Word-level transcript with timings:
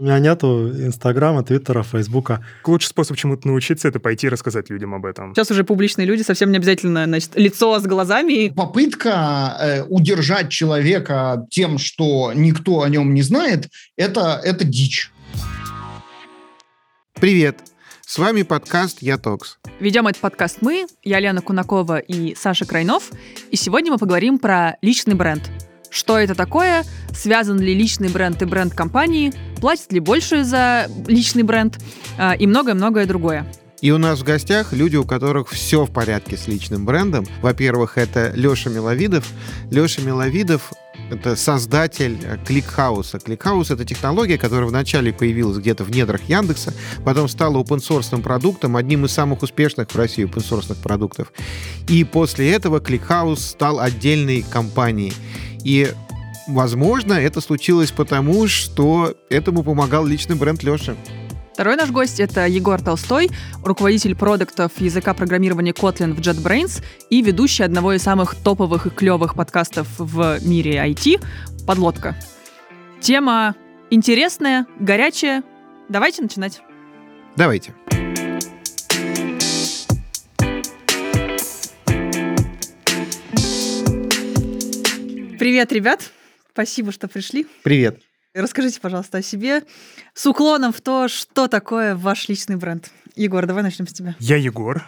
У 0.00 0.04
меня 0.04 0.18
нету 0.18 0.70
Инстаграма, 0.70 1.42
Твиттера, 1.42 1.82
Фейсбука. 1.82 2.42
Лучший 2.64 2.88
способ 2.88 3.18
чему-то 3.18 3.46
научиться— 3.46 3.86
это 3.88 4.00
пойти 4.00 4.28
и 4.28 4.30
рассказать 4.30 4.70
людям 4.70 4.94
об 4.94 5.04
этом. 5.04 5.34
Сейчас 5.34 5.50
уже 5.50 5.62
публичные 5.62 6.06
люди, 6.06 6.22
совсем 6.22 6.50
не 6.50 6.56
обязательно, 6.56 7.04
значит, 7.04 7.32
лицо 7.34 7.78
с 7.78 7.82
глазами. 7.82 8.48
Попытка 8.48 9.58
э, 9.60 9.82
удержать 9.82 10.48
человека 10.48 11.46
тем, 11.50 11.76
что 11.76 12.32
никто 12.34 12.80
о 12.80 12.88
нем 12.88 13.12
не 13.12 13.20
знает, 13.20 13.68
это, 13.98 14.40
это 14.42 14.64
дичь. 14.64 15.12
Привет! 17.20 17.58
С 18.00 18.16
вами 18.16 18.40
подкаст 18.40 19.02
«Я 19.02 19.18
Токс». 19.18 19.58
Ведем 19.80 20.06
этот 20.06 20.22
подкаст 20.22 20.62
мы, 20.62 20.86
я 21.04 21.20
Лена 21.20 21.42
Кунакова 21.42 21.98
и 21.98 22.34
Саша 22.34 22.64
Крайнов, 22.64 23.10
и 23.50 23.56
сегодня 23.56 23.92
мы 23.92 23.98
поговорим 23.98 24.38
про 24.38 24.78
личный 24.80 25.14
бренд— 25.14 25.50
что 25.90 26.18
это 26.18 26.34
такое? 26.34 26.84
Связан 27.12 27.60
ли 27.60 27.74
личный 27.74 28.08
бренд 28.08 28.40
и 28.42 28.44
бренд 28.44 28.74
компании? 28.74 29.32
Платят 29.60 29.92
ли 29.92 30.00
больше 30.00 30.44
за 30.44 30.86
личный 31.06 31.42
бренд? 31.42 31.78
А, 32.16 32.34
и 32.34 32.46
многое-многое 32.46 33.06
другое. 33.06 33.46
И 33.80 33.90
у 33.90 33.98
нас 33.98 34.20
в 34.20 34.24
гостях 34.24 34.72
люди, 34.72 34.96
у 34.96 35.04
которых 35.04 35.48
все 35.48 35.86
в 35.86 35.90
порядке 35.90 36.36
с 36.36 36.46
личным 36.46 36.84
брендом. 36.84 37.26
Во-первых, 37.40 37.96
это 37.96 38.30
Леша 38.34 38.68
Миловидов. 38.68 39.26
Леша 39.70 40.02
Миловидов 40.02 40.72
это 41.10 41.34
создатель 41.34 42.18
ClickHouse 42.46 43.06
а. 43.06 43.18
ClickHouse— 43.18 43.70
это 43.72 43.84
технология, 43.84 44.38
которая 44.38 44.68
вначале 44.68 45.12
появилась 45.12 45.58
где-то 45.58 45.82
в 45.82 45.90
недрах 45.90 46.22
Яндекса, 46.28 46.72
потом 47.04 47.28
стала 47.28 47.62
open 47.62 48.22
продуктом, 48.22 48.76
одним 48.76 49.06
из 49.06 49.12
самых 49.12 49.42
успешных 49.42 49.90
в 49.90 49.96
России 49.96 50.24
open 50.24 50.82
продуктов. 50.82 51.32
И 51.88 52.04
после 52.04 52.52
этого 52.52 52.80
ClickHouse 52.80 53.44
стал 53.44 53.80
отдельной 53.80 54.42
компанией. 54.42 55.12
И 55.64 55.92
Возможно, 56.50 57.12
это 57.12 57.40
случилось 57.40 57.92
потому, 57.92 58.48
что 58.48 59.14
этому 59.28 59.62
помогал 59.62 60.04
личный 60.04 60.34
бренд 60.34 60.62
Леши. 60.64 60.96
Второй 61.52 61.76
наш 61.76 61.90
гость— 61.90 62.18
это 62.20 62.46
Егор 62.46 62.80
Толстой, 62.80 63.30
руководитель 63.62 64.16
продуктов 64.16 64.72
языка 64.78 65.14
программирования 65.14 65.72
Kotlin 65.72 66.14
в 66.14 66.20
JetBrains 66.20 66.82
и 67.10 67.22
ведущий 67.22 67.62
одного 67.62 67.92
из 67.92 68.02
самых 68.02 68.34
топовых 68.34 68.86
и 68.86 68.90
клевых 68.90 69.34
подкастов 69.34 69.86
в 69.98 70.38
мире 70.42 70.76
IT 70.76 71.22
«Подлодка». 71.66 72.16
Тема 73.00 73.54
интересная, 73.90 74.66
горячая. 74.78 75.42
Давайте 75.88 76.22
начинать. 76.22 76.62
Давайте. 77.36 77.74
Привет, 85.40 85.72
ребят. 85.72 86.12
Спасибо, 86.52 86.92
что 86.92 87.08
пришли. 87.08 87.46
Привет. 87.62 88.02
Расскажите, 88.34 88.78
пожалуйста, 88.78 89.16
о 89.16 89.22
себе 89.22 89.62
с 90.12 90.26
уклоном 90.26 90.70
в 90.70 90.82
то, 90.82 91.08
что 91.08 91.48
такое 91.48 91.96
ваш 91.96 92.28
личный 92.28 92.56
бренд. 92.56 92.90
Егор, 93.16 93.46
давай 93.46 93.62
начнем 93.62 93.86
с 93.86 93.94
тебя. 93.94 94.14
Я 94.18 94.36
Егор, 94.36 94.84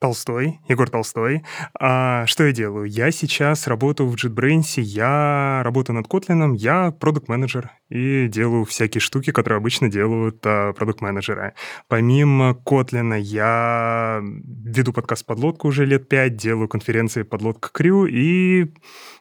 Толстой, 0.00 0.58
Егор 0.66 0.88
Толстой. 0.88 1.44
А, 1.78 2.24
что 2.24 2.44
я 2.44 2.52
делаю? 2.52 2.86
Я 2.86 3.10
сейчас 3.10 3.66
работаю 3.66 4.08
в 4.08 4.14
JetBrains, 4.14 4.80
я 4.80 5.60
работаю 5.62 5.96
над 5.96 6.06
Kotlin, 6.06 6.56
я 6.56 6.92
продукт-менеджер 6.92 7.70
и 7.90 8.26
делаю 8.26 8.64
всякие 8.64 9.02
штуки, 9.02 9.32
которые 9.32 9.58
обычно 9.58 9.90
делают 9.90 10.40
а, 10.46 10.72
продукт-менеджеры. 10.72 11.52
Помимо 11.88 12.58
Kotlin 12.64 13.20
я 13.20 14.22
веду 14.22 14.94
подкаст 14.94 15.26
«Подлодку» 15.26 15.68
уже 15.68 15.84
лет 15.84 16.08
пять, 16.08 16.36
делаю 16.36 16.68
конференции 16.68 17.22
«Подлодка 17.22 17.68
Crew» 17.70 18.06
и 18.06 18.72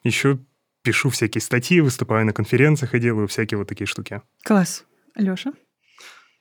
еще 0.05 0.39
пишу 0.89 1.09
всякие 1.09 1.39
статьи, 1.39 1.81
выступаю 1.81 2.25
на 2.25 2.33
конференциях 2.33 2.95
и 2.95 2.99
делаю 2.99 3.27
всякие 3.27 3.59
вот 3.59 3.67
такие 3.67 3.85
штуки. 3.85 4.23
Класс. 4.43 4.85
Лёша? 5.15 5.51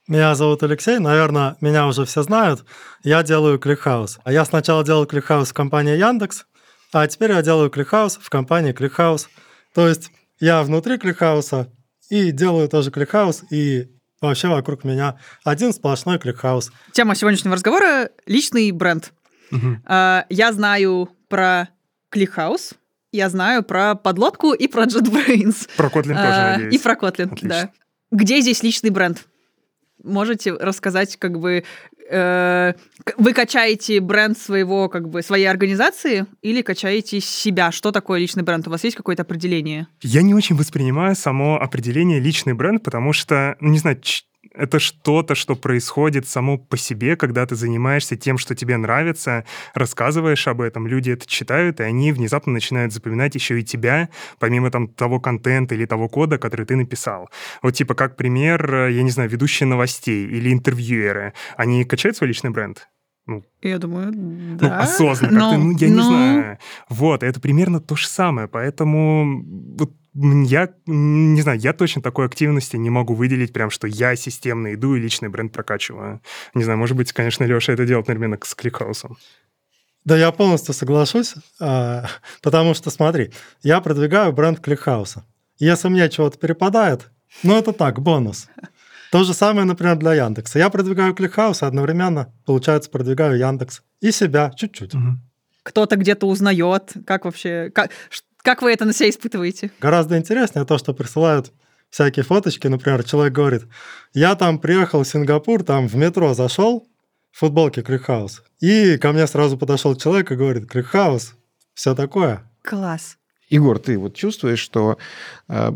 Меня 0.07 0.35
зовут 0.35 0.63
Алексей, 0.63 0.99
наверное, 0.99 1.57
меня 1.61 1.87
уже 1.87 2.07
все 2.07 2.23
знают. 2.23 2.65
Я 3.05 3.23
делаю 3.23 3.59
ClickHouse. 3.59 4.21
А 4.25 4.33
я 4.33 4.47
сначала 4.47 4.83
делал 4.85 5.05
ClickHouse 5.05 5.51
в 5.51 5.53
компании 5.53 5.99
Яндекс, 5.99 6.47
а 6.95 7.07
теперь 7.07 7.33
я 7.33 7.43
делаю 7.43 7.69
ClickHouse 7.69 8.17
в 8.17 8.31
компании 8.31 8.73
ClickHouse. 8.73 9.29
То 9.75 9.87
есть 9.87 10.11
я 10.41 10.63
внутри 10.63 10.97
ClickHouse 10.97 11.64
а 11.64 11.71
и 12.09 12.31
делаю 12.31 12.71
тоже 12.71 12.91
ClickHouse, 12.91 13.45
и 13.51 13.89
вообще 14.23 14.49
вокруг 14.49 14.83
меня 14.83 15.19
один 15.45 15.75
сплошной 15.75 16.19
ClickHouse. 16.19 16.73
Тема 16.93 17.15
сегодняшнего 17.15 17.55
разговора— 17.55 18.09
личный 18.27 18.71
бренд. 18.71 19.13
Угу. 19.53 19.77
Я 19.87 20.53
знаю 20.53 21.11
про 21.29 21.69
ClickHouse, 22.09 22.73
я 23.13 23.29
знаю 23.29 23.63
про 23.63 23.95
подлодку 23.95 24.53
и 24.53 24.69
про 24.69 24.85
JetBrains. 24.85 25.69
Про 25.77 25.89
Kotlin 25.89 26.15
тоже, 26.15 26.19
а, 26.19 26.53
надеюсь. 26.53 26.75
И 26.75 26.79
про 26.79 26.95
Kotlin, 26.95 27.33
Отлично. 27.33 27.49
да. 27.49 27.71
Где 28.11 28.41
здесь 28.41 28.63
личный 28.63 28.91
бренд? 28.91 29.27
Можете 30.03 30.53
рассказать, 30.53 31.17
как 31.17 31.39
бы, 31.41 31.65
э, 32.09 32.73
вы 33.17 33.33
качаете 33.33 34.01
бренд 34.01 34.39
своего, 34.39 34.89
как 34.89 35.09
бы, 35.09 35.23
своей 35.23 35.47
организации 35.47 36.27
или 36.41 36.63
качаете 36.63 37.21
себя? 37.21 37.73
Что 37.73 37.91
такое 37.91 38.21
личный 38.21 38.45
бренд? 38.45 38.67
У 38.69 38.71
вас 38.71 38.85
есть 38.85 38.97
какое-то 38.97 39.23
определение? 39.23 39.89
Я 40.03 40.23
не 40.23 40.35
очень 40.35 40.57
воспринимаю 40.57 41.17
само 41.17 41.61
определение 41.61 42.21
личный 42.21 42.55
бренд, 42.55 42.83
потому 42.85 43.13
что, 43.13 43.57
ну, 43.61 43.71
не 43.71 43.79
знаю, 43.79 44.01
это 44.55 44.79
что-то, 44.79 45.35
что 45.35 45.57
происходит 45.57 46.27
само 46.27 46.59
по 46.59 46.77
себе, 46.77 47.17
когда 47.17 47.47
ты 47.47 47.55
занимаешься 47.55 48.17
тем, 48.17 48.39
что 48.39 48.55
тебе 48.55 48.77
нравится, 48.77 49.45
рассказываешь 49.75 50.47
об 50.49 50.61
этом, 50.61 50.87
люди 50.87 51.11
это 51.11 51.27
читают, 51.27 51.81
и 51.81 51.83
они 51.83 52.13
внезапно 52.13 52.53
начинают 52.53 52.93
запоминать 52.93 53.35
еще 53.35 53.61
и 53.61 53.65
тебя, 53.65 54.09
помимо 54.39 54.71
там 54.71 54.89
того 54.89 55.21
контента 55.21 55.75
или 55.75 55.87
того 55.87 56.09
кода, 56.09 56.39
который 56.39 56.67
ты 56.67 56.77
написал. 56.77 57.29
Вот 57.63 57.73
типа 57.73 57.95
как 57.95 58.17
пример, 58.17 58.89
я 58.89 59.03
не 59.03 59.11
знаю, 59.11 59.29
ведущие 59.29 59.67
новостей 59.67 60.27
или 60.27 60.53
интервьюеры, 60.53 61.35
они 61.57 61.85
качают 61.85 62.17
свой 62.17 62.29
личный 62.29 62.51
бренд? 62.51 62.89
Ну, 63.27 63.45
я 63.61 63.79
думаю, 63.79 64.11
ну, 64.15 64.57
да. 64.57 64.69
Ну, 64.69 64.83
осознанно, 64.83 65.39
но, 65.39 65.51
как-то, 65.51 65.65
ну, 65.65 65.77
я 65.79 65.89
но... 65.89 65.95
не 65.95 66.03
знаю. 66.03 66.59
Вот, 66.89 67.23
это 67.23 67.41
примерно 67.41 67.79
то 67.79 67.95
же 67.95 68.09
самое, 68.09 68.49
поэтому 68.49 69.45
вот 69.79 69.93
я 70.21 70.75
не 70.87 71.41
знаю, 71.43 71.61
я 71.61 71.73
точно 71.73 72.03
такой 72.03 72.27
активности 72.27 72.77
не 72.77 72.91
могу 72.91 73.15
выделить, 73.15 73.53
прям 73.53 73.71
что 73.71 73.87
я 73.87 74.17
системно 74.17 74.75
иду 74.75 74.97
и 74.97 75.01
личный 75.01 75.29
бренд 75.29 75.53
прокачиваю. 75.53 76.21
Не 76.55 76.65
знаю, 76.65 76.79
может 76.79 76.97
быть, 76.97 77.13
конечно, 77.13 77.45
Леша 77.45 77.73
это 77.73 77.87
делает, 77.87 78.09
наверное, 78.09 78.39
с 78.43 78.55
ClickHouse 78.55 79.03
ом. 79.03 79.17
Да, 80.05 80.17
я 80.17 80.33
полностью 80.33 80.75
соглашусь, 80.75 81.35
а, 81.61 82.07
потому 82.43 82.75
что, 82.75 82.91
смотри, 82.91 83.33
я 83.63 83.81
продвигаю 83.81 84.33
бренд 84.33 84.61
ClickHouse 84.61 85.14
а. 85.14 85.25
Если 85.59 85.89
мне 85.89 86.09
чего-то 86.09 86.39
перепадает, 86.39 87.11
ну 87.43 87.57
это 87.57 87.73
так, 87.73 88.01
бонус. 88.01 88.49
То 89.11 89.25
же 89.25 89.35
самое, 89.35 89.67
например, 89.67 89.97
для 89.97 90.15
Яндекса. 90.15 90.59
Я 90.59 90.69
продвигаю 90.69 91.15
ClickHouse, 91.15 91.63
а 91.63 91.67
одновременно, 91.67 92.33
получается, 92.45 92.91
продвигаю 92.91 93.39
Яндекс. 93.39 93.83
И 94.01 94.13
себя 94.13 94.53
чуть-чуть. 94.55 94.95
Угу. 94.95 95.19
Кто-то 95.63 95.97
где-то 95.97 96.27
узнает, 96.27 96.93
как 97.07 97.25
вообще, 97.25 97.71
как, 97.75 97.91
как 98.49 98.63
вы 98.63 98.73
это 98.73 98.87
на 98.87 98.95
себя 98.95 99.11
испытываете? 99.11 99.71
Гораздо 99.79 100.17
интереснее 100.17 100.65
то, 100.65 100.79
что 100.79 100.95
присылают 100.95 101.53
всякие 101.91 102.25
фоточки. 102.25 102.67
Например, 102.67 103.05
человек 103.05 103.35
говорит, 103.35 103.65
я 104.15 104.37
там 104.37 104.59
приехал 104.59 105.03
в 105.03 105.07
Сингапур, 105.07 105.63
там 105.63 105.87
в 105.87 105.95
метро 105.97 106.33
зашел, 106.33 106.89
в 107.31 107.41
футболке 107.41 107.83
ClickHouse. 107.83 108.43
И 108.61 108.97
ко 108.97 109.13
мне 109.13 109.27
сразу 109.27 109.59
подошел 109.59 109.95
человек 109.97 110.33
и 110.33 110.35
говорит, 110.35 110.67
ClickHouse, 110.67 111.35
все 111.75 111.95
такое. 111.95 112.51
Класс. 112.63 113.19
Егор, 113.51 113.79
ты 113.79 113.99
вот 113.99 114.15
чувствуешь, 114.15 114.61
что 114.61 114.97
э, 115.49 115.73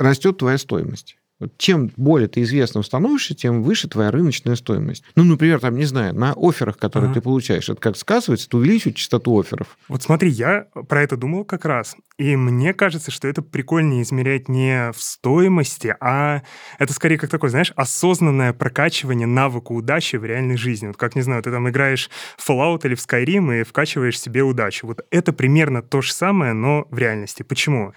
растет 0.00 0.36
твоя 0.36 0.58
стоимость? 0.58 1.16
Чем 1.56 1.90
более 1.96 2.28
ты 2.28 2.42
известным 2.42 2.82
становишься, 2.82 3.34
тем 3.34 3.62
выше 3.62 3.88
твоя 3.88 4.10
рыночная 4.10 4.56
стоимость. 4.56 5.04
Ну, 5.14 5.24
например, 5.24 5.60
там, 5.60 5.76
не 5.76 5.84
знаю, 5.84 6.14
на 6.14 6.34
офферах, 6.36 6.78
которые 6.78 7.10
ага. 7.10 7.20
ты 7.20 7.22
получаешь, 7.22 7.68
это 7.68 7.80
как 7.80 7.96
сказывается, 7.96 8.48
ты 8.48 8.56
увеличиваешь 8.56 8.96
частоту 8.96 9.38
офферов. 9.38 9.78
Вот 9.88 10.02
смотри, 10.02 10.30
я 10.30 10.66
про 10.88 11.02
это 11.02 11.16
думал 11.16 11.44
как 11.44 11.64
раз, 11.64 11.96
и 12.18 12.34
мне 12.34 12.74
кажется, 12.74 13.12
что 13.12 13.28
это 13.28 13.42
прикольнее 13.42 14.02
измерять 14.02 14.48
не 14.48 14.90
в 14.92 15.00
стоимости, 15.00 15.94
а 16.00 16.42
это 16.78 16.92
скорее 16.92 17.18
как 17.18 17.30
такое, 17.30 17.50
знаешь, 17.50 17.72
осознанное 17.76 18.52
прокачивание 18.52 19.28
навыка 19.28 19.72
удачи 19.72 20.16
в 20.16 20.24
реальной 20.24 20.56
жизни. 20.56 20.88
Вот 20.88 20.96
как, 20.96 21.14
не 21.14 21.22
знаю, 21.22 21.42
ты 21.42 21.52
там 21.52 21.68
играешь 21.68 22.10
в 22.36 22.48
Fallout 22.48 22.80
или 22.84 22.96
в 22.96 22.98
Skyrim 22.98 23.60
и 23.60 23.62
вкачиваешь 23.62 24.20
себе 24.20 24.42
удачу. 24.42 24.88
Вот 24.88 25.02
это 25.10 25.32
примерно 25.32 25.82
то 25.82 26.00
же 26.00 26.12
самое, 26.12 26.52
но 26.52 26.86
в 26.90 26.98
реальности. 26.98 27.44
Почему? 27.44 27.94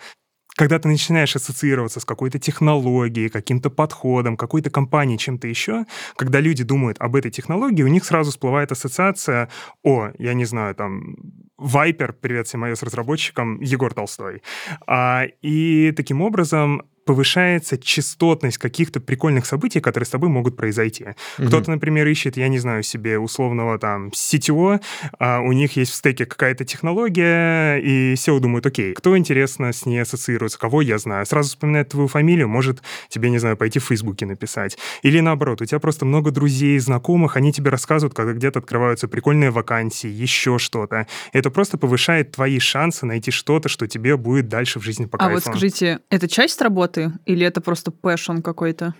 Когда 0.55 0.79
ты 0.79 0.87
начинаешь 0.87 1.35
ассоциироваться 1.35 1.99
с 1.99 2.05
какой-то 2.05 2.39
технологией, 2.39 3.29
каким-то 3.29 3.69
подходом, 3.69 4.37
какой-то 4.37 4.69
компанией, 4.69 5.17
чем-то 5.17 5.47
еще, 5.47 5.85
когда 6.15 6.39
люди 6.39 6.63
думают 6.63 6.97
об 6.99 7.15
этой 7.15 7.31
технологии, 7.31 7.83
у 7.83 7.87
них 7.87 8.03
сразу 8.05 8.31
всплывает 8.31 8.71
ассоциация, 8.71 9.49
о, 9.83 10.09
я 10.17 10.33
не 10.33 10.45
знаю, 10.45 10.75
там, 10.75 11.15
Viper, 11.59 12.13
привет 12.13 12.47
всем 12.47 12.63
с 12.63 12.83
разработчиком, 12.83 13.59
Егор 13.61 13.93
Толстой. 13.93 14.41
А, 14.87 15.25
и 15.41 15.91
таким 15.91 16.21
образом 16.21 16.83
повышается 17.11 17.77
частотность 17.77 18.57
каких-то 18.57 19.01
прикольных 19.01 19.45
событий, 19.45 19.81
которые 19.81 20.07
с 20.07 20.09
тобой 20.09 20.29
могут 20.29 20.55
произойти. 20.55 21.07
Угу. 21.37 21.47
Кто-то, 21.47 21.71
например, 21.71 22.07
ищет, 22.07 22.37
я 22.37 22.47
не 22.47 22.57
знаю, 22.57 22.83
себе 22.83 23.19
условного 23.19 23.77
там 23.79 24.11
CTO, 24.11 24.79
а 25.19 25.41
у 25.41 25.51
них 25.51 25.75
есть 25.75 25.91
в 25.91 25.95
стеке 25.95 26.25
какая-то 26.25 26.63
технология, 26.63 27.75
и 27.79 28.13
SEO 28.13 28.39
думают, 28.39 28.65
окей, 28.65 28.93
кто, 28.93 29.17
интересно, 29.17 29.73
с 29.73 29.85
ней 29.85 30.01
ассоциируется, 30.01 30.57
кого 30.57 30.81
я 30.81 30.97
знаю, 30.97 31.25
сразу 31.25 31.49
вспоминает 31.49 31.89
твою 31.89 32.07
фамилию, 32.07 32.47
может 32.47 32.81
тебе, 33.09 33.29
не 33.29 33.39
знаю, 33.39 33.57
пойти 33.57 33.79
в 33.79 33.83
Фейсбуке 33.83 34.25
написать. 34.25 34.77
Или 35.01 35.19
наоборот, 35.19 35.61
у 35.61 35.65
тебя 35.65 35.79
просто 35.79 36.05
много 36.05 36.31
друзей, 36.31 36.79
знакомых, 36.79 37.35
они 37.35 37.51
тебе 37.51 37.71
рассказывают, 37.71 38.13
когда 38.13 38.31
где-то 38.31 38.59
открываются 38.59 39.09
прикольные 39.09 39.51
вакансии, 39.51 40.07
еще 40.07 40.59
что-то. 40.59 41.07
Это 41.33 41.49
просто 41.49 41.77
повышает 41.77 42.31
твои 42.31 42.59
шансы 42.59 43.05
найти 43.05 43.31
что-то, 43.31 43.67
что 43.67 43.85
тебе 43.85 44.15
будет 44.15 44.47
дальше 44.47 44.79
в 44.79 44.83
жизни 44.83 45.07
по 45.07 45.17
А 45.17 45.29
вот 45.29 45.43
скажите, 45.43 45.99
это 46.09 46.29
часть 46.29 46.61
работы 46.61 47.00
или 47.25 47.45
это 47.45 47.61
просто 47.61 47.91
passion 47.91 48.39
какой-то? 48.39 48.93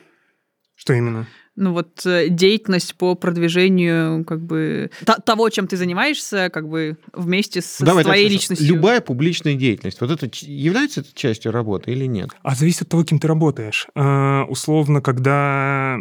Что 0.76 0.94
именно? 0.94 1.28
Ну 1.62 1.74
вот 1.74 2.06
э, 2.06 2.28
деятельность 2.30 2.96
по 2.96 3.14
продвижению 3.16 4.26
как 4.26 4.42
бы 4.42 4.90
того, 5.26 5.50
чем 5.50 5.68
ты 5.68 5.78
занимаешься, 5.78 6.50
как 6.52 6.68
бы 6.68 6.98
вместе 7.14 7.62
с 7.62 7.78
Давай, 7.80 8.04
твоей 8.04 8.26
так, 8.26 8.34
личностью. 8.34 8.68
Любая 8.68 9.00
публичная 9.00 9.54
деятельность, 9.54 10.02
вот 10.02 10.10
это 10.10 10.28
является 10.42 11.02
это 11.02 11.10
частью 11.14 11.52
работы 11.52 11.92
или 11.92 12.06
нет? 12.06 12.32
А 12.42 12.56
зависит 12.56 12.84
от 12.84 12.90
того, 12.90 13.04
кем 13.04 13.20
ты 13.20 13.28
работаешь. 13.28 13.88
Э, 13.96 14.46
условно, 14.46 15.02
когда 15.02 15.98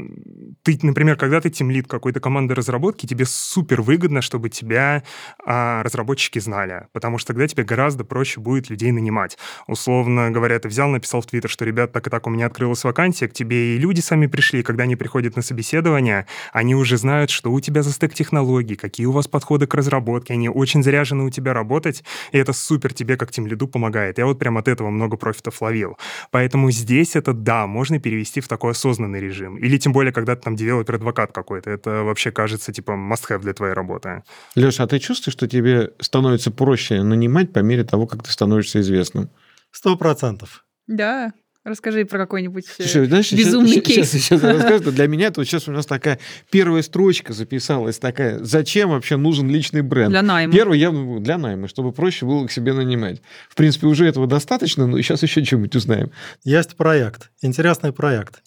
ты, 0.63 0.79
например, 0.83 1.17
когда 1.17 1.41
ты 1.43 1.51
тимлид 1.51 1.87
какой-то 1.87 2.21
команды 2.21 2.55
разработки, 2.55 3.07
тебе 3.07 3.27
супер 3.27 3.83
выгодно, 3.83 4.23
чтобы 4.23 4.49
тебя 4.49 5.05
э, 5.47 5.83
разработчики 5.83 6.39
знали, 6.39 6.87
потому 6.93 7.19
что 7.19 7.29
тогда 7.29 7.47
тебе 7.47 7.65
гораздо 7.65 8.05
проще 8.05 8.41
будет 8.41 8.71
людей 8.71 8.93
нанимать. 8.93 9.37
Условно 9.67 10.31
говоря, 10.31 10.59
ты 10.59 10.69
взял, 10.69 10.89
написал 10.89 11.21
в 11.21 11.27
Твиттер, 11.27 11.51
что, 11.51 11.67
ребят, 11.67 11.93
так 11.93 12.07
и 12.07 12.11
так 12.11 12.27
у 12.27 12.31
меня 12.31 12.47
открылась 12.47 12.83
вакансия, 12.83 13.29
к 13.29 13.35
тебе 13.35 13.77
и 13.77 13.79
люди 13.79 14.01
сами 14.01 14.27
пришли, 14.27 14.63
когда 14.63 14.85
они 14.85 14.97
приходят 14.97 15.37
на 15.37 15.43
собеседование, 15.51 16.27
они 16.53 16.77
уже 16.77 16.97
знают, 16.97 17.31
что 17.31 17.51
у 17.51 17.61
тебя 17.61 17.83
за 17.83 17.91
стек 17.91 18.15
технологий, 18.15 18.77
какие 18.77 19.07
у 19.07 19.13
вас 19.13 19.27
подходы 19.27 19.67
к 19.67 19.75
разработке, 19.75 20.35
они 20.35 20.49
очень 20.49 20.83
заряжены 20.83 21.25
у 21.25 21.31
тебя 21.31 21.53
работать, 21.53 22.05
и 22.31 22.39
это 22.39 22.53
супер 22.53 22.95
тебе 22.95 23.17
как 23.17 23.33
тимлиду 23.33 23.67
помогает. 23.67 24.19
Я 24.19 24.27
вот 24.27 24.39
прям 24.39 24.59
от 24.59 24.69
этого 24.69 24.91
много 24.91 25.17
профитов 25.17 25.61
ловил. 25.61 25.99
Поэтому 26.31 26.71
здесь 26.71 27.17
это, 27.17 27.33
да, 27.33 27.67
можно 27.67 27.99
перевести 27.99 28.41
в 28.41 28.47
такой 28.47 28.71
осознанный 28.71 29.21
режим. 29.21 29.57
Или 29.57 29.77
тем 29.77 29.93
более, 29.93 30.13
когда 30.13 30.37
ты 30.37 30.43
там 30.43 30.55
developer 30.55 30.96
advocate 30.96 31.33
какой-то. 31.33 31.71
Это 31.71 32.05
вообще 32.05 32.31
кажется 32.31 32.73
типа 32.73 32.93
must-have 32.93 33.41
для 33.41 33.53
твоей 33.53 33.75
работы. 33.75 34.23
Леша, 34.55 34.85
а 34.85 34.87
ты 34.87 35.01
чувствуешь, 35.01 35.35
что 35.35 35.49
тебе 35.49 35.91
становится 35.99 36.53
проще 36.53 37.03
нанимать 37.03 37.53
по 37.53 37.59
мере 37.59 37.83
того, 37.83 38.07
как 38.07 38.23
ты 38.23 38.31
становишься 38.31 38.81
известным? 38.81 39.31
Сто 39.73 39.97
процентов. 39.97 40.65
Да, 40.87 41.33
Расскажи 41.71 42.05
про 42.05 42.19
какой-нибудь 42.19 42.65
э, 42.79 42.83
Слушай, 42.83 43.07
знаешь, 43.07 43.31
безумный 43.31 43.75
сейчас, 43.75 43.85
кейс. 43.85 44.11
Сейчас, 44.11 44.41
сейчас 44.41 44.43
расскажу. 44.43 44.91
Для 44.91 45.07
меня 45.07 45.29
это 45.29 45.39
вот 45.41 45.47
сейчас 45.47 45.69
у 45.69 45.71
нас 45.71 45.87
такая 45.87 46.19
первая 46.51 46.83
строчка 46.83 47.33
записалась, 47.33 48.01
такая, 48.01 48.43
зачем 48.43 48.91
вообще 48.91 49.17
нужен 49.17 49.49
личный 49.49 49.83
бренд? 49.83 50.11
Для 50.11 50.23
найма. 50.23 50.53
Первый 50.53 50.81
я 50.81 50.91
для 50.91 51.39
найма, 51.39 51.69
чтобы 51.69 51.93
проще 51.93 52.27
было 52.27 52.45
к 52.49 52.51
себе 52.51 52.73
нанимать. 52.73 53.23
В 53.49 53.55
принципе, 53.55 53.87
уже 53.87 54.05
этого 54.05 54.27
достаточно, 54.27 54.89
но 54.89 55.01
сейчас 55.01 55.23
еще 55.23 55.45
что-нибудь 55.45 55.77
узнаем. 55.77 56.11
Есть 56.43 56.75
проект, 56.77 57.31
интересный 57.41 57.93
проект. 57.93 58.43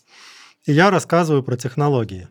И 0.65 0.73
я 0.73 0.91
рассказываю 0.91 1.43
про 1.43 1.55
технологии. 1.55 2.27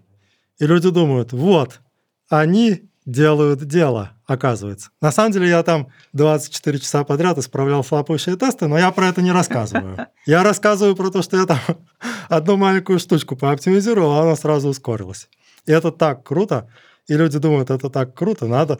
И 0.59 0.67
люди 0.67 0.91
думают, 0.91 1.33
вот, 1.33 1.81
они 2.29 2.83
делают 3.05 3.65
дело, 3.65 4.13
оказывается. 4.27 4.91
На 5.01 5.11
самом 5.11 5.33
деле 5.33 5.49
я 5.49 5.63
там 5.63 5.89
24 6.13 6.79
часа 6.79 7.05
подряд 7.05 7.39
исправлял 7.39 7.83
флапающие 7.83 8.37
тесты, 8.37 8.69
но 8.69 8.79
я 8.79 8.91
про 8.93 9.09
это 9.09 9.23
не 9.23 9.33
рассказываю. 9.33 10.07
Я 10.27 10.45
рассказываю 10.45 10.95
про 10.95 11.11
то, 11.11 11.21
что 11.21 11.37
я 11.37 11.47
там 11.47 11.59
одну 12.29 12.57
маленькую 12.57 13.01
штучку 13.01 13.35
пооптимизировал, 13.35 14.13
а 14.13 14.23
она 14.23 14.37
сразу 14.37 14.69
ускорилась. 14.69 15.29
И 15.67 15.73
это 15.73 15.91
так 15.91 16.23
круто. 16.23 16.69
И 17.09 17.15
люди 17.15 17.39
думают, 17.39 17.71
это 17.71 17.91
так 17.91 18.15
круто, 18.15 18.47
надо... 18.47 18.79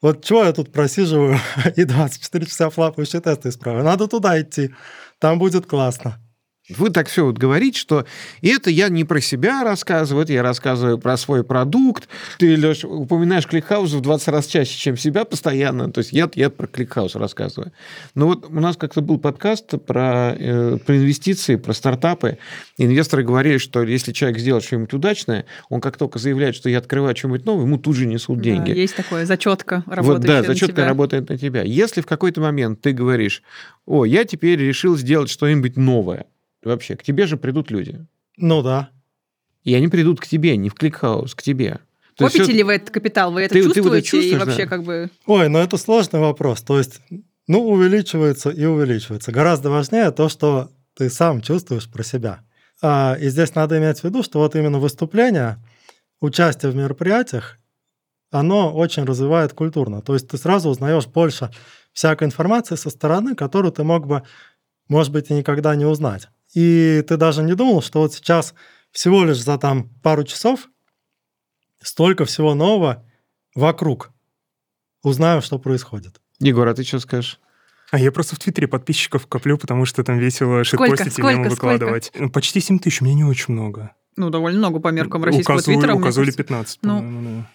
Вот 0.00 0.24
чего 0.24 0.44
я 0.44 0.52
тут 0.52 0.72
просиживаю 0.72 1.38
и 1.76 1.84
24 1.84 2.46
часа 2.46 2.70
флапающие 2.70 3.20
тесты 3.20 3.48
исправляю? 3.48 3.84
Надо 3.84 4.06
туда 4.06 4.40
идти, 4.40 4.72
там 5.18 5.38
будет 5.38 5.66
классно. 5.66 6.18
Вы 6.68 6.90
так 6.90 7.08
все 7.08 7.24
вот 7.24 7.38
говорите, 7.38 7.78
что 7.78 8.04
это 8.42 8.68
я 8.68 8.88
не 8.90 9.04
про 9.04 9.20
себя 9.20 9.64
рассказываю, 9.64 10.24
это 10.24 10.34
я 10.34 10.42
рассказываю 10.42 10.98
про 10.98 11.16
свой 11.16 11.42
продукт. 11.42 12.08
Ты, 12.38 12.56
Леш, 12.56 12.84
упоминаешь 12.84 13.46
ClickHouse 13.46 13.92
в 13.92 14.00
20 14.02 14.28
раз 14.28 14.46
чаще, 14.46 14.78
чем 14.78 14.96
себя 14.98 15.24
постоянно. 15.24 15.90
То 15.90 16.00
есть 16.00 16.12
я, 16.12 16.28
я 16.34 16.50
про 16.50 16.66
ClickHouse 16.66 17.14
рассказываю. 17.14 17.72
Но 18.14 18.26
вот 18.26 18.46
у 18.50 18.60
нас 18.60 18.76
как-то 18.76 19.00
был 19.00 19.18
подкаст 19.18 19.82
про, 19.86 20.34
э, 20.38 20.78
про 20.84 20.96
инвестиции, 20.96 21.56
про 21.56 21.72
стартапы. 21.72 22.36
Инвесторы 22.76 23.24
говорили, 23.24 23.56
что 23.56 23.82
если 23.82 24.12
человек 24.12 24.38
сделает 24.38 24.64
что-нибудь 24.64 24.92
удачное, 24.92 25.46
он 25.70 25.80
как 25.80 25.96
только 25.96 26.18
заявляет, 26.18 26.54
что 26.54 26.68
я 26.68 26.78
открываю 26.78 27.16
что-нибудь 27.16 27.46
новое, 27.46 27.64
ему 27.64 27.78
тут 27.78 27.96
же 27.96 28.06
несут 28.06 28.42
деньги. 28.42 28.72
Да, 28.72 28.78
есть 28.78 28.94
такое, 28.94 29.24
зачетка 29.24 29.84
работающая 29.86 30.36
вот, 30.36 30.42
да, 30.42 30.42
зачетка 30.42 30.84
работает 30.84 31.30
на 31.30 31.38
тебя. 31.38 31.62
Если 31.62 32.02
в 32.02 32.06
какой-то 32.06 32.42
момент 32.42 32.82
ты 32.82 32.92
говоришь, 32.92 33.42
о, 33.86 34.04
я 34.04 34.24
теперь 34.24 34.60
решил 34.60 34.98
сделать 34.98 35.30
что-нибудь 35.30 35.76
новое, 35.76 36.26
вообще? 36.68 36.96
К 36.96 37.02
тебе 37.02 37.26
же 37.26 37.36
придут 37.36 37.70
люди. 37.70 38.06
Ну 38.36 38.62
да. 38.62 38.90
И 39.64 39.74
они 39.74 39.88
придут 39.88 40.20
к 40.20 40.26
тебе, 40.26 40.56
не 40.56 40.68
в 40.68 40.74
ClickHouse, 40.74 41.34
к 41.34 41.42
тебе. 41.42 41.80
То 42.16 42.24
Копите 42.24 42.38
есть, 42.38 42.52
ли 42.52 42.62
вы 42.62 42.74
этот 42.74 42.90
капитал? 42.90 43.32
Вы 43.32 43.42
это 43.42 43.54
ты, 43.54 43.62
чувствуете? 43.62 44.10
Ты 44.10 44.16
вот 44.16 44.24
это 44.24 44.34
и 44.34 44.38
вообще 44.38 44.64
да? 44.64 44.68
как 44.68 44.84
бы... 44.84 45.10
Ой, 45.26 45.48
ну 45.48 45.58
это 45.58 45.76
сложный 45.76 46.20
вопрос. 46.20 46.62
То 46.62 46.78
есть, 46.78 47.00
ну, 47.46 47.68
увеличивается 47.68 48.50
и 48.50 48.64
увеличивается. 48.64 49.30
Гораздо 49.30 49.70
важнее 49.70 50.10
то, 50.10 50.28
что 50.28 50.70
ты 50.94 51.10
сам 51.10 51.40
чувствуешь 51.40 51.88
про 51.88 52.02
себя. 52.02 52.40
А, 52.82 53.16
и 53.20 53.28
здесь 53.28 53.54
надо 53.54 53.78
иметь 53.78 54.00
в 54.00 54.04
виду, 54.04 54.22
что 54.22 54.40
вот 54.40 54.56
именно 54.56 54.78
выступление, 54.78 55.58
участие 56.20 56.72
в 56.72 56.76
мероприятиях, 56.76 57.58
оно 58.30 58.74
очень 58.74 59.04
развивает 59.04 59.52
культурно. 59.52 60.02
То 60.02 60.14
есть 60.14 60.28
ты 60.28 60.38
сразу 60.38 60.68
узнаешь 60.68 61.06
больше 61.06 61.50
всякой 61.92 62.24
информации 62.24 62.74
со 62.74 62.90
стороны, 62.90 63.34
которую 63.34 63.72
ты 63.72 63.84
мог 63.84 64.06
бы, 64.06 64.22
может 64.88 65.12
быть, 65.12 65.30
и 65.30 65.34
никогда 65.34 65.74
не 65.76 65.84
узнать. 65.84 66.28
И 66.54 67.04
ты 67.06 67.16
даже 67.16 67.42
не 67.42 67.54
думал, 67.54 67.82
что 67.82 68.00
вот 68.00 68.14
сейчас 68.14 68.54
всего 68.90 69.24
лишь 69.24 69.42
за 69.42 69.58
там 69.58 69.90
пару 70.02 70.24
часов 70.24 70.68
столько 71.80 72.24
всего 72.24 72.54
нового 72.54 73.04
вокруг. 73.54 74.10
Узнаю, 75.02 75.42
что 75.42 75.58
происходит. 75.58 76.20
Егор, 76.40 76.66
а 76.66 76.74
ты 76.74 76.84
что 76.84 77.00
скажешь? 77.00 77.40
А 77.90 77.98
я 77.98 78.12
просто 78.12 78.36
в 78.36 78.38
Твиттере 78.38 78.68
подписчиков 78.68 79.26
коплю, 79.26 79.56
потому 79.56 79.86
что 79.86 80.04
там 80.04 80.18
весело 80.18 80.62
шитпостить 80.62 81.18
и 81.18 81.22
мемы 81.22 81.48
выкладывать. 81.48 82.06
Сколько? 82.06 82.24
Ну, 82.24 82.30
почти 82.30 82.60
7 82.60 82.78
тысяч, 82.78 83.00
мне 83.00 83.14
не 83.14 83.24
очень 83.24 83.54
много. 83.54 83.92
Ну, 84.16 84.30
довольно 84.30 84.58
много 84.58 84.80
по 84.80 84.88
меркам 84.88 85.24
российского 85.24 85.58
у 85.58 85.60
Твиттера. 85.60 85.94
У 85.94 86.00
Козули 86.00 86.30
15, 86.30 86.80
ну, 86.82 87.00
да. 87.00 87.50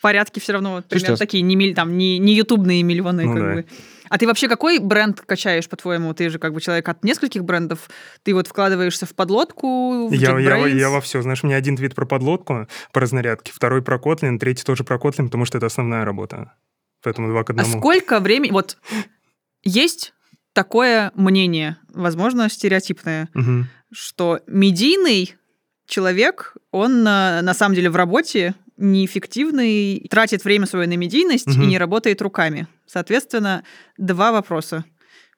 Порядки 0.00 0.38
все 0.38 0.54
равно 0.54 0.72
вот, 0.72 0.86
примерно 0.86 1.16
такие, 1.16 1.42
не, 1.42 1.74
там, 1.74 1.96
не, 1.96 2.18
не 2.18 2.34
ютубные 2.34 2.82
миллионы. 2.82 3.24
Ну, 3.24 3.32
как 3.32 3.42
да. 3.42 3.54
бы. 3.54 3.66
А 4.08 4.18
ты 4.18 4.26
вообще 4.26 4.48
какой 4.48 4.78
бренд 4.78 5.20
качаешь, 5.20 5.68
по-твоему? 5.68 6.12
Ты 6.14 6.30
же 6.30 6.38
как 6.38 6.52
бы 6.52 6.60
человек 6.60 6.88
от 6.88 7.04
нескольких 7.04 7.44
брендов. 7.44 7.88
Ты 8.22 8.34
вот 8.34 8.46
вкладываешься 8.46 9.06
в 9.06 9.14
подлодку, 9.14 10.08
в 10.08 10.12
я, 10.12 10.38
я, 10.38 10.66
я 10.66 10.90
во 10.90 11.00
все. 11.00 11.22
Знаешь, 11.22 11.42
у 11.42 11.46
меня 11.46 11.56
один 11.56 11.76
твит 11.76 11.94
про 11.94 12.06
подлодку, 12.06 12.68
по 12.92 13.00
разнарядке, 13.00 13.52
второй 13.52 13.82
про 13.82 13.96
Kotlin, 13.96 14.38
третий 14.38 14.64
тоже 14.64 14.84
про 14.84 14.96
Kotlin, 14.96 15.26
потому 15.26 15.44
что 15.44 15.58
это 15.58 15.66
основная 15.66 16.04
работа. 16.04 16.52
Поэтому 17.02 17.28
два 17.28 17.44
к 17.44 17.50
одному. 17.50 17.76
А 17.76 17.78
сколько 17.78 18.20
времени... 18.20 18.50
Вот 18.50 18.78
есть 19.62 20.14
такое 20.52 21.10
мнение, 21.14 21.76
возможно, 21.88 22.48
стереотипное, 22.48 23.28
угу. 23.34 23.66
что 23.92 24.40
медийный 24.46 25.34
человек, 25.86 26.54
он 26.70 27.02
на, 27.02 27.42
на 27.42 27.54
самом 27.54 27.74
деле 27.74 27.90
в 27.90 27.96
работе 27.96 28.54
неэффективный, 28.76 30.06
тратит 30.10 30.44
время 30.44 30.66
свое 30.66 30.88
на 30.88 30.96
медийность 30.96 31.48
угу. 31.48 31.62
и 31.62 31.66
не 31.66 31.78
работает 31.78 32.22
руками. 32.22 32.66
Соответственно, 32.86 33.64
два 33.98 34.32
вопроса. 34.32 34.84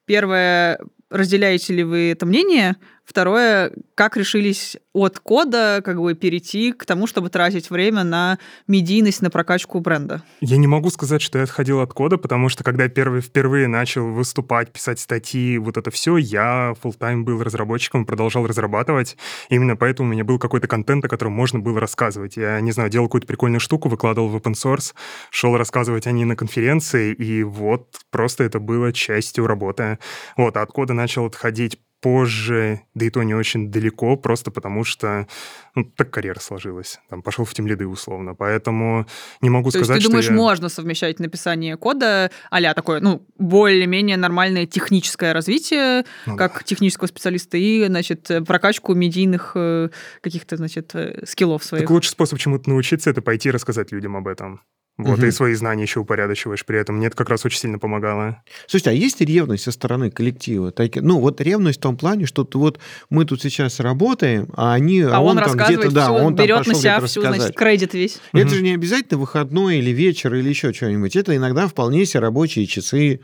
Первое, 0.05 0.79
разделяете 1.11 1.75
ли 1.75 1.85
вы 1.85 2.11
это 2.11 2.26
мнение? 2.26 2.76
Второе, 3.07 3.73
как 3.95 4.17
решились 4.17 4.77
от 4.93 5.21
кода 5.21 5.81
как 5.85 6.01
бы 6.01 6.15
перейти 6.15 6.73
к 6.73 6.85
тому, 6.85 7.07
чтобы 7.07 7.29
тратить 7.31 7.71
время 7.71 8.03
на 8.03 8.39
медийность, 8.67 9.23
на 9.23 9.31
прокачку 9.31 9.79
бренда? 9.79 10.23
Я 10.41 10.57
не 10.57 10.67
могу 10.67 10.91
сказать, 10.91 11.23
что 11.23 11.39
я 11.39 11.45
отходил 11.45 11.81
от 11.81 11.93
кода, 11.93 12.17
потому 12.17 12.49
что 12.49 12.65
когда 12.65 12.83
я 12.83 12.91
первый, 12.91 13.21
впервые 13.21 13.69
начал 13.69 14.09
выступать, 14.09 14.73
писать 14.73 14.99
статьи, 14.99 15.57
вот 15.59 15.77
это 15.77 15.93
все, 15.93 16.17
я 16.17 16.75
full 16.83 16.99
time 16.99 17.23
был 17.23 17.41
разработчиком, 17.45 18.07
продолжал 18.07 18.45
разрабатывать. 18.45 19.17
Именно 19.51 19.77
поэтому 19.77 20.09
у 20.09 20.13
меня 20.13 20.25
был 20.25 20.41
какой-то 20.41 20.67
контент, 20.67 21.05
о 21.05 21.09
котором 21.09 21.33
можно 21.33 21.61
было 21.61 21.79
рассказывать. 21.79 22.37
Я, 22.37 22.61
не 22.61 22.73
знаю, 22.73 22.91
делал 22.91 23.07
какую-то 23.07 23.29
прикольную 23.29 23.61
штуку, 23.61 23.89
выкладывал 23.89 24.29
в 24.31 24.37
open 24.37 24.55
source, 24.55 24.95
шел 25.31 25.57
рассказывать 25.57 26.09
о 26.09 26.11
ней 26.11 26.25
на 26.25 26.35
конференции, 26.35 27.15
и 27.15 27.45
вот 27.45 28.01
просто 28.11 28.43
это 28.43 28.59
было 28.59 28.93
частью 28.93 29.47
работы. 29.47 30.01
Вот, 30.37 30.57
а 30.57 30.63
от 30.63 30.73
кода 30.73 30.93
начал 30.93 31.27
отходить 31.27 31.79
позже, 32.07 32.83
да 32.95 33.05
и 33.05 33.11
то 33.11 33.25
не 33.25 33.35
очень 33.35 33.69
далеко, 33.69 34.17
просто 34.17 34.53
потому 34.53 34.85
что 34.85 35.27
ну, 35.75 35.83
так 35.83 36.09
карьера 36.13 36.39
сложилась. 36.39 37.01
Там 37.09 37.21
пошел 37.21 37.45
в 37.45 37.53
тем 37.53 37.67
лиды 37.67 37.89
условно. 37.89 38.37
Поэтому 38.37 39.07
не 39.41 39.51
могу 39.51 39.73
То 39.73 39.79
сказать, 39.79 39.97
есть 39.97 40.07
ты 40.07 40.09
думаешь, 40.09 40.27
что 40.27 40.35
я... 40.35 40.39
можно 40.39 40.69
совмещать 40.69 41.19
написание 41.19 41.77
кода 41.77 42.31
а 42.49 42.75
такое, 42.75 43.01
ну, 43.01 43.27
более-менее 43.39 44.17
нормальное 44.17 44.67
техническое 44.67 45.33
развитие, 45.33 46.05
Ну 46.27 46.37
как 46.37 46.63
технического 46.63 47.09
специалиста, 47.09 47.57
и, 47.57 47.85
значит, 47.87 48.31
прокачку 48.47 48.95
медийных 48.95 49.53
э, 49.57 49.89
каких-то, 50.21 50.57
значит, 50.57 50.95
э, 50.95 51.27
скиллов 51.27 51.65
своих. 51.65 51.83
Так 51.83 51.91
лучший 51.91 52.11
способ 52.11 52.39
чему-то 52.39 52.71
научиться— 52.71 53.11
это 53.11 53.21
пойти 53.21 53.49
и 53.49 53.53
рассказать 53.53 53.91
людям 53.91 54.17
об 54.17 54.29
этом. 54.29 54.61
Вот, 54.99 55.19
Мгм. 55.19 55.26
и 55.26 55.31
свои 55.31 55.53
знания 55.53 55.83
еще 55.83 56.00
упорядочиваешь 56.00 56.65
при 56.65 56.79
этом. 56.79 56.97
Мне 56.97 57.09
это 57.09 57.17
как 57.17 57.29
раз 57.29 57.45
очень 57.45 57.59
сильно 57.61 57.79
помогало. 57.79 58.43
Слушайте, 58.67 58.91
а 58.91 58.93
есть 58.95 59.21
ревность 59.21 59.65
со 59.65 59.71
стороны 59.73 60.11
коллектива? 60.11 60.73
Таки- 60.73 61.00
Ну, 61.00 61.21
вот 61.21 61.38
ревность 61.43 61.79
в 61.79 61.83
том 61.83 61.99
плане, 61.99 62.25
что 62.25 62.49
вот 62.55 62.79
мы 63.11 63.26
тут 63.26 63.43
сейчас 63.43 63.79
работаем, 63.81 64.49
а 64.57 64.73
они, 64.73 65.03
а 65.03 65.21
он, 65.21 65.37
там 65.37 65.45
рассказывает 65.45 65.79
где-то, 65.91 65.95
да, 65.95 66.12
он 66.12 66.35
там 66.35 66.47
берет 66.47 66.59
пошел 66.59 66.73
на 66.73 66.79
себя 66.79 66.97
всю, 67.00 67.21
рассказать. 67.21 67.41
значит, 67.43 67.57
кредит 67.57 67.93
весь. 67.93 68.19
Это 68.33 68.49
же 68.49 68.62
не 68.62 68.73
обязательно 68.73 69.19
выходной 69.21 69.79
или 69.81 69.91
вечер 69.91 70.35
или 70.35 70.49
еще 70.49 70.73
что-нибудь. 70.73 71.15
Это 71.15 71.37
иногда 71.37 71.69
вполне 71.69 72.07
себе 72.07 72.21
рабочие 72.21 72.67
часы, 72.67 73.21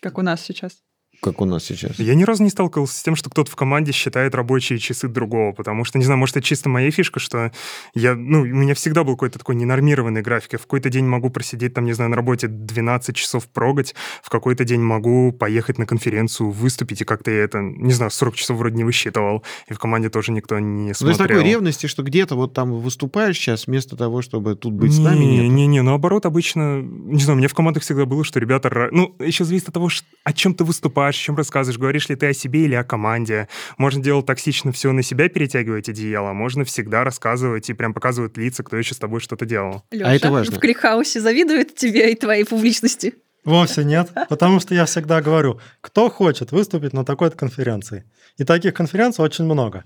Как 0.00 0.16
у 0.18 0.22
нас 0.22 0.42
сейчас. 0.44 0.74
Как 1.20 1.40
у 1.40 1.44
нас 1.44 1.64
сейчас. 1.64 1.98
Я 1.98 2.14
ни 2.14 2.24
разу 2.24 2.42
не 2.42 2.50
сталкивался 2.50 2.98
с 2.98 3.02
тем, 3.02 3.16
что 3.16 3.30
кто-то 3.30 3.50
в 3.50 3.56
команде 3.56 3.92
считает 3.92 4.34
рабочие 4.34 4.78
часы 4.78 5.08
другого, 5.08 5.52
потому 5.52 5.84
что, 5.84 5.98
не 5.98 6.04
знаю, 6.04 6.18
может, 6.18 6.36
это 6.36 6.46
чисто 6.46 6.68
моя 6.68 6.90
фишка, 6.90 7.20
что 7.20 7.52
я, 7.94 8.14
ну, 8.14 8.40
у 8.40 8.44
меня 8.44 8.74
всегда 8.74 9.04
был 9.04 9.14
какой-то 9.14 9.38
такой 9.38 9.54
ненормированный 9.56 10.22
график. 10.22 10.54
Я 10.54 10.58
в 10.58 10.62
какой-то 10.62 10.90
день 10.90 11.04
могу 11.06 11.30
просидеть 11.30 11.74
там, 11.74 11.84
не 11.84 11.92
знаю, 11.92 12.10
на 12.10 12.16
работе 12.16 12.48
12 12.48 13.14
часов 13.16 13.46
прогать, 13.48 13.94
в 14.22 14.30
какой-то 14.30 14.64
день 14.64 14.80
могу 14.80 15.32
поехать 15.32 15.78
на 15.78 15.86
конференцию, 15.86 16.50
выступить, 16.50 17.00
и 17.02 17.04
как-то 17.04 17.30
я 17.30 17.42
это, 17.44 17.60
не 17.60 17.92
знаю, 17.92 18.10
40 18.10 18.34
часов 18.34 18.58
вроде 18.58 18.76
не 18.76 18.84
высчитывал, 18.84 19.42
и 19.68 19.74
в 19.74 19.78
команде 19.78 20.10
тоже 20.10 20.32
никто 20.32 20.58
не 20.58 20.86
Ну, 20.86 20.90
из 20.90 20.96
смотрел. 20.96 21.28
такой 21.28 21.44
ревности, 21.44 21.86
что 21.86 22.02
где-то 22.02 22.34
вот 22.34 22.52
там 22.54 22.72
выступаешь 22.80 23.36
сейчас, 23.36 23.66
вместо 23.66 23.96
того, 23.96 24.22
чтобы 24.22 24.54
тут 24.56 24.72
быть 24.74 24.92
с 24.92 24.98
нами, 24.98 25.24
не, 25.24 25.38
нет. 25.38 25.52
Не, 25.52 25.66
не, 25.66 25.82
наоборот, 25.82 26.26
обычно, 26.26 26.80
не 26.82 27.20
знаю, 27.20 27.36
у 27.36 27.38
меня 27.38 27.48
в 27.48 27.54
командах 27.54 27.82
всегда 27.82 28.04
было, 28.04 28.24
что 28.24 28.40
ребята, 28.40 28.88
ну, 28.92 29.14
еще 29.20 29.44
зависит 29.44 29.68
от 29.68 29.74
того, 29.74 29.88
о 30.24 30.32
чем 30.32 30.54
ты 30.54 30.64
выступаешь, 30.64 31.05
о 31.08 31.12
чем 31.12 31.36
рассказываешь, 31.36 31.78
говоришь 31.78 32.08
ли 32.08 32.16
ты 32.16 32.26
о 32.26 32.32
себе 32.32 32.64
или 32.64 32.74
о 32.74 32.84
команде. 32.84 33.48
Можно 33.78 34.02
делать 34.02 34.26
токсично 34.26 34.72
все 34.72 34.92
на 34.92 35.02
себя 35.02 35.28
перетягивать 35.28 35.88
одеяло, 35.88 36.30
а 36.30 36.32
можно 36.34 36.64
всегда 36.64 37.04
рассказывать 37.04 37.68
и 37.70 37.72
прям 37.74 37.94
показывать 37.94 38.36
лица, 38.36 38.62
кто 38.62 38.76
еще 38.76 38.94
с 38.94 38.98
тобой 38.98 39.20
что-то 39.20 39.46
делал. 39.46 39.84
Лёша, 39.90 40.10
А 40.10 40.14
это 40.14 40.30
важно. 40.30 40.56
в 40.56 40.60
Кликхаусе 40.60 41.20
завидует 41.20 41.74
тебе 41.74 42.12
и 42.12 42.14
твоей 42.14 42.44
публичности. 42.44 43.14
Вовсе 43.44 43.84
нет, 43.84 44.10
потому 44.28 44.58
что 44.58 44.74
я 44.74 44.86
всегда 44.86 45.22
говорю, 45.22 45.60
кто 45.80 46.10
хочет 46.10 46.50
выступить 46.50 46.92
на 46.92 47.04
такой-то 47.04 47.36
конференции. 47.36 48.04
И 48.38 48.44
таких 48.44 48.74
конференций 48.74 49.24
очень 49.24 49.44
много. 49.44 49.84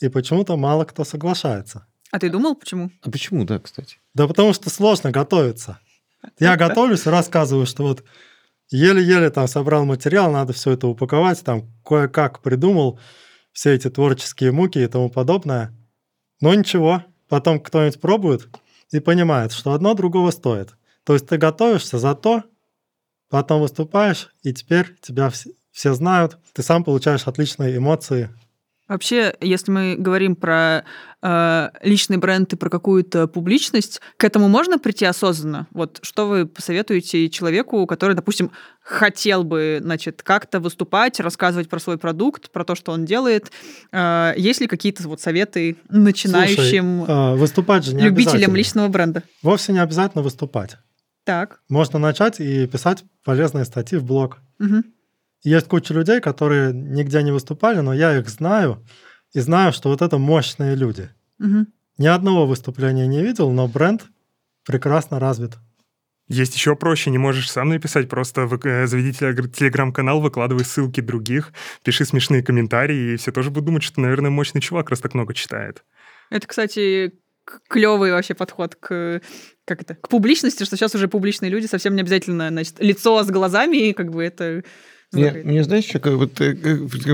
И 0.00 0.08
почему-то 0.08 0.56
мало 0.56 0.84
кто 0.84 1.04
соглашается. 1.04 1.86
А 2.12 2.18
ты 2.18 2.28
думал, 2.28 2.54
почему? 2.54 2.90
А 3.02 3.10
почему, 3.10 3.44
да, 3.44 3.58
кстати? 3.58 3.98
Да 4.14 4.28
потому 4.28 4.52
что 4.52 4.70
сложно 4.70 5.10
готовиться. 5.10 5.78
Я 6.38 6.56
готовлюсь 6.56 7.06
и 7.06 7.08
рассказываю, 7.10 7.66
что 7.66 7.82
вот 7.82 8.04
еле-еле 8.72 9.30
там 9.30 9.46
собрал 9.46 9.84
материал, 9.84 10.32
надо 10.32 10.52
все 10.52 10.72
это 10.72 10.86
упаковать, 10.86 11.42
там 11.44 11.70
кое-как 11.84 12.40
придумал 12.40 12.98
все 13.52 13.74
эти 13.74 13.90
творческие 13.90 14.52
муки 14.52 14.78
и 14.78 14.86
тому 14.86 15.10
подобное. 15.10 15.76
Но 16.40 16.54
ничего, 16.54 17.04
потом 17.28 17.60
кто-нибудь 17.60 18.00
пробует 18.00 18.48
и 18.90 19.00
понимает, 19.00 19.52
что 19.52 19.72
одно 19.72 19.94
другого 19.94 20.30
стоит. 20.30 20.74
То 21.04 21.14
есть 21.14 21.26
ты 21.28 21.36
готовишься, 21.36 21.98
зато 21.98 22.44
потом 23.28 23.62
выступаешь, 23.62 24.34
и 24.42 24.52
теперь 24.52 24.96
тебя 25.00 25.28
вс- 25.28 25.52
все 25.70 25.94
знают, 25.94 26.38
ты 26.52 26.62
сам 26.62 26.84
получаешь 26.84 27.26
отличные 27.26 27.76
эмоции. 27.76 28.30
Вообще, 28.92 29.34
если 29.40 29.70
мы 29.70 29.96
говорим 29.98 30.36
про 30.36 30.84
э, 31.22 31.70
личный 31.82 32.18
бренд 32.18 32.52
и 32.52 32.56
про 32.56 32.68
какую-то 32.68 33.26
публичность, 33.26 34.02
к 34.18 34.24
этому 34.24 34.48
можно 34.48 34.78
прийти 34.78 35.06
осознанно? 35.06 35.66
Вот 35.70 36.00
что 36.02 36.28
вы 36.28 36.46
посоветуете 36.46 37.30
человеку, 37.30 37.86
который, 37.86 38.14
допустим, 38.14 38.50
хотел 38.82 39.44
бы, 39.44 39.80
значит, 39.82 40.22
как-то 40.22 40.60
выступать, 40.60 41.20
рассказывать 41.20 41.70
про 41.70 41.78
свой 41.78 41.96
продукт, 41.96 42.50
про 42.50 42.66
то, 42.66 42.74
что 42.74 42.92
он 42.92 43.06
делает? 43.06 43.50
Э, 43.92 44.34
есть 44.36 44.60
ли 44.60 44.66
какие-то 44.66 45.08
вот 45.08 45.22
советы 45.22 45.78
начинающим 45.88 47.06
Слушай, 47.06 47.36
выступать 47.38 47.86
же 47.86 47.94
не 47.94 48.02
любителям 48.02 48.54
личного 48.54 48.88
бренда? 48.88 49.22
Вовсе 49.42 49.72
не 49.72 49.78
обязательно 49.78 50.22
выступать. 50.22 50.76
Так. 51.24 51.60
Можно 51.70 51.98
начать 51.98 52.40
и 52.40 52.66
писать 52.66 53.04
полезные 53.24 53.64
статьи 53.64 53.96
в 53.96 54.04
блог. 54.04 54.36
Мгм. 54.58 54.84
Есть 55.44 55.68
куча 55.68 55.92
людей, 55.94 56.20
которые 56.20 56.72
нигде 56.72 57.22
не 57.22 57.32
выступали, 57.32 57.80
но 57.80 57.92
я 57.92 58.16
их 58.18 58.28
знаю 58.28 58.84
и 59.34 59.40
знаю, 59.40 59.72
что 59.72 59.88
вот 59.88 60.02
это 60.02 60.18
мощные 60.18 60.76
люди. 60.76 61.10
Мгм. 61.38 61.66
Ни 61.98 62.06
одного 62.06 62.46
выступления 62.46 63.06
не 63.06 63.22
видел, 63.22 63.50
но 63.50 63.66
бренд 63.66 64.04
прекрасно 64.64 65.18
развит. 65.18 65.52
Есть 66.28 66.54
еще 66.54 66.76
проще, 66.76 67.10
не 67.10 67.18
можешь 67.18 67.50
сам 67.50 67.68
написать, 67.68 68.08
просто 68.08 68.48
э, 68.64 68.86
заведи 68.86 69.12
телег- 69.12 69.52
телеграм-канал, 69.52 70.20
выкладывай 70.20 70.64
ссылки 70.64 71.00
других, 71.00 71.52
пиши 71.84 72.04
смешные 72.04 72.42
комментарии, 72.42 73.14
и 73.14 73.16
все 73.16 73.32
тоже 73.32 73.50
будут 73.50 73.66
думать, 73.66 73.82
что, 73.82 74.00
наверное, 74.00 74.30
мощный 74.30 74.60
чувак, 74.60 74.90
раз 74.90 75.00
так 75.00 75.14
много 75.14 75.34
читает. 75.34 75.84
Это, 76.30 76.46
кстати, 76.46 77.12
клевый 77.68 78.12
вообще 78.12 78.34
подход 78.34 78.76
к 78.76 79.20
как 79.64 79.82
это 79.82 79.94
к 79.94 80.08
публичности, 80.08 80.64
что 80.64 80.76
сейчас 80.76 80.94
уже 80.94 81.08
публичные 81.08 81.50
люди 81.50 81.66
совсем 81.66 81.94
не 81.94 82.00
обязательно, 82.00 82.48
значит, 82.48 82.76
лицо 82.78 83.22
с 83.22 83.28
глазами, 83.28 83.88
и 83.88 83.92
как 83.92 84.10
бы 84.10 84.24
это 84.24 84.62
Мне, 85.12 85.30
здорово. 85.30 85.46
мне 85.48 85.64
знаешь, 85.64 85.84
что, 85.84 85.98
как, 85.98 86.14
вот, 86.14 86.32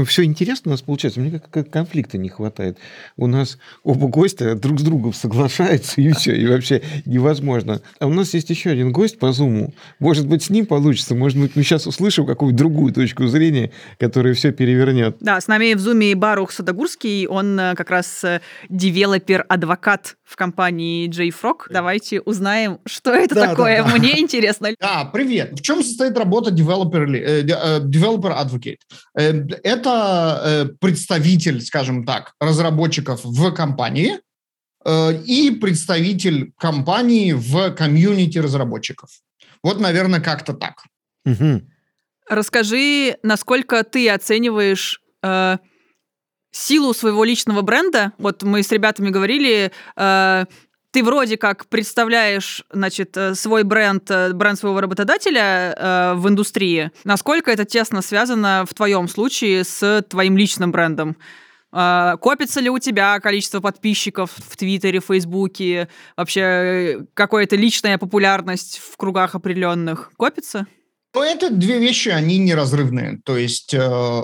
все 0.08 0.24
интересно 0.24 0.70
у 0.70 0.72
нас 0.72 0.82
получается, 0.82 1.20
мне 1.20 1.30
как, 1.32 1.50
как 1.50 1.70
конфликта 1.70 2.16
не 2.18 2.28
хватает. 2.28 2.78
У 3.16 3.26
нас 3.26 3.58
оба 3.82 4.06
гостя 4.08 4.54
друг 4.54 4.78
с 4.80 4.82
другом 4.82 5.12
соглашаются, 5.12 6.00
и 6.00 6.12
все, 6.12 6.34
и 6.36 6.46
вообще 6.46 6.82
невозможно. 7.06 7.80
А 7.98 8.06
у 8.06 8.12
нас 8.12 8.34
есть 8.34 8.50
еще 8.50 8.70
один 8.70 8.92
гость 8.92 9.18
по 9.18 9.32
Зуму. 9.32 9.74
Может 9.98 10.26
быть, 10.26 10.42
с 10.44 10.50
ним 10.50 10.66
получится, 10.66 11.14
может 11.14 11.38
быть, 11.38 11.56
мы 11.56 11.62
сейчас 11.62 11.86
услышим 11.86 12.24
какую-то 12.26 12.56
другую 12.56 12.92
точку 12.92 13.26
зрения, 13.26 13.70
которая 13.98 14.34
все 14.34 14.52
перевернет. 14.52 15.16
Да, 15.20 15.40
с 15.40 15.46
нами 15.48 15.74
в 15.74 15.80
зуме 15.80 16.14
Барух 16.14 16.52
Садогурский, 16.52 17.26
он 17.26 17.58
э, 17.58 17.74
как 17.74 17.90
раз 17.90 18.22
э, 18.24 18.40
developer 18.68 19.47
advocate 19.47 20.16
в 20.24 20.36
компании 20.36 21.08
JFrog. 21.08 21.66
Давайте 21.70 22.20
узнаем, 22.20 22.78
что 22.86 23.12
это 23.12 23.34
Да, 23.34 23.48
такое. 23.48 23.82
да, 23.82 23.90
да. 23.90 23.96
Мне 23.96 24.20
интересно. 24.20 24.68
Да, 24.80 25.04
привет. 25.12 25.58
В 25.58 25.62
чем 25.62 25.82
состоит 25.82 26.16
работа 26.16 26.50
developer, 26.52 27.04
ли- 27.04 27.20
э, 27.20 27.42
де- 27.42 27.56
э, 27.60 27.80
developer 27.90 28.32
advocate? 28.32 28.78
Э, 29.16 29.32
Это 29.62 30.40
э, 30.44 30.64
представитель, 30.80 31.60
скажем 31.60 32.04
так, 32.04 32.32
разработчиков 32.40 33.24
в 33.24 33.52
компании 33.52 34.18
э, 34.84 35.22
и 35.24 35.50
представитель 35.50 36.52
компании 36.58 37.32
в 37.32 37.70
комьюнити 37.72 38.38
разработчиков. 38.38 39.10
Вот, 39.62 39.80
наверное, 39.80 40.20
как-то 40.20 40.52
так. 40.52 40.84
Мгм. 41.24 41.68
Расскажи, 42.28 43.16
насколько 43.22 43.82
ты 43.84 44.10
оцениваешь 44.10 45.00
э, 45.22 45.56
силу 46.50 46.94
своего 46.94 47.24
личного 47.24 47.62
бренда. 47.62 48.12
Вот 48.18 48.42
мы 48.42 48.62
с 48.62 48.72
ребятами 48.72 49.10
говорили, 49.10 49.72
э, 49.96 50.44
ты 50.90 51.04
вроде 51.04 51.36
как 51.36 51.66
представляешь, 51.66 52.64
значит, 52.70 53.16
э, 53.16 53.34
свой 53.34 53.62
бренд, 53.62 54.10
э, 54.10 54.32
бренд 54.32 54.58
своего 54.58 54.80
работодателя 54.80 55.74
э, 55.76 56.14
в 56.14 56.28
индустрии. 56.28 56.90
Насколько 57.04 57.50
это 57.50 57.64
тесно 57.64 58.02
связано 58.02 58.64
в 58.68 58.74
твоем 58.74 59.08
случае 59.08 59.64
с 59.64 60.02
твоим 60.08 60.36
личным 60.36 60.72
брендом? 60.72 61.16
Э, 61.72 62.16
Копится 62.20 62.60
ли 62.60 62.70
у 62.70 62.78
тебя 62.78 63.20
количество 63.20 63.60
подписчиков 63.60 64.30
в 64.36 64.56
Твиттере, 64.56 65.00
Фейсбуке? 65.00 65.88
Вообще 66.16 66.40
э, 66.40 67.00
какая-то 67.14 67.56
личная 67.56 67.98
популярность 67.98 68.78
в 68.78 68.96
кругах 68.96 69.34
определенных? 69.34 70.10
Копится? 70.16 70.66
Но 71.14 71.24
это 71.24 71.50
две 71.50 71.78
вещи, 71.78 72.10
они 72.10 72.38
неразрывные. 72.38 73.20
То 73.24 73.36
есть 73.36 73.74
э, 73.74 74.22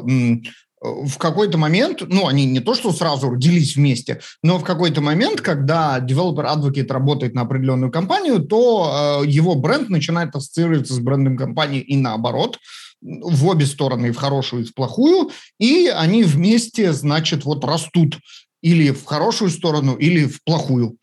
в 0.84 1.16
какой-то 1.16 1.56
момент, 1.56 2.02
ну, 2.06 2.26
они 2.26 2.44
не 2.44 2.60
то, 2.60 2.74
что 2.74 2.92
сразу 2.92 3.30
родились 3.30 3.76
вместе, 3.76 4.20
но 4.42 4.58
в 4.58 4.64
какой-то 4.64 5.00
момент, 5.00 5.40
когда 5.40 5.98
developer 5.98 6.44
advocate 6.44 6.92
работает 6.92 7.34
на 7.34 7.42
определенную 7.42 7.90
компанию, 7.90 8.40
то 8.40 9.22
э, 9.22 9.26
его 9.26 9.54
бренд 9.54 9.88
начинает 9.88 10.36
ассоциироваться 10.36 10.92
с 10.92 10.98
брендом 10.98 11.38
компании 11.38 11.80
и 11.80 11.96
наоборот, 11.96 12.58
в 13.00 13.46
обе 13.46 13.64
стороны, 13.64 14.08
и 14.08 14.10
в 14.10 14.16
хорошую, 14.16 14.62
и 14.62 14.66
в 14.66 14.74
плохую, 14.74 15.30
и 15.58 15.88
они 15.88 16.22
вместе, 16.22 16.92
значит, 16.92 17.44
вот 17.44 17.64
растут 17.64 18.18
или 18.62 18.90
в 18.90 19.04
хорошую 19.04 19.50
сторону, 19.50 19.94
или 19.94 20.26
в 20.26 20.42
плохую. 20.44 20.98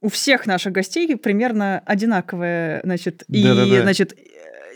у 0.00 0.08
всех 0.08 0.46
наших 0.46 0.72
гостей 0.72 1.16
примерно 1.16 1.80
одинаковая, 1.86 2.80
значит, 2.84 3.24
и, 3.28 3.42
Да-да-да. 3.42 3.82
значит, 3.82 4.12
э, 4.12 4.16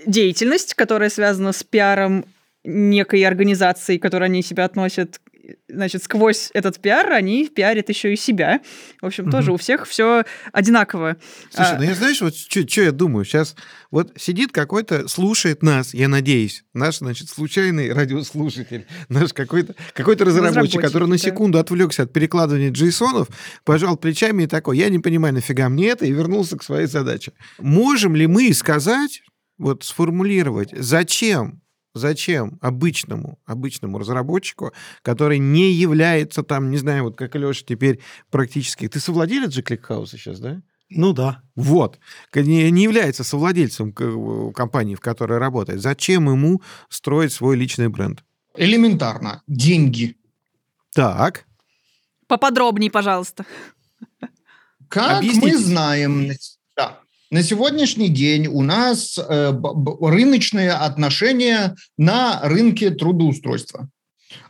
деятельность, 0.07 0.75
которая 0.75 1.11
связана 1.11 1.53
с 1.53 1.63
пиаром 1.63 2.25
некой 2.67 3.25
организации, 3.25 3.99
к 3.99 4.03
которой 4.03 4.25
они 4.25 4.43
себя 4.43 4.65
относят, 4.65 5.21
значит, 5.69 6.03
сквозь 6.03 6.51
этот 6.55 6.81
пиар 6.81 7.13
они 7.13 7.49
пиарят 7.49 7.89
еще 7.89 8.13
и 8.13 8.17
себя. 8.17 8.61
В 9.01 9.07
общем, 9.07 9.31
тоже 9.31 9.53
у 9.53 9.57
всех 9.57 9.87
все 9.87 10.25
одинаково. 10.53 11.17
Слушай, 11.51 11.75
А, 11.75 11.79
ну 11.79 11.85
я 11.85 11.95
знаешь, 11.95 12.21
вот 12.21 12.35
что 12.35 12.83
я 12.83 12.93
думаю? 12.93 13.25
Сейчас 13.25 13.55
вот 13.91 14.13
сидит 14.17 14.53
какой-то, 14.53 15.09
слушает 15.09 15.63
нас, 15.63 15.95
я 15.95 16.09
надеюсь, 16.09 16.65
наш, 16.75 16.99
значит, 16.99 17.29
случайный 17.29 17.93
радиослушатель, 17.93 18.87
наш 19.09 19.33
какой-то 19.33 19.75
какой 19.93 20.17
разработчик, 20.17 20.47
Разработчик, 20.47 20.83
который 20.83 21.09
на 21.09 21.17
да. 21.17 21.19
секунду 21.19 21.59
отвлекся 21.59 22.03
от 22.03 22.13
перекладывания 22.13 22.71
джейсонов, 22.71 23.29
пожал 23.65 23.97
плечами 23.97 24.45
и 24.45 24.47
такой, 24.47 24.79
я 24.79 24.89
не 24.89 24.99
понимаю, 24.99 25.35
нафига 25.35 25.69
мне 25.69 25.89
это, 25.89 26.07
и 26.07 26.13
вернулся 26.13 26.57
к 26.57 26.63
своей 26.63 26.87
задаче. 26.87 27.33
Можем 27.59 28.17
ли 28.17 28.27
мы 28.27 28.53
сказать, 28.53 29.23
вот 29.59 29.85
сформулировать, 29.85 30.71
зачем 30.77 31.63
Зачем 31.97 32.59
обычному, 32.61 33.39
обычному 33.47 33.99
разработчику, 33.99 34.73
который 35.01 35.39
не 35.39 35.73
является 35.73 36.43
там, 36.43 36.71
не 36.71 36.77
знаю, 36.77 37.05
вот 37.05 37.17
как 37.17 37.35
Леша 37.35 37.65
теперь 37.67 38.01
практически... 38.31 38.87
Ты 38.87 39.01
совладелец 39.01 39.53
же 39.53 39.63
Кликхауса 39.63 40.19
сейчас, 40.19 40.41
да? 40.41 40.61
Ну 40.91 41.15
да. 41.15 41.41
Вот. 41.55 41.99
Не, 42.35 42.71
не 42.71 42.83
является 42.83 43.25
совладельцем 43.25 43.93
компании, 44.53 44.95
в 44.95 45.01
которой 45.01 45.39
работает. 45.39 45.81
Зачем 45.81 46.29
ему 46.29 46.61
строить 46.91 47.33
свой 47.33 47.57
личный 47.57 47.89
бренд? 47.89 48.23
Элементарно. 48.55 49.43
Деньги. 49.47 50.17
Так. 50.95 51.47
Поподробнее, 52.27 52.91
пожалуйста. 52.91 53.47
Как 54.89 55.19
Объясните. 55.19 55.47
мы 55.47 55.57
знаем, 55.57 56.31
на 57.31 57.43
сегодняшний 57.43 58.09
день 58.09 58.47
у 58.47 58.63
нас 58.63 59.19
э, 59.19 59.53
рыночные 60.01 60.73
отношения 60.73 61.75
на 61.99 62.41
рынке 62.43 62.91
трудоустройства. 62.91 63.89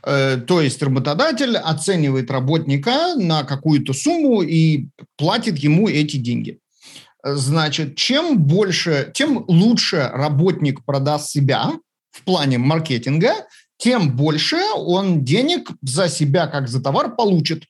Э, 0.03 0.37
то 0.37 0.61
есть 0.61 0.83
работодатель 0.83 1.57
оценивает 1.57 2.31
работника 2.31 3.15
на 3.17 3.45
какую-то 3.45 3.93
сумму 3.93 4.43
и 4.43 4.89
платит 5.17 5.59
ему 5.59 5.89
эти 5.89 6.17
деньги. 6.17 6.59
Значит, 7.25 7.97
чем 7.97 8.39
больше, 8.39 9.11
тем 9.15 9.45
лучше 9.49 10.11
работник 10.13 10.85
продаст 10.85 11.31
себя 11.31 11.73
в 12.13 12.23
плане 12.23 12.59
маркетинга, 12.59 13.33
тем 13.79 14.17
больше 14.17 14.57
он 14.77 15.25
денег 15.25 15.71
за 15.83 16.09
себя 16.09 16.47
как 16.47 16.69
за 16.69 16.83
товар 16.83 17.15
получит. 17.15 17.65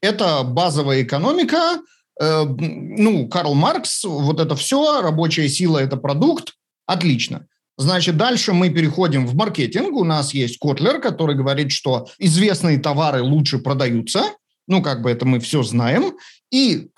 Это 0.00 0.42
базовая 0.42 1.02
экономика. 1.02 1.78
Э, 2.20 2.44
Ну, 2.44 3.28
Карл 3.28 3.54
Маркс, 3.54 4.04
вот 4.04 4.40
это 4.40 4.54
все, 4.54 5.00
рабочая 5.00 5.48
сила– 5.48 5.78
это 5.80 5.96
продукт. 5.96 6.54
Отлично. 6.86 7.46
Значит, 7.78 8.18
дальше 8.18 8.52
мы 8.52 8.68
переходим 8.68 9.26
в 9.26 9.34
маркетинг. 9.34 9.96
У 9.96 10.04
нас 10.04 10.34
есть 10.34 10.58
Котлер, 10.58 11.00
который 11.00 11.34
говорит, 11.34 11.72
что 11.72 12.08
известные 12.18 12.78
товары 12.78 13.22
лучше 13.22 13.58
продаются. 13.58 14.22
Ну, 14.68 14.82
как 14.82 15.00
бы 15.00 15.10
это 15.10 15.24
мы 15.24 15.40
все 15.40 15.62
знаем. 15.62 16.12
И 16.52 16.90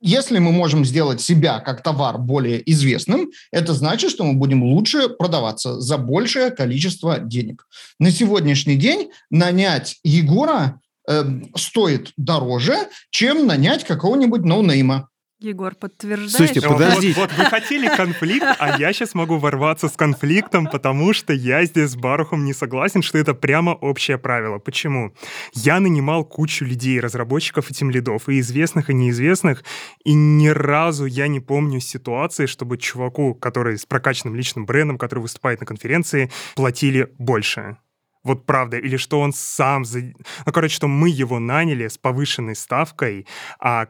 если 0.00 0.38
мы 0.38 0.52
можем 0.52 0.84
сделать 0.84 1.20
себя 1.20 1.58
как 1.60 1.82
товар 1.82 2.18
более 2.18 2.62
известным, 2.70 3.30
это 3.50 3.72
значит, 3.72 4.10
что 4.10 4.22
мы 4.22 4.34
будем 4.34 4.62
лучше 4.62 5.08
продаваться 5.08 5.80
за 5.80 5.98
большее 5.98 6.50
количество 6.50 7.18
денег. 7.18 7.66
На 7.98 8.10
сегодняшний 8.10 8.76
день 8.76 9.10
нанять 9.30 9.96
Егора 10.04 10.80
эм, 11.08 11.50
стоит 11.56 12.12
дороже, 12.16 12.76
чем 13.10 13.46
нанять 13.46 13.84
какого-нибудь 13.84 14.44
ноунейма. 14.44 15.08
Егор, 15.44 15.74
подтверждаешь? 15.74 16.32
Слушайте, 16.32 16.62
подождите. 16.62 17.20
Вот, 17.20 17.30
вот 17.30 17.38
вы 17.38 17.44
хотели 17.44 17.88
конфликт, 17.88 18.46
а 18.58 18.78
я 18.78 18.92
сейчас 18.92 19.14
могу 19.14 19.36
ворваться 19.36 19.88
с 19.88 19.92
конфликтом, 19.92 20.66
потому 20.66 21.12
что 21.12 21.34
я 21.34 21.64
здесь 21.66 21.90
с 21.90 21.96
Барухом 21.96 22.44
не 22.44 22.54
согласен, 22.54 23.02
что 23.02 23.18
это 23.18 23.34
прямо 23.34 23.72
общее 23.72 24.16
правило. 24.16 24.58
Почему? 24.58 25.12
Я 25.52 25.80
нанимал 25.80 26.24
кучу 26.24 26.64
людей, 26.64 26.98
разработчиков 26.98 27.70
и 27.70 27.74
тимлидов, 27.74 28.28
и 28.28 28.40
известных, 28.40 28.88
и 28.88 28.94
неизвестных, 28.94 29.64
и 30.04 30.14
ни 30.14 30.48
разу 30.48 31.04
я 31.04 31.28
не 31.28 31.40
помню 31.40 31.80
ситуации, 31.80 32.46
чтобы 32.46 32.78
чуваку, 32.78 33.34
который 33.34 33.76
с 33.76 33.84
прокачанным 33.84 34.36
личным 34.36 34.64
брендом, 34.64 34.96
который 34.96 35.20
выступает 35.20 35.60
на 35.60 35.66
конференции, 35.66 36.30
платили 36.54 37.12
больше. 37.18 37.76
Вот 38.24 38.46
правда. 38.46 38.78
Или 38.78 38.96
что 38.96 39.20
он 39.20 39.32
сам... 39.32 39.84
за- 39.84 40.00
Ну, 40.46 40.52
короче, 40.52 40.74
что 40.74 40.88
мы 40.88 41.08
его 41.10 41.38
наняли 41.38 41.86
с 41.88 41.98
повышенной 41.98 42.56
ставкой, 42.56 43.26
а 43.60 43.86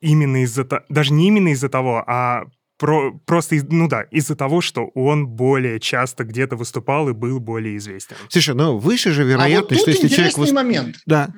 именно 0.00 0.42
из-за... 0.42 0.64
то- 0.64 0.84
Даже 0.88 1.12
не 1.12 1.28
именно 1.28 1.48
из-за 1.48 1.68
того, 1.68 2.02
а 2.06 2.44
про- 2.78 3.12
просто, 3.26 3.54
из- 3.56 3.64
ну 3.64 3.88
да, 3.88 4.02
из-за 4.02 4.34
того, 4.36 4.60
что 4.60 4.86
он 4.94 5.26
более 5.26 5.78
часто 5.80 6.24
где-то 6.24 6.56
выступал 6.56 7.08
и 7.08 7.12
был 7.12 7.38
более 7.40 7.76
известен. 7.76 8.16
Слушай, 8.28 8.54
ну 8.54 8.78
выше 8.78 9.12
же 9.12 9.22
а 9.22 9.24
вот 9.24 9.30
вероятность, 9.30 9.68
тут 9.84 9.94
что 9.94 10.04
если 10.04 10.08
человек... 10.08 10.52
момент. 10.52 10.96
Да. 11.06 11.32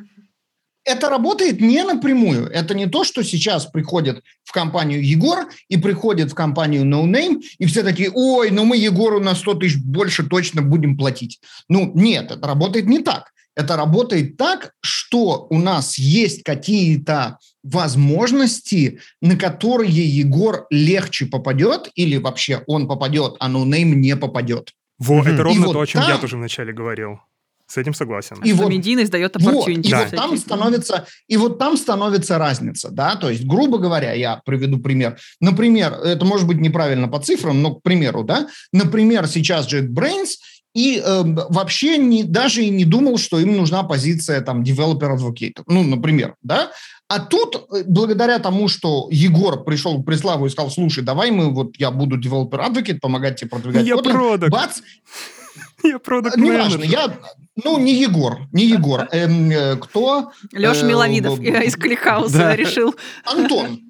Это 0.88 1.10
работает 1.10 1.60
не 1.60 1.82
напрямую. 1.84 2.46
Это 2.46 2.74
не 2.74 2.86
то, 2.86 3.04
что 3.04 3.22
сейчас 3.22 3.66
приходит 3.66 4.22
в 4.44 4.52
компанию 4.52 5.04
Егор 5.06 5.48
и 5.68 5.76
приходит 5.76 6.30
в 6.32 6.34
компанию 6.34 6.84
No 6.84 7.04
Name, 7.04 7.42
и 7.58 7.66
все 7.66 7.82
такие, 7.82 8.10
ой, 8.14 8.50
ну 8.50 8.64
мы 8.64 8.76
Егору 8.78 9.20
на 9.20 9.34
100 9.34 9.54
тысяч 9.54 9.76
больше 9.84 10.24
точно 10.26 10.62
будем 10.62 10.96
платить. 10.96 11.40
Ну, 11.68 11.92
нет, 11.94 12.30
это 12.30 12.46
работает 12.46 12.86
не 12.86 13.00
так. 13.00 13.32
Это 13.54 13.76
работает 13.76 14.36
так, 14.36 14.72
что 14.80 15.46
у 15.50 15.58
нас 15.58 15.98
есть 15.98 16.42
какие-то 16.44 17.38
возможности, 17.64 19.00
на 19.20 19.36
которые 19.36 19.90
Егор 19.92 20.66
легче 20.70 21.26
попадет, 21.26 21.90
или 21.96 22.16
вообще 22.16 22.62
он 22.66 22.88
попадет, 22.88 23.34
а 23.40 23.50
No 23.50 23.64
Name 23.64 23.94
не 23.94 24.16
попадет. 24.16 24.72
Во, 24.98 25.16
Мгм. 25.18 25.26
это 25.26 25.36
И 25.36 25.44
ровно 25.44 25.66
вот 25.66 25.72
то, 25.74 25.80
о 25.80 25.86
чем 25.86 26.00
я 26.02 26.08
там- 26.08 26.20
тоже 26.20 26.36
вначале 26.36 26.72
говорил. 26.72 27.20
С 27.70 27.76
этим 27.76 27.92
согласен. 27.94 28.36
И 28.42 28.54
Что 28.54 28.62
вот- 28.62 28.70
медийность 28.72 29.10
дает 29.12 29.36
Вот, 29.36 29.68
и 29.68 29.74
вот 29.76 29.84
всякие. 29.86 30.06
там 30.18 30.36
становится, 30.38 31.06
и 31.28 31.36
вот 31.36 31.58
там 31.58 31.76
становится 31.76 32.38
разница, 32.38 32.88
да, 32.90 33.14
то 33.16 33.28
есть, 33.28 33.44
грубо 33.44 33.76
говоря, 33.78 34.12
я 34.14 34.40
приведу 34.46 34.78
пример. 34.78 35.18
Например, 35.40 35.92
это 35.92 36.24
может 36.24 36.46
быть 36.46 36.58
неправильно 36.60 37.08
по 37.08 37.18
цифрам, 37.20 37.60
но 37.60 37.74
к 37.74 37.82
примеру, 37.82 38.24
да, 38.24 38.48
например, 38.72 39.26
сейчас 39.26 39.70
JetBrains 39.70 40.36
и 40.74 41.02
э, 41.04 41.22
вообще 41.50 41.98
не, 41.98 42.24
даже 42.24 42.62
и 42.62 42.70
не 42.70 42.84
думал, 42.86 43.18
что 43.18 43.38
им 43.38 43.56
нужна 43.56 43.82
позиция 43.82 44.40
там 44.40 44.62
developer 44.62 45.16
advocate, 45.16 45.62
ну, 45.66 45.82
например, 45.82 46.36
да, 46.42 46.70
а 47.08 47.20
тут, 47.20 47.66
э, 47.72 47.84
благодаря 47.86 48.38
тому, 48.38 48.68
что 48.68 49.08
Егор 49.10 49.62
пришел 49.64 50.02
к 50.02 50.06
Преславу 50.06 50.46
и 50.46 50.50
сказал, 50.50 50.70
слушай, 50.70 51.02
давай 51.04 51.30
мы, 51.30 51.52
вот 51.52 51.76
я 51.76 51.90
буду 51.90 52.18
developer 52.18 52.66
advocate, 52.66 52.98
помогать 53.00 53.40
тебе 53.40 53.50
продвигать 53.50 53.86
Я 53.86 53.94
Kotlin», 53.96 54.12
продакт. 54.12 54.52
бац, 54.52 54.78
Я 55.82 55.98
продакт 55.98 56.36
неважно, 56.36 56.82
я, 56.84 57.18
ну, 57.64 57.78
не 57.78 57.94
Егор, 57.94 58.40
не 58.52 58.66
Егор, 58.66 59.08
эм, 59.12 59.50
э, 59.50 59.76
кто? 59.76 60.32
Леша 60.52 60.84
э, 60.84 60.88
Миловидов 60.88 61.40
из 61.40 61.76
Кликхауса 61.76 62.54
решил. 62.54 62.94
Антон. 63.24 63.80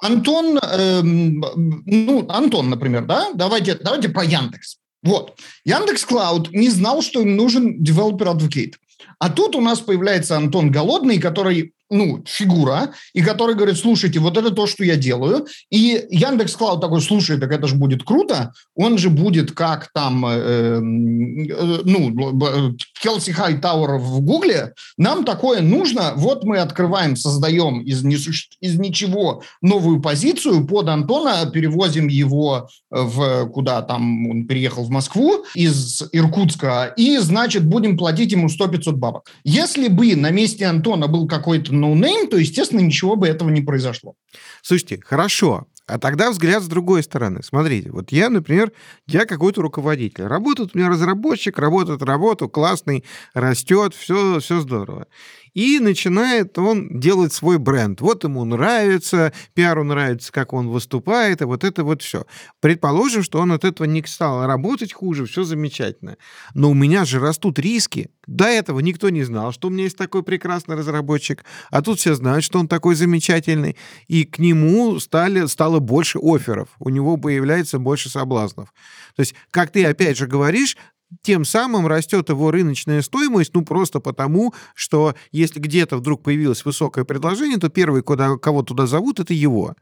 Антон, 0.00 0.58
эм, 0.58 1.44
ну, 1.86 2.26
Антон, 2.28 2.70
например, 2.70 3.04
да? 3.04 3.30
Давайте, 3.34 3.74
давайте 3.74 4.08
про 4.08 4.24
Яндекс. 4.24 4.78
Вот. 5.02 5.38
Яндекс 5.64 6.04
Cloud 6.04 6.50
не 6.52 6.68
знал, 6.70 7.02
что 7.02 7.20
им 7.20 7.36
нужен 7.36 7.82
developer 7.82 8.36
advocate. 8.36 8.74
А 9.18 9.30
тут 9.30 9.54
у 9.56 9.60
нас 9.60 9.80
появляется 9.80 10.36
Антон 10.36 10.70
Голодный, 10.70 11.18
который, 11.18 11.74
ну, 11.92 12.22
фигура, 12.26 12.90
и 13.12 13.22
который 13.22 13.54
говорит, 13.54 13.76
слушайте, 13.76 14.18
вот 14.18 14.36
это 14.36 14.50
то, 14.50 14.66
что 14.66 14.82
я 14.84 14.96
делаю. 14.96 15.46
И 15.70 16.04
Яндекс 16.10 16.56
Cloud 16.56 16.80
такой, 16.80 17.02
слушай, 17.02 17.38
так 17.38 17.52
это 17.52 17.66
же 17.66 17.76
будет 17.76 18.02
круто. 18.02 18.52
Он 18.74 18.98
же 18.98 19.10
будет 19.10 19.52
как 19.52 19.90
там, 19.92 20.24
э, 20.26 20.30
э, 20.30 20.80
ну, 20.80 22.76
Kelsey 23.00 23.32
Hightower 23.32 23.98
в 23.98 24.20
Гугле. 24.22 24.72
Нам 24.96 25.24
такое 25.24 25.60
нужно. 25.60 26.14
Вот 26.16 26.44
мы 26.44 26.58
открываем, 26.58 27.14
создаем 27.16 27.82
из, 27.82 28.02
несуще- 28.04 28.56
из 28.60 28.78
ничего 28.78 29.42
новую 29.60 30.00
позицию 30.00 30.66
под 30.66 30.88
Антона, 30.88 31.50
перевозим 31.50 32.08
его 32.08 32.68
в 32.90 33.46
куда 33.46 33.82
там 33.82 34.28
он 34.28 34.46
переехал 34.46 34.84
в 34.84 34.90
Москву 34.90 35.44
из 35.54 36.02
Иркутска, 36.12 36.92
и, 36.96 37.18
значит, 37.18 37.64
будем 37.64 37.96
платить 37.96 38.32
ему 38.32 38.48
100-500 38.48 38.92
бабок. 38.92 39.26
Если 39.44 39.88
бы 39.88 40.16
на 40.16 40.30
месте 40.30 40.66
Антона 40.66 41.06
был 41.06 41.26
какой-то 41.26 41.74
ноунейм, 41.82 42.28
то, 42.28 42.36
естественно, 42.36 42.80
ничего 42.80 43.16
бы 43.16 43.26
этого 43.26 43.50
не 43.50 43.60
произошло. 43.60 44.14
Слушайте, 44.62 45.00
хорошо. 45.04 45.66
А 45.86 45.98
тогда 45.98 46.30
взгляд 46.30 46.62
с 46.62 46.68
другой 46.68 47.02
стороны. 47.02 47.42
Смотрите, 47.42 47.90
вот 47.90 48.12
я, 48.12 48.30
например, 48.30 48.72
я 49.06 49.26
какой-то 49.26 49.62
руководитель. 49.62 50.24
Работает 50.24 50.70
у 50.72 50.78
меня 50.78 50.88
разработчик, 50.88 51.58
работает 51.58 52.02
работу, 52.02 52.48
классный, 52.48 53.04
растет, 53.34 53.92
все, 53.94 54.38
все 54.38 54.60
здорово. 54.60 55.06
И 55.54 55.78
начинает 55.78 56.58
он 56.58 57.00
делать 57.00 57.32
свой 57.32 57.58
бренд. 57.58 58.00
Вот 58.00 58.24
ему 58.24 58.44
нравится, 58.44 59.32
пиару 59.54 59.84
нравится, 59.84 60.32
как 60.32 60.52
он 60.52 60.68
выступает, 60.68 61.42
и 61.42 61.44
вот 61.44 61.64
это 61.64 61.84
вот 61.84 62.02
все. 62.02 62.26
Предположим, 62.60 63.22
что 63.22 63.40
он 63.40 63.52
от 63.52 63.64
этого 63.64 63.86
не 63.86 64.02
стал 64.04 64.46
работать 64.46 64.92
хуже, 64.92 65.26
все 65.26 65.44
замечательно. 65.44 66.16
Но 66.54 66.70
у 66.70 66.74
меня 66.74 67.04
же 67.04 67.20
растут 67.20 67.58
риски. 67.58 68.10
До 68.26 68.44
этого 68.44 68.80
никто 68.80 69.10
не 69.10 69.24
знал, 69.24 69.52
что 69.52 69.68
у 69.68 69.70
меня 69.70 69.84
есть 69.84 69.96
такой 69.96 70.22
прекрасный 70.22 70.76
разработчик, 70.76 71.44
а 71.70 71.82
тут 71.82 71.98
все 71.98 72.14
знают, 72.14 72.44
что 72.44 72.60
он 72.60 72.68
такой 72.68 72.94
замечательный, 72.94 73.76
и 74.06 74.24
к 74.24 74.38
нему 74.38 75.00
стали, 75.00 75.46
стало 75.46 75.80
больше 75.80 76.18
офферов, 76.22 76.68
у 76.78 76.88
него 76.88 77.16
появляется 77.16 77.80
больше 77.80 78.08
соблазнов. 78.08 78.72
То 79.16 79.20
есть, 79.20 79.34
как 79.50 79.70
ты 79.70 79.84
опять 79.84 80.16
же 80.16 80.28
говоришь, 80.28 80.76
тем 81.22 81.44
самым 81.44 81.86
растет 81.86 82.28
его 82.30 82.50
рыночная 82.50 83.02
стоимость, 83.02 83.52
ну, 83.54 83.64
просто 83.64 84.00
потому, 84.00 84.54
что 84.74 85.14
если 85.30 85.60
где-то 85.60 85.96
вдруг 85.98 86.22
появилось 86.22 86.64
высокое 86.64 87.04
предложение, 87.04 87.58
то 87.58 87.68
первый, 87.68 88.02
куда, 88.02 88.36
кого 88.38 88.62
туда 88.62 88.86
зовут, 88.86 89.20
это 89.20 89.34
его. 89.34 89.74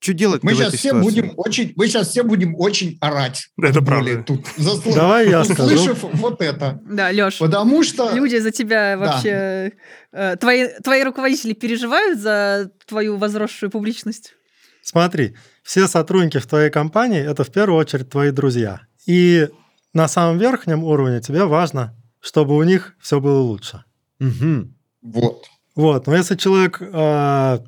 Что 0.00 0.14
делать 0.14 0.42
Мы 0.42 0.52
в 0.52 0.56
сейчас 0.56 0.68
этой 0.68 0.78
все 0.78 0.88
ситуации? 0.88 1.08
будем 1.08 1.32
очень, 1.36 1.72
мы 1.76 1.86
сейчас 1.86 2.08
все 2.08 2.24
будем 2.24 2.56
очень 2.56 2.98
орать. 3.00 3.50
Это 3.56 3.82
правда. 3.82 4.24
Тут, 4.24 4.44
заслу- 4.58 4.94
Давай 4.96 5.28
я 5.28 5.44
скажу. 5.44 5.62
услышав 5.74 6.02
вот 6.14 6.42
это. 6.42 6.80
Да, 6.90 7.10
Леш, 7.10 7.38
Потому 7.38 7.84
что... 7.84 8.10
люди 8.12 8.36
за 8.38 8.50
тебя 8.50 8.98
вообще... 8.98 9.72
э, 10.12 10.36
Твои, 10.38 10.70
твои 10.82 11.04
руководители 11.04 11.52
переживают 11.52 12.18
за 12.18 12.72
твою 12.88 13.16
возросшую 13.16 13.70
публичность? 13.70 14.34
Смотри, 14.82 15.36
все 15.62 15.86
сотрудники 15.86 16.38
в 16.38 16.46
твоей 16.48 16.70
компании– 16.70 17.20
это 17.24 17.44
в 17.44 17.52
первую 17.52 17.78
очередь 17.78 18.10
твои 18.10 18.32
друзья. 18.32 18.80
И 19.06 19.48
на 19.92 20.08
самом 20.08 20.38
верхнем 20.38 20.84
уровне 20.84 21.20
тебе 21.20 21.44
важно, 21.44 21.94
чтобы 22.20 22.56
у 22.56 22.62
них 22.62 22.94
все 23.00 23.20
было 23.20 23.40
лучше. 23.40 23.84
Мгм. 24.18 24.74
Вот. 25.02 25.46
Вот, 25.74 26.06
но 26.06 26.14
если 26.14 26.36
человек 26.36 26.78
э, 26.80 27.58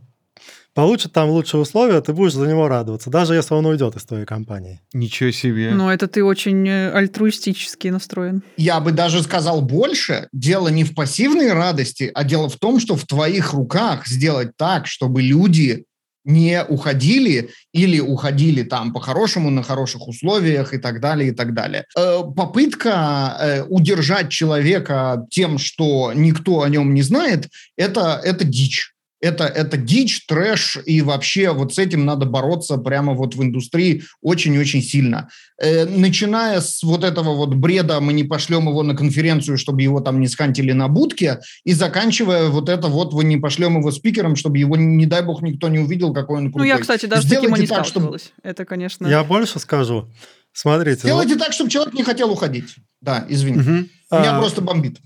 получит 0.75 1.13
там 1.13 1.31
лучшие 1.31 1.61
условия, 1.61 2.01
ты 2.01 2.13
будешь 2.13 2.35
за 2.35 2.47
него 2.47 2.69
радоваться, 2.69 3.09
даже 3.09 3.35
если 3.35 3.55
он 3.55 3.65
уйдет 3.65 3.97
из 3.97 4.05
твоей 4.05 4.27
компании. 4.27 4.83
Ничего 4.93 5.31
себе. 5.31 5.73
Ну, 5.73 5.89
это 5.89 6.07
ты 6.07 6.23
очень 6.23 6.69
э, 6.69 6.91
альтруистически 6.91 7.89
настроен. 7.89 8.43
Я 8.57 8.81
бы 8.81 8.93
даже 8.93 9.23
сказал 9.23 9.63
больше. 9.63 10.29
Дело 10.33 10.69
не 10.69 10.85
в 10.85 10.95
пассивной 10.95 11.53
радости, 11.53 12.11
а 12.15 12.25
дело 12.25 12.49
в 12.49 12.57
том, 12.57 12.79
что 12.79 12.97
в 12.97 13.07
твоих 13.07 13.55
руках 13.55 14.07
сделать 14.07 14.57
так, 14.57 14.87
чтобы 14.87 15.23
люди 15.23 15.87
не 16.25 16.65
уходили 16.65 17.51
или 17.73 18.01
уходили 18.01 18.63
там 18.63 18.93
по-хорошему 18.93 19.51
на 19.51 19.63
хороших 19.63 20.09
условиях 20.09 20.75
и 20.75 20.79
так 20.79 21.01
далее, 21.01 21.31
и 21.31 21.33
так 21.33 21.55
далее. 21.55 21.85
Э, 21.97 22.23
попытка 22.35 23.37
э, 23.41 23.63
удержать 23.65 24.31
человека 24.31 25.27
тем, 25.31 25.59
что 25.59 26.13
никто 26.15 26.63
о 26.63 26.69
нем 26.69 26.95
не 26.95 27.03
знает, 27.03 27.49
это, 27.77 28.21
это 28.25 28.45
дичь. 28.45 28.94
Это, 29.25 29.45
это 29.45 29.79
дичь, 29.79 30.27
трэш, 30.27 30.79
и 30.85 31.01
вообще 31.01 31.51
вот 31.53 31.75
с 31.75 31.79
этим 31.79 32.05
надо 32.05 32.27
бороться 32.27 32.77
прямо 32.77 33.15
вот 33.15 33.35
в 33.35 33.43
индустрии 33.43 34.03
очень-очень 34.21 34.83
сильно. 34.83 35.31
Э, 35.59 35.87
начиная 35.87 36.61
с 36.61 36.83
вот 36.83 37.05
этого 37.05 37.35
вот 37.35 37.55
бреда, 37.55 38.01
мы 38.01 38.13
не 38.13 38.25
пошлем 38.25 38.69
его 38.69 38.83
на 38.83 38.95
конференцию, 38.95 39.57
чтобы 39.57 39.81
его 39.81 40.01
там 40.01 40.21
не 40.21 40.29
схантили 40.29 40.73
на 40.73 40.89
будке, 40.89 41.41
и 41.65 41.73
заканчивая 41.73 42.49
вот 42.49 42.69
это 42.69 42.89
вот, 42.89 43.15
вы 43.15 43.25
не 43.25 43.39
пошлем 43.39 43.79
его 43.79 43.91
спикером, 43.91 44.37
чтобы 44.37 44.59
его, 44.59 44.77
не 44.77 45.07
дай 45.07 45.23
бог, 45.23 45.41
никто 45.41 45.69
не 45.69 45.79
увидел, 45.79 46.13
какой 46.13 46.39
он 46.39 46.45
Ну, 46.45 46.51
крутой. 46.51 46.69
я, 46.69 46.79
кстати, 46.79 47.07
даже 47.07 47.23
с 47.23 47.31
таким 47.31 47.55
и 47.55 47.57
Сделайте 47.57 47.63
не 47.63 47.69
так, 47.69 47.87
чтобы-. 47.87 48.19
Это, 48.43 48.67
конечно... 48.67 49.07
Я 49.07 49.25
больше 49.25 49.59
скажу. 49.59 50.07
Смотрите, 50.55 51.01
вот, 51.03 51.09
Сделайте 51.09 51.37
так, 51.37 51.53
чтобы 51.53 51.69
человек 51.69 51.95
не 51.95 52.05
хотел 52.05 52.31
уходить. 52.31 52.77
Да, 53.01 53.27
извини. 53.29 53.59
Мгм. 53.59 53.91
Меня 54.13 54.37
а, 54.37 54.39
просто 54.39 54.61
бомбит. 54.63 54.99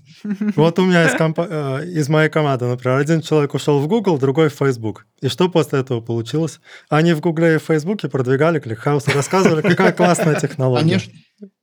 вот 0.55 0.77
у 0.77 0.85
меня 0.85 1.07
из, 1.07 1.15
компа- 1.15 1.81
э, 1.81 1.87
из 1.87 2.07
моей 2.07 2.29
команды, 2.29 2.65
например, 2.65 2.97
один 2.97 3.21
человек 3.21 3.55
ушел 3.55 3.79
в 3.79 3.87
Google, 3.87 4.19
другой 4.19 4.49
в 4.49 4.53
Facebook. 4.53 5.07
И 5.21 5.27
что 5.27 5.49
после 5.49 5.79
этого 5.79 6.01
получилось? 6.01 6.59
Они 6.89 7.13
в 7.13 7.19
Гугле 7.19 7.55
и 7.55 7.57
в 7.57 7.63
Фейсбуке 7.63 8.09
продвигали 8.09 8.59
ClickHouse 8.59 9.07
и 9.07 9.11
рассказывали, 9.11 9.61
какая 9.61 9.91
классная 9.91 10.39
технология. 10.39 10.99
Конечно. 10.99 11.13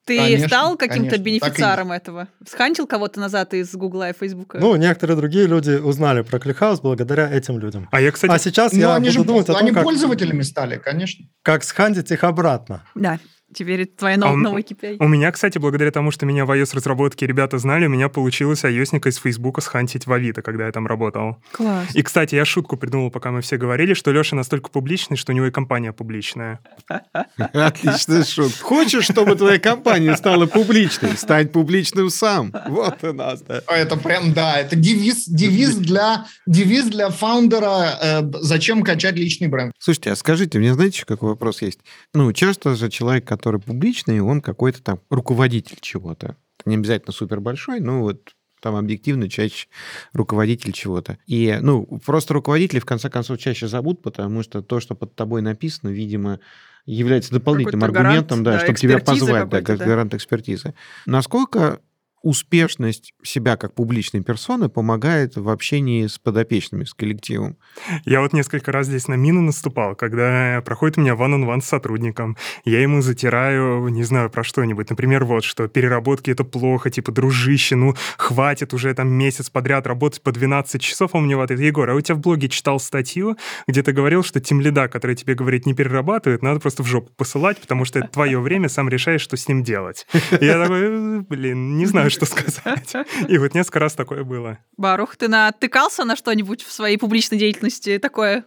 Ты 0.07 0.18
Конечно, 0.18 0.46
стал 0.46 0.77
каким-то 0.77 0.96
конечно, 0.96 1.11
так 1.11 1.20
и 1.20 1.22
бенефициаром 1.22 1.92
этого? 1.92 2.29
Схантил 2.49 2.87
кого-то 2.87 3.18
назад 3.18 3.55
из 3.55 3.72
Гугла 3.75 4.11
и 4.11 4.12
Фейсбука? 4.12 4.59
Ну, 4.59 4.77
некоторые 4.77 5.16
другие 5.16 5.46
люди 5.46 5.72
узнали 5.72 6.22
про 6.22 6.38
ClickHouse 6.38 6.81
благодаря 6.81 7.31
этим 7.31 7.59
людям. 7.59 7.88
А 7.90 8.01
я, 8.01 8.12
кстати, 8.12 8.33
А 8.33 8.38
сейчас 8.38 8.72
Но 8.72 8.79
я 8.79 8.94
они 8.94 9.09
буду 9.09 9.18
же 9.18 9.25
думать 9.25 9.49
о 9.49 9.57
они 9.57 9.68
том, 9.68 9.75
как, 9.75 9.85
пользователями 9.85 10.42
стали, 10.42 10.79
конечно. 10.79 11.27
как 11.42 11.64
схантить 11.64 12.11
их 12.12 12.22
обратно. 12.22 12.85
Да, 12.94 13.18
теперь 13.55 13.83
это 13.83 13.97
твоя 13.97 14.17
нов- 14.17 14.31
А 14.31 14.37
новый 14.37 14.63
KPI. 14.63 14.97
У 15.01 15.09
меня, 15.09 15.31
кстати, 15.33 15.59
благодаря 15.59 15.91
тому, 15.91 16.11
что 16.11 16.27
меня 16.27 16.45
в 16.45 16.51
iOS-разработке 16.51 17.27
ребята 17.27 17.59
знали, 17.59 17.87
у 17.87 17.89
меня 17.91 18.09
получилось 18.09 18.65
iOS 18.65 19.09
из 19.09 19.17
Фейсбука 19.19 19.61
схантить 19.61 20.07
в 20.07 20.13
Авито, 20.13 20.43
когда 20.43 20.67
я 20.67 20.73
там 20.73 20.87
работал. 20.87 21.37
Класс. 21.53 21.95
И, 21.95 22.03
кстати, 22.03 22.35
я 22.35 22.45
шутку 22.45 22.77
придумал, 22.77 23.11
пока 23.11 23.31
мы 23.31 23.41
все 23.41 23.57
говорили, 23.57 23.95
что 23.95 24.13
Леша 24.13 24.37
настолько 24.37 24.71
публичный, 24.71 25.17
что 25.17 25.33
у 25.33 25.35
него 25.35 25.47
и 25.47 25.51
компания 25.51 25.93
публичная. 25.93 26.61
Отличный 27.37 28.25
шут. 28.25 28.53
Хочешь, 28.61 29.05
чтобы 29.05 29.37
твоя 29.37 29.59
компания 29.59 30.17
стала 30.17 30.47
публичной? 30.47 31.17
Стань 31.17 31.49
публичным 31.49 32.11
сам. 32.11 32.53
Вот 32.69 33.03
и 33.05 33.13
нас, 33.13 33.43
да. 33.43 33.63
Это 33.69 33.97
прям, 33.97 34.33
да, 34.33 34.57
это 34.59 34.77
девиз, 34.77 35.27
девиз 35.27 35.77
для, 35.77 36.27
девиз 36.47 36.87
для 36.87 37.11
фаундера 37.11 37.99
э, 38.03 38.23
«Зачем 38.41 38.83
качать 38.83 39.15
личный 39.17 39.49
бренд?» 39.49 39.73
Слушайте, 39.79 40.13
а 40.13 40.17
скажите, 40.17 40.59
мне 40.59 40.75
знаете, 40.75 41.05
какой 41.07 41.31
вопрос 41.31 41.63
есть? 41.63 41.81
Ну, 42.15 42.33
часто 42.33 42.75
же 42.75 42.89
человек, 42.89 43.25
который 43.37 43.61
публичный, 43.61 44.20
он 44.20 44.40
какой-то 44.40 44.83
там 44.83 45.01
руководитель 45.11 45.79
чего-то. 45.81 46.37
Не 46.64 46.77
обязательно 46.77 47.12
супер 47.12 47.40
большой, 47.40 47.81
но 47.81 48.01
вот 48.01 48.35
там 48.61 48.75
объективно 48.75 49.29
чаще 49.29 49.68
руководитель 50.12 50.72
чего-то. 50.72 51.18
И, 51.27 51.57
ну, 51.61 51.87
просто 52.05 52.35
руководители, 52.35 52.81
в 52.81 52.87
конце 52.87 53.09
концов, 53.11 53.38
чаще 53.38 53.68
зовут, 53.68 54.03
потому 54.03 54.42
что 54.42 54.62
то, 54.62 54.81
что 54.81 54.94
под 54.94 55.14
тобой 55.14 55.42
написано, 55.42 55.90
видимо, 55.90 56.40
является 56.85 57.33
дополнительным 57.33 57.81
Какой-то 57.81 57.94
гарант, 57.94 58.33
аргументом, 58.33 58.44
да, 58.44 58.53
да, 58.53 58.61
чтобы 58.61 58.79
тебя 58.79 58.99
позвать, 58.99 59.49
да, 59.49 59.62
как 59.62 59.79
да. 59.79 59.85
гарант 59.85 60.14
экспертизы. 60.14 60.75
Насколько 61.05 61.81
успешность 62.27 63.15
себя 63.23 63.57
как 63.57 63.73
публичной 63.73 64.21
персоны 64.21 64.69
помогает 64.69 65.37
в 65.37 65.49
общении 65.49 66.09
с 66.09 66.19
подопечными, 66.19 66.83
с 66.83 66.93
коллективом? 66.93 67.57
Я 68.05 68.21
вот 68.21 68.33
несколько 68.33 68.73
раз 68.73 68.87
здесь 68.87 69.07
на 69.07 69.15
мины 69.15 69.41
наступал, 69.43 69.95
когда 69.95 70.61
проходит 70.65 70.99
у 70.99 71.03
меня 71.03 71.12
one-on-one 71.12 71.61
с 71.61 71.67
сотрудником. 71.67 72.37
Я 72.65 72.83
ему 72.83 73.01
затираю, 73.01 73.87
не 73.89 74.03
знаю, 74.03 74.29
про 74.29 74.43
что-нибудь. 74.43 74.91
Например, 74.91 75.25
вот 75.25 75.45
что, 75.45 75.69
переработки— 75.69 76.31
это 76.33 76.43
плохо, 76.43 76.91
типа, 76.91 77.12
дружище, 77.12 77.77
ну, 77.77 77.95
хватит 78.19 78.75
уже 78.75 78.93
там 78.93 79.09
месяц 79.09 79.49
подряд 79.49 79.87
работать 79.87 80.21
по 80.21 80.33
12 80.33 80.83
часов. 80.83 81.15
А 81.15 81.19
он 81.19 81.27
мне 81.27 81.37
в 81.37 81.41
ответ, 81.41 81.61
Егор, 81.61 81.89
а 81.89 81.95
у 81.95 82.01
тебя 82.01 82.17
в 82.17 82.21
блоге 82.21 82.49
читал 82.49 82.81
статью, 82.81 83.37
где 83.69 83.85
ты 83.85 83.93
говорил, 83.93 84.25
что 84.25 84.41
тем 84.41 84.61
лида, 84.61 84.89
который 84.89 85.15
тебе 85.15 85.35
говорит, 85.35 85.65
не 85.65 85.75
перерабатывает, 85.75 86.43
надо 86.43 86.59
просто 86.59 86.83
в 86.83 86.87
жопу 86.87 87.12
посылать, 87.17 87.61
потому 87.61 87.85
что 87.85 88.01
это 88.01 88.09
твое 88.09 88.41
время, 88.41 88.69
сам 88.69 88.89
решаешь, 88.89 89.21
что 89.21 89.37
с 89.37 89.47
ним 89.47 89.62
делать. 89.62 90.09
Я 90.41 90.61
такой, 90.61 90.81
«Э, 90.81 91.21
блин, 91.21 91.77
не 91.79 91.87
знаю, 91.87 92.11
что 92.16 92.26
сказать. 92.26 92.92
И 93.29 93.38
вот 93.38 93.55
несколько 93.55 93.79
раз 93.79 93.94
такое 93.94 94.24
было. 94.24 94.59
Барух, 94.76 95.16
ты 95.16 95.29
натыкался 95.29 96.05
на 96.05 96.16
что-нибудь 96.16 96.62
в 96.62 96.72
своей 96.72 96.96
публичной 96.96 97.38
деятельности 97.38 97.98
такое? 97.98 98.44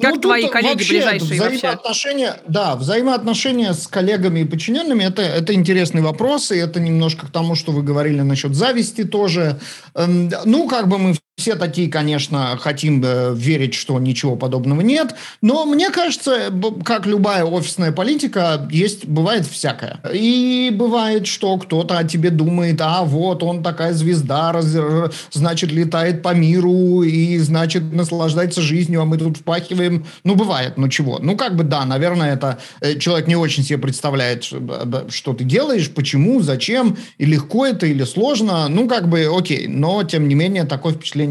Как 0.00 0.10
Ну, 0.10 0.14
тут 0.16 0.22
твои 0.22 0.48
коллеги 0.48 0.72
вообще 0.72 0.88
ближайшие 0.94 1.40
вообще? 1.40 1.56
взаимоотношения, 1.58 2.40
Да, 2.48 2.74
взаимоотношения 2.74 3.72
с 3.74 3.86
коллегами 3.86 4.40
и 4.40 4.44
подчиненными 4.44 5.04
это, 5.04 5.22
это 5.22 5.54
интересный 5.54 6.02
вопрос, 6.02 6.50
и 6.50 6.56
это 6.56 6.80
немножко 6.80 7.26
к 7.28 7.30
тому, 7.30 7.54
что 7.54 7.70
вы 7.70 7.84
говорили 7.84 8.20
насчет 8.22 8.56
зависти 8.56 9.04
тоже. 9.04 9.60
Эм, 9.94 10.32
Ну, 10.46 10.68
как 10.68 10.88
бы 10.88 10.98
мы 10.98 11.14
все 11.36 11.56
такие, 11.56 11.90
конечно, 11.90 12.56
хотим 12.60 13.02
э, 13.04 13.34
верить, 13.34 13.74
что 13.74 13.98
ничего 13.98 14.36
подобного 14.36 14.82
нет, 14.82 15.14
но 15.42 15.64
мне 15.66 15.90
кажется, 15.90 16.52
как 16.84 17.06
любая 17.06 17.44
офисная 17.44 17.90
политика, 17.90 18.68
есть, 18.70 19.06
бывает 19.06 19.44
всякое. 19.44 19.98
И 20.12 20.70
бывает, 20.72 21.26
что 21.26 21.58
кто-то 21.58 21.98
о 21.98 22.04
тебе 22.04 22.30
думает, 22.30 22.80
а 22.80 23.02
вот 23.02 23.42
он 23.42 23.64
такая 23.64 23.92
звезда, 23.94 24.52
раз- 24.52 24.76
р- 24.76 25.12
значит, 25.32 25.72
летает 25.72 26.22
по 26.22 26.34
миру 26.34 27.02
и, 27.02 27.36
значит, 27.38 27.92
наслаждается 27.92 28.62
жизнью, 28.62 29.02
а 29.02 29.04
мы 29.04 29.18
тут 29.18 29.38
впахиваем. 29.38 30.06
Ну, 30.22 30.36
бывает, 30.36 30.74
ну 30.76 30.88
чего? 30.88 31.18
Ну, 31.18 31.36
как 31.36 31.56
бы 31.56 31.64
да, 31.64 31.84
наверное, 31.84 32.34
это 32.34 32.58
э, 32.80 32.96
человек 32.98 33.26
не 33.26 33.36
очень 33.36 33.64
себе 33.64 33.78
представляет, 33.78 34.44
что 34.44 35.32
ты 35.34 35.42
делаешь, 35.42 35.90
почему, 35.92 36.40
зачем, 36.42 36.96
и 37.18 37.24
легко 37.24 37.66
это 37.66 37.86
или 37.86 38.04
сложно. 38.04 38.68
Ну, 38.68 38.88
как 38.88 39.08
бы 39.08 39.28
окей, 39.36 39.66
но, 39.66 40.04
тем 40.04 40.28
не 40.28 40.36
менее, 40.36 40.62
такое 40.62 40.94
впечатление 40.94 41.23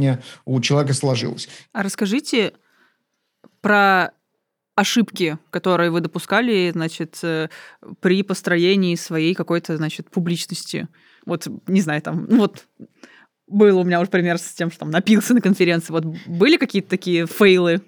у 0.45 0.59
человека 0.61 0.93
сложилось. 0.93 1.47
А 1.71 1.83
расскажите 1.83 2.53
про 3.61 4.11
ошибки, 4.75 5.37
которые 5.49 5.91
вы 5.91 6.01
допускали, 6.01 6.71
значит, 6.73 7.19
э, 7.23 7.49
при 7.99 8.23
построении 8.23 8.95
своей 8.95 9.35
какой-то, 9.35 9.77
значит, 9.77 10.09
публичности. 10.09 10.87
Вот, 11.25 11.47
не 11.67 11.81
знаю, 11.81 12.01
там, 12.01 12.25
ну 12.27 12.39
вот 12.39 12.65
был 13.47 13.79
у 13.79 13.83
меня 13.83 14.01
уже 14.01 14.09
пример 14.09 14.37
с 14.37 14.53
тем, 14.53 14.71
что 14.71 14.79
там 14.79 14.89
напился 14.89 15.33
на 15.33 15.41
конференции. 15.41 15.93
Вот 15.93 16.05
были 16.25 16.57
какие-то 16.57 16.89
такие 16.89 17.27
фейлы? 17.27 17.81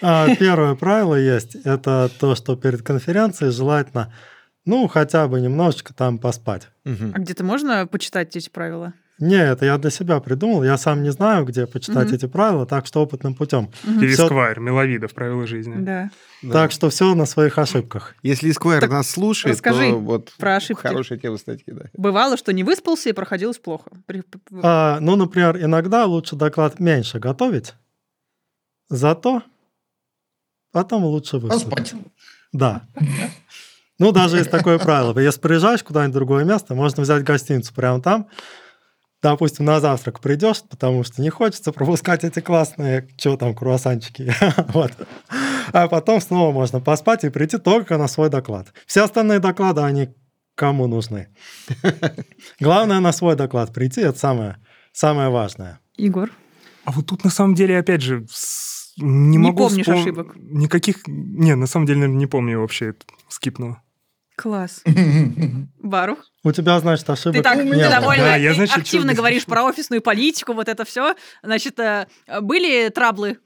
А, 0.00 0.34
Первое 0.36 0.74
правило 0.74 1.14
есть, 1.14 1.54
это 1.64 2.10
то, 2.18 2.34
что 2.34 2.56
перед 2.56 2.82
конференцией 2.82 3.50
желательно, 3.50 4.12
ну, 4.64 4.86
хотя 4.88 5.28
бы 5.28 5.40
немножечко 5.40 5.94
там 5.94 6.18
поспать. 6.18 6.68
А 6.84 7.18
где-то 7.18 7.44
можно 7.44 7.86
почитать 7.86 8.36
эти 8.36 8.48
правила? 8.48 8.94
Не, 9.22 9.36
это 9.36 9.64
я 9.66 9.78
для 9.78 9.90
себя 9.90 10.18
придумал, 10.18 10.64
я 10.64 10.76
сам 10.76 11.04
не 11.04 11.12
знаю, 11.12 11.44
где 11.44 11.66
почитать 11.66 12.06
Мгм. 12.08 12.14
эти 12.16 12.26
правила, 12.26 12.66
так 12.66 12.86
что 12.86 13.02
опытным 13.02 13.34
путем. 13.36 13.70
Пересквайр, 14.00 14.58
Миловидов, 14.58 15.14
правила 15.14 15.46
жизни. 15.46 15.76
Да. 15.78 16.10
Да. 16.42 16.52
Так 16.52 16.72
что 16.72 16.90
все 16.90 17.14
на 17.14 17.24
своих 17.24 17.56
ошибках. 17.56 18.16
Если 18.24 18.50
Так 18.52 18.90
нас 18.90 19.08
слушает, 19.08 19.54
расскажи 19.54 19.90
то 19.90 19.98
вот 20.00 20.32
про 20.38 20.56
ошибки. 20.56 20.82
хорошая 20.82 21.18
тема 21.18 21.36
статьи, 21.38 21.72
да. 21.72 21.84
Бывало, 21.94 22.36
что 22.36 22.52
не 22.52 22.64
выспался 22.64 23.10
и 23.10 23.12
проходилось 23.12 23.58
плохо. 23.58 23.92
При- 24.06 24.24
А, 24.60 24.98
ну, 25.00 25.14
например, 25.14 25.56
иногда 25.56 26.04
лучше 26.04 26.34
доклад 26.34 26.80
меньше 26.80 27.20
готовить, 27.20 27.74
зато 28.88 29.42
потом 30.72 31.04
лучше 31.04 31.38
выспаться. 31.38 31.96
Да. 32.52 32.88
Ну, 34.00 34.10
даже 34.10 34.38
есть 34.38 34.50
такое 34.50 34.80
правило. 34.80 35.16
Если 35.20 35.38
приезжаешь 35.40 35.84
куда-нибудь 35.84 36.10
в 36.12 36.18
другое 36.18 36.44
место, 36.44 36.74
можно 36.74 37.04
взять 37.04 37.22
гостиницу 37.22 37.72
прямо 37.72 38.02
там, 38.02 38.26
допустим, 39.22 39.64
на 39.64 39.80
завтрак 39.80 40.20
придешь, 40.20 40.62
потому 40.68 41.04
что 41.04 41.22
не 41.22 41.30
хочется 41.30 41.72
пропускать 41.72 42.24
эти 42.24 42.40
классные, 42.40 43.08
что 43.16 43.36
там, 43.36 43.54
круассанчики. 43.54 44.34
вот. 44.72 44.92
А 45.72 45.88
потом 45.88 46.20
снова 46.20 46.52
можно 46.52 46.80
поспать 46.80 47.24
и 47.24 47.30
прийти 47.30 47.58
только 47.58 47.96
на 47.96 48.08
свой 48.08 48.28
доклад. 48.28 48.72
Все 48.86 49.04
остальные 49.04 49.38
доклады, 49.38 49.82
они 49.82 50.08
кому 50.54 50.86
нужны. 50.86 51.28
Главное 52.60 53.00
на 53.00 53.12
свой 53.12 53.36
доклад 53.36 53.72
прийти, 53.72 54.00
это 54.00 54.18
самое, 54.18 54.56
самое 54.92 55.30
важное. 55.30 55.80
Егор? 55.96 56.30
А 56.84 56.90
вот 56.90 57.06
тут 57.06 57.24
на 57.24 57.30
самом 57.30 57.54
деле, 57.54 57.78
опять 57.78 58.02
же, 58.02 58.26
не, 58.98 59.36
Не 59.36 59.38
могу 59.38 59.68
помнишь 59.68 59.86
вспом- 59.86 60.00
ошибок? 60.00 60.32
Никаких... 60.36 61.06
Не, 61.06 61.54
на 61.54 61.66
самом 61.66 61.86
деле, 61.86 62.00
наверное, 62.00 62.18
не 62.18 62.26
помню 62.26 62.60
вообще. 62.60 62.94
Скипнула. 63.28 63.82
Класс. 64.42 64.82
Барух? 65.78 66.18
У 66.42 66.50
тебя, 66.50 66.80
значит, 66.80 67.08
ошибок 67.08 67.36
Ты 67.36 67.42
так 67.44 67.62
нет. 67.62 67.74
ты 67.74 67.88
довольно 67.88 68.24
Да, 68.24 68.34
я, 68.34 68.54
значит, 68.54 68.76
активно 68.76 69.14
говоришь 69.14 69.44
про 69.44 69.62
офисную 69.62 70.02
политику, 70.02 70.52
вот 70.52 70.68
это 70.68 70.84
все. 70.84 71.14
Значит, 71.44 71.78
э, 71.78 72.08
были 72.40 72.88
траблы? 72.88 73.38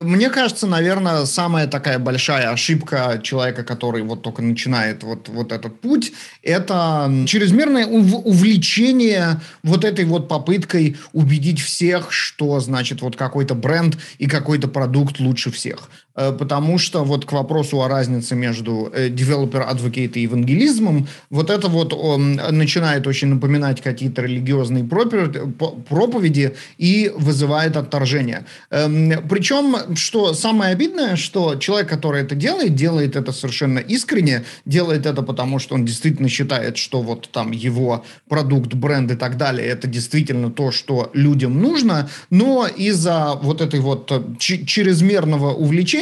Мне 0.00 0.30
кажется, 0.30 0.66
наверное, 0.66 1.26
самая 1.26 1.66
такая 1.68 1.98
большая 1.98 2.50
ошибка 2.50 3.20
человека, 3.22 3.62
который 3.62 4.02
вот 4.02 4.22
только 4.22 4.42
начинает 4.42 5.04
вот, 5.04 5.28
вот 5.28 5.52
этот 5.52 5.78
путь, 5.80 6.12
это 6.42 7.12
чрезмерное 7.26 7.86
ув- 7.86 8.24
увлечение 8.24 9.42
вот 9.62 9.84
этой 9.84 10.06
вот 10.06 10.26
попыткой 10.26 10.96
убедить 11.12 11.60
всех, 11.60 12.12
что, 12.12 12.58
значит, 12.60 13.02
вот 13.02 13.14
какой-то 13.14 13.54
бренд 13.54 13.98
и 14.18 14.26
какой-то 14.26 14.68
продукт 14.68 15.20
лучше 15.20 15.52
всех. 15.52 15.90
Э, 16.16 16.32
Потому 16.32 16.78
что 16.78 17.04
вот 17.04 17.24
к 17.24 17.32
вопросу 17.32 17.82
о 17.82 17.88
разнице 17.88 18.34
между 18.34 18.90
э, 18.92 19.08
developer 19.08 19.66
advocate 19.68 20.12
и 20.14 20.22
евангелизмом, 20.22 21.06
вот 21.30 21.50
это 21.50 21.68
вот 21.68 21.92
он 21.92 22.34
начинает 22.50 23.06
очень 23.06 23.28
напоминать 23.28 23.80
какие-то 23.80 24.22
религиозные 24.22 24.84
проповеди 24.84 26.54
и 26.78 27.12
вызывает 27.16 27.76
отторжение. 27.76 28.44
Эм, 28.70 29.28
Причем, 29.28 29.96
что 29.96 30.34
самое 30.34 30.72
обидное, 30.72 31.16
что 31.16 31.56
человек, 31.56 31.88
который 31.88 32.22
это 32.22 32.34
делает, 32.34 32.74
делает 32.74 33.16
это 33.16 33.32
совершенно 33.32 33.78
искренне, 33.78 34.44
делает 34.64 35.06
это 35.06 35.22
потому, 35.22 35.58
что 35.58 35.74
он 35.74 35.84
действительно 35.84 36.28
считает, 36.28 36.76
что 36.76 37.02
вот 37.02 37.28
там 37.32 37.52
его 37.52 38.04
продукт, 38.28 38.74
бренд 38.74 39.10
и 39.12 39.16
так 39.16 39.36
далее, 39.36 39.66
это 39.68 39.86
действительно 39.86 40.50
то, 40.50 40.70
что 40.72 41.10
людям 41.14 41.60
нужно, 41.60 42.08
но 42.30 42.66
из-за 42.66 43.38
вот 43.42 43.60
этой 43.60 43.80
вот 43.80 44.10
э, 44.10 44.22
чрезмерного 44.38 45.54
увлечения 45.54 45.99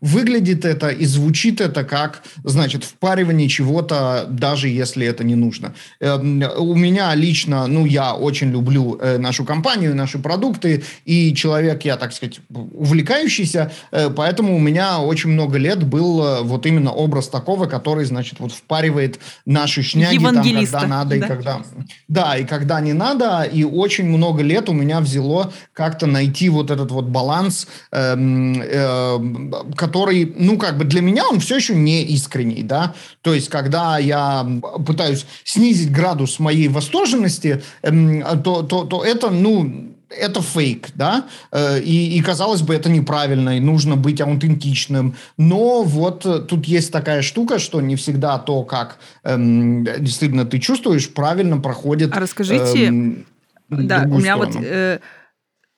выглядит 0.00 0.64
это 0.64 0.88
и 0.88 1.04
звучит 1.04 1.60
это 1.60 1.84
как, 1.84 2.22
значит, 2.44 2.84
впаривание 2.84 3.48
чего-то, 3.48 4.26
даже 4.28 4.68
если 4.68 5.06
это 5.06 5.24
не 5.24 5.34
нужно. 5.34 5.74
Эм, 6.00 6.42
У 6.58 6.74
меня 6.74 7.14
лично, 7.14 7.66
ну, 7.66 7.86
я 7.86 8.14
очень 8.14 8.50
люблю 8.50 8.98
э, 9.00 9.18
нашу 9.18 9.44
компанию, 9.44 9.94
наши 9.94 10.18
продукты, 10.18 10.82
и 11.04 11.34
человек, 11.34 11.84
я, 11.84 11.96
так 11.96 12.12
сказать, 12.12 12.40
увлекающийся, 12.50 13.72
э, 13.92 14.10
поэтому 14.10 14.56
у 14.56 14.58
меня 14.58 15.00
очень 15.00 15.30
много 15.30 15.58
лет 15.58 15.82
был 15.84 16.24
э, 16.24 16.42
вот 16.42 16.66
именно 16.66 16.92
образ 16.92 17.28
такого, 17.28 17.66
который, 17.66 18.04
значит, 18.04 18.40
вот 18.40 18.52
впаривает 18.52 19.18
наши 19.44 19.82
шняги 19.82 20.18
там, 20.18 20.36
когда 20.42 20.86
надо 20.86 21.16
и 21.16 21.20
да? 21.20 21.26
когда... 21.26 21.62
Да, 22.08 22.36
и 22.36 22.44
когда 22.44 22.80
не 22.80 22.92
надо, 22.92 23.42
и 23.42 23.64
очень 23.64 24.06
много 24.06 24.42
лет 24.42 24.68
у 24.68 24.72
меня 24.72 25.00
взяло 25.00 25.52
как-то 25.72 26.06
найти 26.06 26.48
вот 26.48 26.70
этот 26.70 26.90
вот 26.90 27.06
баланс, 27.06 27.66
эм, 27.92 28.60
эм, 28.62 29.35
который, 29.76 30.34
ну, 30.36 30.58
как 30.58 30.78
бы 30.78 30.84
для 30.84 31.00
меня 31.00 31.24
он 31.28 31.40
все 31.40 31.56
еще 31.56 31.74
не 31.74 32.02
искренний, 32.04 32.62
да, 32.62 32.94
то 33.22 33.34
есть, 33.34 33.48
когда 33.48 33.98
я 33.98 34.46
пытаюсь 34.86 35.26
снизить 35.44 35.92
градус 35.92 36.38
моей 36.38 36.68
восторженности, 36.68 37.62
эм, 37.82 38.22
то, 38.42 38.62
то, 38.62 38.84
то 38.84 39.04
это, 39.04 39.30
ну, 39.30 39.96
это 40.08 40.40
фейк, 40.40 40.88
да, 40.94 41.26
Э, 41.52 41.80
и, 41.80 42.18
и 42.18 42.22
казалось 42.22 42.62
бы, 42.62 42.74
это 42.74 42.88
неправильно, 42.88 43.56
и 43.56 43.60
нужно 43.60 43.96
быть 43.96 44.20
аутентичным, 44.20 45.14
но 45.36 45.82
вот 45.82 46.26
э, 46.26 46.40
тут 46.40 46.66
есть 46.66 46.92
такая 46.92 47.22
штука, 47.22 47.58
что 47.58 47.80
не 47.80 47.96
всегда 47.96 48.38
то, 48.38 48.62
как 48.62 48.98
эм, 49.24 49.84
действительно 49.84 50.44
ты 50.44 50.58
чувствуешь, 50.58 51.08
правильно 51.08 51.58
проходит. 51.58 52.16
А 52.16 52.20
расскажите, 52.20 52.86
эм, 52.86 53.26
Да, 53.68 54.04
у 54.10 54.18
меня 54.18 54.36
вот... 54.36 54.50
сторону. 54.50 54.68
э, 54.70 54.98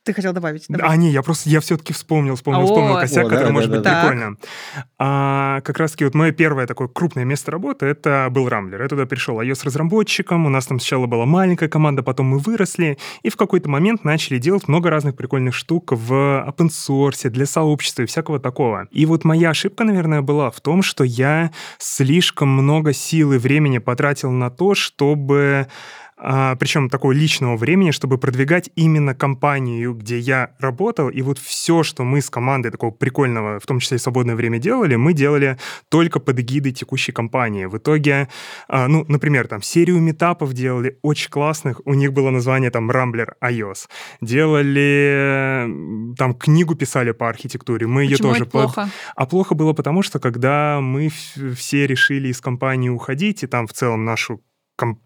Ты 0.09 0.15
хотел 0.15 0.33
добавить? 0.33 0.65
Давай. 0.71 0.91
А, 0.91 0.97
не, 0.97 1.11
я 1.11 1.23
просто, 1.23 1.51
я 1.51 1.61
все-таки 1.61 1.93
вспомнил, 1.93 2.35
вспомнил, 2.35 2.63
О. 2.63 2.65
вспомнил 2.65 2.95
косяк, 2.95 3.27
О, 3.27 3.29
который 3.29 3.49
да, 3.49 3.53
может 3.53 3.71
да, 3.71 3.77
быть 3.77 3.85
да. 3.85 4.01
прикольно. 4.01 4.37
А, 4.99 5.61
как 5.61 5.77
раз-таки 5.77 6.07
вот 6.07 6.15
мое 6.15 6.33
первое 6.33 6.67
такое 6.67 6.89
крупное 6.89 7.27
место 7.27 7.51
работы, 7.51 7.85
это 7.85 8.27
был 8.31 8.49
Рамблер. 8.49 8.81
Я 8.81 8.89
туда 8.89 9.05
пришел 9.05 9.39
iOS-разработчиком, 9.39 10.47
у 10.47 10.49
нас 10.49 10.67
там 10.67 10.81
сначала 10.81 11.05
была 11.05 11.27
маленькая 11.27 11.69
команда, 11.69 12.03
потом 12.03 12.25
мы 12.25 12.39
выросли, 12.39 12.97
и 13.23 13.29
в 13.29 13.37
какой-то 13.37 13.69
момент 13.69 14.03
начали 14.03 14.39
делать 14.39 14.67
много 14.67 14.89
разных 14.89 15.15
прикольных 15.15 15.55
штук 15.55 15.93
в 15.93 16.11
open 16.49 16.71
source, 16.71 17.29
для 17.29 17.45
сообщества 17.45 18.05
и 18.05 18.07
всякого 18.07 18.41
такого. 18.41 18.89
И 18.91 19.05
вот 19.05 19.27
моя 19.27 19.51
ошибка, 19.51 19.85
наверное, 19.85 20.23
была 20.23 20.51
в 20.51 20.59
том, 20.63 20.81
что 20.81 21.05
я 21.05 21.51
слишком 21.77 22.49
много 22.49 22.95
сил 22.95 23.35
и 23.35 23.37
времени 23.37 23.77
потратил 23.77 24.31
на 24.31 24.49
то, 24.49 24.75
чтобы 24.75 25.67
а, 25.67 26.08
причем 26.21 26.89
такого 26.91 27.13
личного 27.13 27.57
времени, 27.57 27.91
чтобы 27.93 28.19
продвигать 28.19 28.71
именно 28.75 29.15
компанию, 29.15 29.95
где 29.95 30.19
я 30.19 30.51
работал, 30.59 31.09
и 31.09 31.23
вот 31.23 31.39
все, 31.39 31.83
что 31.83 32.05
мы 32.05 32.21
с 32.21 32.29
командой 32.31 32.71
такого 32.71 32.91
прикольного, 32.91 33.61
в 33.61 33.67
том 33.67 33.79
числе 33.81 33.97
и 33.97 34.01
свободное 34.01 34.35
время 34.35 34.59
делали, 34.59 34.97
мы 34.97 35.13
делали 35.13 35.57
только 35.89 36.19
под 36.21 36.41
эгидой 36.41 36.73
текущей 36.73 37.13
компании. 37.13 37.67
В 37.67 37.77
итоге, 37.79 38.29
а, 38.69 38.89
ну, 38.89 39.05
например, 39.09 39.47
там 39.49 39.63
серию 39.63 40.01
метапов 40.01 40.53
делали 40.55 40.99
очень 41.03 41.31
классных, 41.31 41.81
у 41.85 41.95
них 41.95 42.13
было 42.13 42.31
название 42.31 42.71
там 42.71 42.91
Rambler 42.91 43.29
iOS. 43.43 43.89
Делали, 44.21 46.15
там 46.17 46.35
книгу 46.35 46.75
писали 46.75 47.13
по 47.13 47.29
архитектуре, 47.29 47.87
мы 47.87 48.03
ее 48.03 48.11
Почему 48.13 48.29
тоже 48.31 48.43
это 48.43 48.51
под- 48.51 48.63
плохо? 48.75 48.91
а 49.17 49.27
плохо 49.27 49.55
было 49.55 49.73
потому, 49.73 50.03
что 50.03 50.19
когда 50.19 50.81
мы 50.81 51.11
все 51.57 51.87
решили 51.87 52.29
из 52.29 52.41
компании 52.41 52.89
уходить, 52.89 53.43
и 53.43 53.47
там 53.47 53.67
в 53.67 53.73
целом 53.73 54.05
нашу 54.05 54.41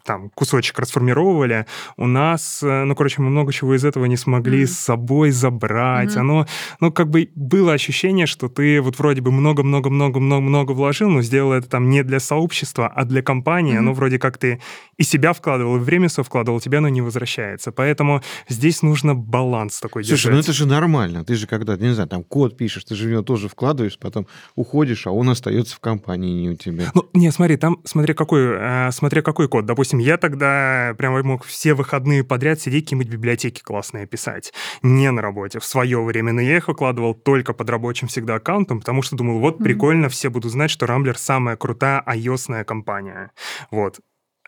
там, 0.04 0.30
кусочек 0.34 0.78
расформировали, 0.78 1.66
у 1.96 2.06
нас, 2.06 2.62
э, 2.62 2.84
ну, 2.84 2.94
короче, 2.94 3.22
мы 3.22 3.30
много 3.30 3.52
чего 3.52 3.74
из 3.74 3.84
этого 3.84 4.04
не 4.06 4.16
смогли 4.16 4.58
Мгм. 4.58 4.66
с 4.66 4.78
собой 4.78 5.30
забрать. 5.30 6.10
Мгм. 6.12 6.20
Оно, 6.20 6.46
ну, 6.80 6.92
как 6.92 7.08
бы 7.10 7.30
было 7.34 7.72
ощущение, 7.72 8.26
что 8.26 8.48
ты 8.48 8.80
вот 8.80 8.98
вроде 8.98 9.20
бы 9.20 9.30
много-много-много-много-много 9.32 10.72
вложил, 10.72 11.08
но 11.10 11.22
сделал 11.22 11.52
это 11.52 11.68
там 11.68 11.88
не 11.88 12.02
для 12.02 12.20
сообщества, 12.20 12.86
а 12.88 13.04
для 13.04 13.22
компании. 13.22 13.72
Мгм. 13.72 13.80
Оно 13.80 13.92
вроде 13.94 14.18
как 14.18 14.38
ты 14.38 14.60
и 14.98 15.02
себя 15.04 15.32
вкладывал, 15.32 15.76
и 15.76 15.80
время 15.80 16.08
свое 16.08 16.24
вкладывал, 16.24 16.60
тебе 16.60 16.78
оно 16.78 16.88
не 16.88 17.00
возвращается. 17.00 17.72
Поэтому 17.72 18.22
здесь 18.48 18.82
нужно 18.82 19.14
баланс 19.14 19.80
такой 19.80 20.04
Слушай, 20.04 20.26
ну 20.26 20.30
держать. 20.32 20.44
это 20.44 20.52
же 20.52 20.66
нормально. 20.66 21.24
Ты 21.24 21.34
же 21.34 21.46
когда, 21.46 21.76
не 21.76 21.94
знаю, 21.94 22.08
там 22.08 22.24
код 22.24 22.56
пишешь, 22.56 22.84
ты 22.84 22.94
же 22.94 23.08
в 23.08 23.10
него 23.10 23.22
тоже 23.22 23.48
вкладываешь, 23.48 23.98
потом 23.98 24.26
уходишь, 24.54 25.06
а 25.06 25.10
он 25.10 25.30
остается 25.30 25.76
в 25.76 25.80
компании, 25.80 26.42
не 26.42 26.50
у 26.50 26.54
тебя. 26.56 26.90
Ну, 26.94 27.08
не, 27.14 27.30
смотри, 27.32 27.56
там, 27.56 27.78
смотри, 27.84 28.14
какой, 28.14 28.42
э, 28.58 28.90
смотря 28.92 29.22
какой 29.22 29.48
код. 29.48 29.61
Допустим, 29.66 29.98
я 29.98 30.16
тогда 30.16 30.94
прямо 30.98 31.22
мог 31.22 31.44
все 31.44 31.74
выходные 31.74 32.24
подряд 32.24 32.60
сидеть 32.60 32.84
какие-нибудь 32.84 33.12
библиотеки 33.12 33.60
классные 33.62 34.06
писать. 34.06 34.52
Не 34.82 35.10
на 35.10 35.22
работе, 35.22 35.58
в 35.58 35.64
свое 35.64 36.02
время. 36.02 36.32
Но 36.32 36.40
я 36.40 36.56
их 36.56 36.68
укладывал 36.68 37.14
только 37.14 37.52
под 37.52 37.70
рабочим 37.70 38.08
всегда 38.08 38.36
аккаунтом, 38.36 38.80
потому 38.80 39.02
что 39.02 39.16
думал, 39.16 39.38
вот 39.40 39.56
Мгм. 39.56 39.64
прикольно, 39.64 40.08
все 40.08 40.28
будут 40.30 40.52
знать, 40.52 40.70
что 40.70 40.86
Рамблер 40.86 41.18
самая 41.18 41.56
крутая 41.56 42.02
ios 42.06 42.64
компания. 42.64 43.30
Вот. 43.70 44.00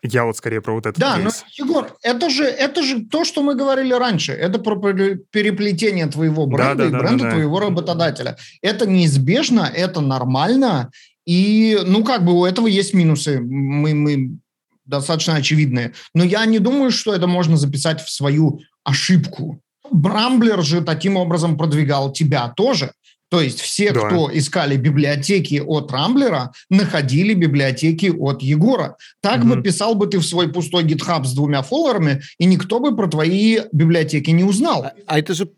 Я 0.03 0.25
вот 0.25 0.37
скорее 0.37 0.61
про 0.61 0.73
вот 0.73 0.85
это. 0.85 0.99
Да, 0.99 1.17
но, 1.17 1.29
Егор, 1.57 1.87
это 2.03 2.29
же, 2.29 2.43
это 2.43 2.83
же 2.83 3.05
то, 3.05 3.23
что 3.23 3.41
мы 3.41 3.55
говорили 3.55 3.93
раньше. 3.93 4.33
Это 4.33 4.59
про 4.59 4.75
пере- 4.75 5.15
переплетение 5.31 6.05
твоего 6.07 6.45
бренда 6.45 6.75
Да, 6.75 6.75
да, 6.75 6.85
и 6.85 6.91
да, 6.91 6.99
бренда 6.99 7.23
да, 7.23 7.29
да. 7.29 7.31
твоего 7.35 7.59
работодателя. 7.59 8.37
Это 8.61 8.87
неизбежно, 8.87 9.61
это 9.73 10.01
нормально. 10.01 10.91
И, 11.25 11.79
ну, 11.87 12.03
как 12.03 12.23
бы 12.23 12.33
у 12.33 12.45
этого 12.45 12.67
есть 12.67 12.93
минусы. 12.93 13.39
Мы, 13.39 13.95
мы 13.95 14.37
достаточно 14.85 15.35
очевидные. 15.35 15.93
Но 16.13 16.23
я 16.23 16.45
не 16.45 16.59
думаю, 16.59 16.91
что 16.91 17.13
это 17.13 17.27
можно 17.27 17.57
записать 17.57 18.01
в 18.01 18.09
свою 18.11 18.59
ошибку. 18.83 19.59
Брамблер 19.91 20.63
же 20.63 20.81
таким 20.81 21.17
образом 21.17 21.57
продвигал 21.57 22.11
тебя 22.11 22.53
тоже. 22.55 22.91
То 23.29 23.41
есть 23.41 23.59
все, 23.59 23.91
Да. 23.91 24.01
кто 24.07 24.29
искали 24.31 24.77
библиотеки 24.77 25.61
от 25.65 25.91
Рамблера, 25.91 26.51
находили 26.69 27.33
библиотеки 27.33 28.13
от 28.17 28.41
Егора. 28.43 28.97
Так 29.21 29.43
бы 29.43 29.55
Мгм. 29.55 29.63
писал 29.63 29.95
бы 29.95 30.05
ты 30.07 30.19
в 30.19 30.23
свой 30.25 30.47
пустой 30.53 30.83
GitHub 30.83 31.25
с 31.25 31.33
двумя 31.33 31.63
фоллерами, 31.63 32.21
и 32.37 32.45
никто 32.45 32.79
бы 32.79 32.95
про 32.95 33.07
твои 33.07 33.61
библиотеки 33.71 34.29
не 34.29 34.43
узнал. 34.43 34.83
А, 34.85 34.93
а 35.07 35.19
это 35.19 35.33
же 35.33 35.49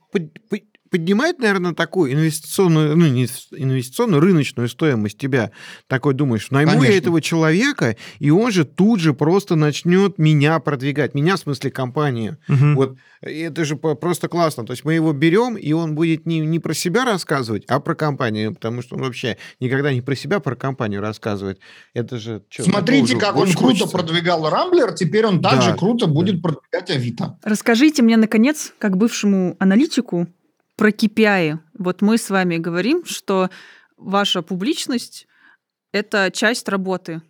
поднимает, 0.90 1.40
наверное, 1.40 1.74
такую 1.74 2.14
инвестиционную, 2.14 2.96
ну, 2.96 3.08
не 3.08 3.26
инвестиционную, 3.52 4.22
рыночную 4.22 4.70
стоимость 4.70 5.18
тебя. 5.18 5.52
Такой 5.88 6.14
думаешь, 6.14 6.52
найму 6.52 6.72
Конечно. 6.72 6.92
я 6.92 6.98
этого 6.98 7.22
человека, 7.22 7.96
и 8.20 8.30
он 8.30 8.52
же 8.52 8.66
тут 8.66 9.00
же 9.00 9.14
просто 9.14 9.56
начнет 9.56 10.18
меня 10.18 10.60
продвигать. 10.60 11.14
Меня, 11.14 11.36
в 11.36 11.40
смысле, 11.40 11.72
компанию. 11.72 12.38
Угу. 12.48 12.74
Вот 12.76 12.98
это 13.22 13.66
же 13.66 13.76
просто 13.76 14.28
классно. 14.28 14.66
То 14.66 14.74
есть 14.74 14.86
мы 14.86 14.94
его 14.94 15.14
берем, 15.14 15.56
и 15.56 15.72
он 15.72 15.96
будет 15.96 16.26
не, 16.26 16.40
не 16.40 16.60
про 16.60 16.74
себя 16.74 17.06
рассказывать, 17.06 17.64
а 17.68 17.80
про 17.80 17.96
компанию, 17.96 18.54
потому 18.54 18.82
что 18.82 18.96
он 18.96 19.02
вообще 19.02 19.38
никогда 19.60 19.94
не 19.94 20.02
про 20.02 20.16
себя, 20.16 20.38
а 20.38 20.40
про 20.40 20.56
компанию 20.56 21.02
рассказывает. 21.02 21.60
Это 21.94 22.18
же... 22.18 22.44
Что, 22.50 22.64
Смотрите, 22.64 23.18
как 23.18 23.36
он 23.36 23.48
круто 23.48 23.58
хочется. 23.60 23.88
продвигал 23.88 24.50
Рамблер, 24.50 24.94
теперь 24.94 25.26
он 25.26 25.42
также 25.42 25.72
да, 25.72 25.78
круто 25.78 26.06
да. 26.06 26.12
будет 26.12 26.42
продвигать 26.42 26.90
Авито. 26.90 27.38
Расскажите 27.44 28.02
мне, 28.02 28.18
наконец, 28.18 28.74
как 28.78 28.98
бывшему 28.98 29.56
аналитику, 29.60 30.28
про 30.78 30.92
KPI. 30.92 31.58
Вот 31.74 32.02
мы 32.02 32.18
с 32.18 32.30
вами 32.30 32.58
говорим, 32.58 33.04
что 33.04 33.50
ваша 33.98 34.42
публичность— 34.42 35.28
это 35.92 36.32
часть 36.32 36.70
работы. 36.70 37.22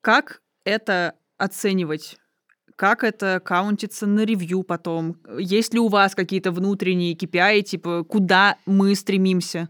Как 0.00 0.42
это 0.64 1.14
оценивать? 1.36 2.16
Как 2.74 3.04
это 3.04 3.40
каунтится 3.44 4.06
на 4.06 4.24
ревью 4.24 4.62
потом? 4.62 5.18
Есть 5.38 5.74
ли 5.74 5.80
у 5.80 5.88
вас 5.88 6.14
какие-то 6.14 6.50
внутренние 6.50 7.14
KPI, 7.14 7.62
типа 7.62 8.04
куда 8.04 8.56
мы 8.64 8.94
стремимся? 8.94 9.68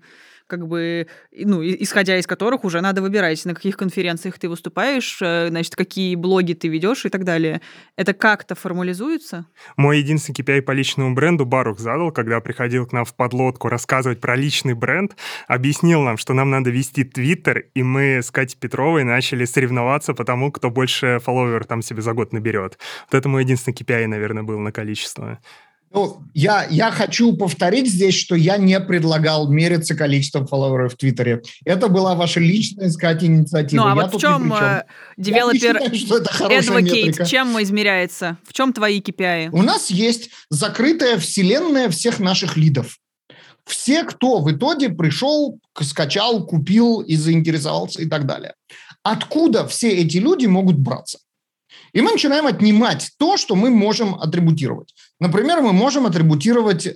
Как 0.53 0.69
бы, 0.69 1.07
ну, 1.33 1.65
исходя 1.65 2.19
из 2.19 2.27
которых 2.27 2.65
уже 2.65 2.83
надо 2.83 3.01
выбирать, 3.01 3.43
на 3.47 3.55
каких 3.55 3.79
конференциях 3.79 4.39
ты 4.39 4.51
выступаешь, 4.51 5.17
э, 5.23 5.49
значит, 5.49 5.75
какие 5.77 6.15
блоги 6.15 6.53
ты 6.53 6.69
ведешь 6.69 7.07
и 7.07 7.09
так 7.09 7.25
далее. 7.25 7.63
Это 7.97 8.13
как-то 8.13 8.55
формализуется? 8.55 9.47
Мой 9.79 10.01
единственный 10.01 10.35
KPI 10.35 10.61
по 10.61 10.73
личному 10.73 11.15
бренду 11.15 11.47
Барух 11.47 11.79
задал, 11.79 12.13
когда 12.13 12.39
приходил 12.41 12.87
к 12.87 12.93
нам 12.93 13.07
в 13.07 13.15
подлодку 13.15 13.71
рассказывать 13.71 14.21
про 14.21 14.37
личный 14.37 14.75
бренд, 14.75 15.17
объяснил 15.49 16.03
нам, 16.03 16.19
что 16.19 16.35
нам 16.35 16.51
надо 16.51 16.69
вести 16.69 17.05
Твиттер, 17.05 17.65
и 17.73 17.83
мы 17.83 18.19
с 18.19 18.31
Катей 18.31 18.59
Петровой 18.61 19.05
начали 19.05 19.47
соревноваться 19.47 20.13
по 20.13 20.27
тому, 20.27 20.53
кто 20.53 20.69
больше 20.69 21.19
фолловеров 21.25 21.67
там 21.67 21.81
себе 21.81 22.03
за 22.03 22.13
год 22.13 22.35
наберет. 22.35 22.77
Вот 23.11 23.19
это 23.19 23.27
мой 23.27 23.45
единственный 23.45 23.73
KPI, 23.75 24.07
наверное, 24.07 24.43
был 24.43 24.59
на 24.59 24.71
количество. 24.71 25.39
Ну, 25.95 26.23
я, 26.33 26.67
я 26.71 26.91
хочу 26.91 27.37
повторить 27.37 27.89
здесь, 27.89 28.15
что 28.15 28.35
я 28.35 28.57
не 28.57 28.81
предлагал 28.81 29.51
мериться 29.51 29.95
количеством 29.95 30.47
фолловеров 30.47 30.95
в 30.95 30.97
Твиттере. 30.97 31.43
Это 31.65 31.89
была 31.89 32.15
ваша 32.15 32.41
личная, 32.41 32.89
сказать, 32.91 33.23
инициатива. 33.23 33.83
Ну, 33.83 33.87
а 33.89 33.97
я 33.97 34.07
вот 34.07 34.15
в 34.15 34.21
чем 34.21 34.55
девелопер 35.17 35.77
advocate, 35.79 37.27
чем 37.27 37.63
измеряется? 37.63 38.39
В 38.45 38.53
чем 38.53 38.73
твои 38.73 39.01
KPI? 39.01 39.51
У 39.53 39.63
нас 39.63 39.91
есть 39.91 40.31
закрытая 40.49 41.19
вселенная 41.19 41.91
всех 41.91 42.21
наших 42.21 42.57
лидов. 42.57 42.97
Все, 43.65 44.03
кто 44.05 44.41
в 44.41 44.51
итоге 44.51 44.89
пришел, 44.89 45.61
скачал, 45.81 46.47
купил 46.47 47.01
и 47.01 47.17
заинтересовался 47.17 48.03
и 48.03 48.07
так 48.07 48.27
далее. 48.27 48.55
Откуда 49.03 49.67
все 49.67 49.91
эти 49.91 50.19
люди 50.19 50.47
могут 50.47 50.79
браться? 50.79 51.19
И 51.93 52.01
мы 52.01 52.13
начинаем 52.13 52.47
отнимать 52.47 53.11
то, 53.19 53.37
что 53.37 53.55
мы 53.55 53.71
можем 53.71 54.15
атрибутировать. 54.15 54.95
Например, 55.21 55.61
мы 55.61 55.73
можем 55.73 56.07
атрибутировать 56.07 56.87
э, 56.87 56.93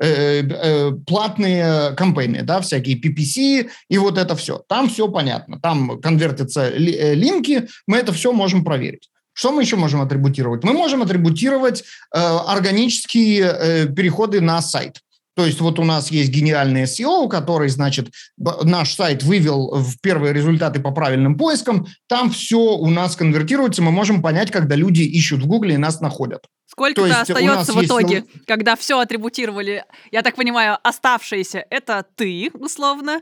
э, 0.00 0.42
э, 0.42 0.92
платные 1.06 1.94
кампейны, 1.96 2.42
да, 2.42 2.60
всякие 2.60 3.00
PPC 3.00 3.70
и 3.88 3.98
вот 3.98 4.18
это 4.18 4.36
все. 4.36 4.62
Там 4.68 4.88
все 4.88 5.08
понятно. 5.08 5.58
Там 5.60 6.00
конвертятся 6.00 6.68
ли, 6.68 6.92
э, 6.92 7.14
линки, 7.14 7.68
мы 7.86 7.98
это 7.98 8.12
все 8.12 8.32
можем 8.32 8.64
проверить. 8.64 9.08
Что 9.32 9.52
мы 9.52 9.62
еще 9.62 9.76
можем 9.76 10.00
атрибутировать? 10.00 10.64
Мы 10.64 10.72
можем 10.72 11.02
атрибутировать 11.02 11.82
э, 11.82 12.18
органические 12.18 13.42
э, 13.42 13.86
переходы 13.86 14.40
на 14.40 14.60
сайт. 14.60 15.00
То 15.38 15.46
есть 15.46 15.60
вот 15.60 15.78
у 15.78 15.84
нас 15.84 16.10
есть 16.10 16.30
гениальный 16.30 16.82
SEO, 16.82 17.28
который, 17.28 17.68
значит, 17.68 18.08
наш 18.36 18.92
сайт 18.96 19.22
вывел 19.22 19.70
в 19.72 20.00
первые 20.00 20.32
результаты 20.32 20.80
по 20.80 20.90
правильным 20.90 21.38
поискам. 21.38 21.86
Там 22.08 22.30
все 22.30 22.58
у 22.58 22.90
нас 22.90 23.14
конвертируется, 23.14 23.80
мы 23.80 23.92
можем 23.92 24.20
понять, 24.20 24.50
когда 24.50 24.74
люди 24.74 25.02
ищут 25.02 25.42
в 25.42 25.46
Гугле 25.46 25.76
и 25.76 25.78
нас 25.78 26.00
находят. 26.00 26.46
Сколько-то 26.66 27.20
остается 27.20 27.72
в 27.72 27.84
итоге, 27.84 28.16
есть... 28.16 28.46
когда 28.48 28.74
все 28.74 28.98
атрибутировали. 28.98 29.84
Я 30.10 30.22
так 30.22 30.34
понимаю, 30.34 30.76
оставшиеся 30.82 31.64
это 31.70 32.04
ты, 32.16 32.50
условно. 32.54 33.20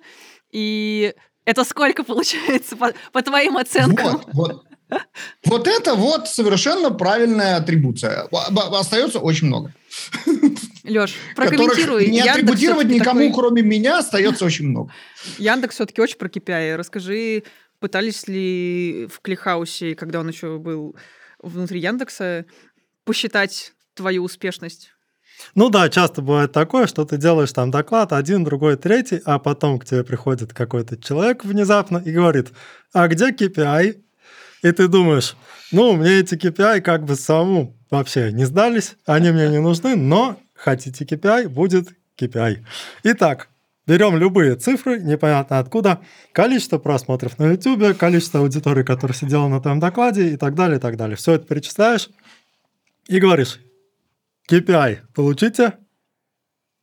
И 0.51 1.13
это 1.45 1.65
сколько 1.65 2.03
получается 2.03 2.77
по, 2.77 2.95
по 3.13 3.21
твоим 3.21 3.59
оценкам? 3.59 4.23
Вот, 4.33 4.63
вот. 4.89 4.99
Вот 5.45 5.69
это 5.69 5.95
вот 5.95 6.29
совершенно 6.29 6.91
правильная 6.91 7.57
атрибуция. 7.57 8.27
Остается 8.73 9.19
очень 9.19 9.49
много. 9.49 9.75
Леш, 10.87 11.15
прокомментируй. 11.35 12.09
Не 12.09 12.21
атрибутировать 12.21 12.87
никому, 12.89 13.21
такой... 13.21 13.33
кроме 13.35 13.63
меня, 13.63 13.99
остается 13.99 14.45
очень 14.45 14.69
много. 14.69 14.93
Яндекс 15.39 15.75
все-таки 15.77 16.01
очень 16.01 16.17
про 16.17 16.29
KPI. 16.29 16.77
Расскажи, 16.77 17.43
пытались 17.81 18.27
ли 18.29 19.09
в 19.13 19.21
Клихаусе, 19.21 19.95
когда 19.95 20.21
он 20.21 20.29
еще 20.29 20.59
был 20.59 20.97
внутри 21.43 21.81
Яндекса, 21.81 22.47
посчитать 23.05 23.73
твою 23.95 24.25
успешность? 24.25 24.93
Ну 25.55 25.69
да, 25.69 25.89
часто 25.89 26.23
бывает 26.23 26.53
такое, 26.53 26.87
что 26.87 27.05
ты 27.05 27.19
делаешь 27.19 27.53
там 27.53 27.71
доклад, 27.71 28.13
один, 28.13 28.45
другой, 28.45 28.77
третий, 28.77 29.21
а 29.25 29.39
потом 29.39 29.79
к 29.79 29.85
тебе 29.85 30.03
приходит 30.03 30.55
какой-то 30.55 30.97
человек 30.97 31.45
внезапно 31.45 31.99
и 31.99 32.11
говорит, 32.11 32.49
а 32.93 33.07
где 33.09 33.31
KPI? 33.31 34.03
И 34.63 34.73
ты 34.73 34.89
думаешь, 34.89 35.37
ну, 35.73 35.95
мне 35.95 36.21
эти 36.21 36.35
KPI 36.35 36.81
как 36.81 37.05
бы 37.05 37.17
самому 37.17 37.77
вообще 37.91 38.33
не 38.33 38.45
сдались, 38.47 38.97
они 39.05 39.31
мне 39.31 39.49
не 39.49 39.61
нужны, 39.61 39.95
но 39.95 40.39
хотите 40.57 41.05
KPI, 41.05 41.49
будет 41.49 41.91
KPI. 42.17 42.65
Итак, 43.05 43.49
берем 43.87 44.17
любые 44.17 44.57
цифры, 44.57 45.01
непонятно 45.01 45.59
откуда, 45.59 46.01
количество 46.33 46.79
просмотров 46.79 47.39
на 47.39 47.53
YouTube, 47.53 47.97
количество 47.97 48.41
аудитории, 48.41 48.83
которая 48.83 49.17
сидела 49.17 49.49
на 49.49 49.61
твоем 49.61 49.81
докладе 49.81 50.33
и 50.33 50.37
так 50.37 50.55
далее, 50.55 50.79
и 50.79 50.81
так 50.81 50.97
далее. 50.97 51.17
Все 51.17 51.35
это 51.35 51.47
перечисляешь 51.47 52.09
и 53.07 53.19
говоришь, 53.19 53.61
KPI 54.51 55.01
получите, 55.15 55.79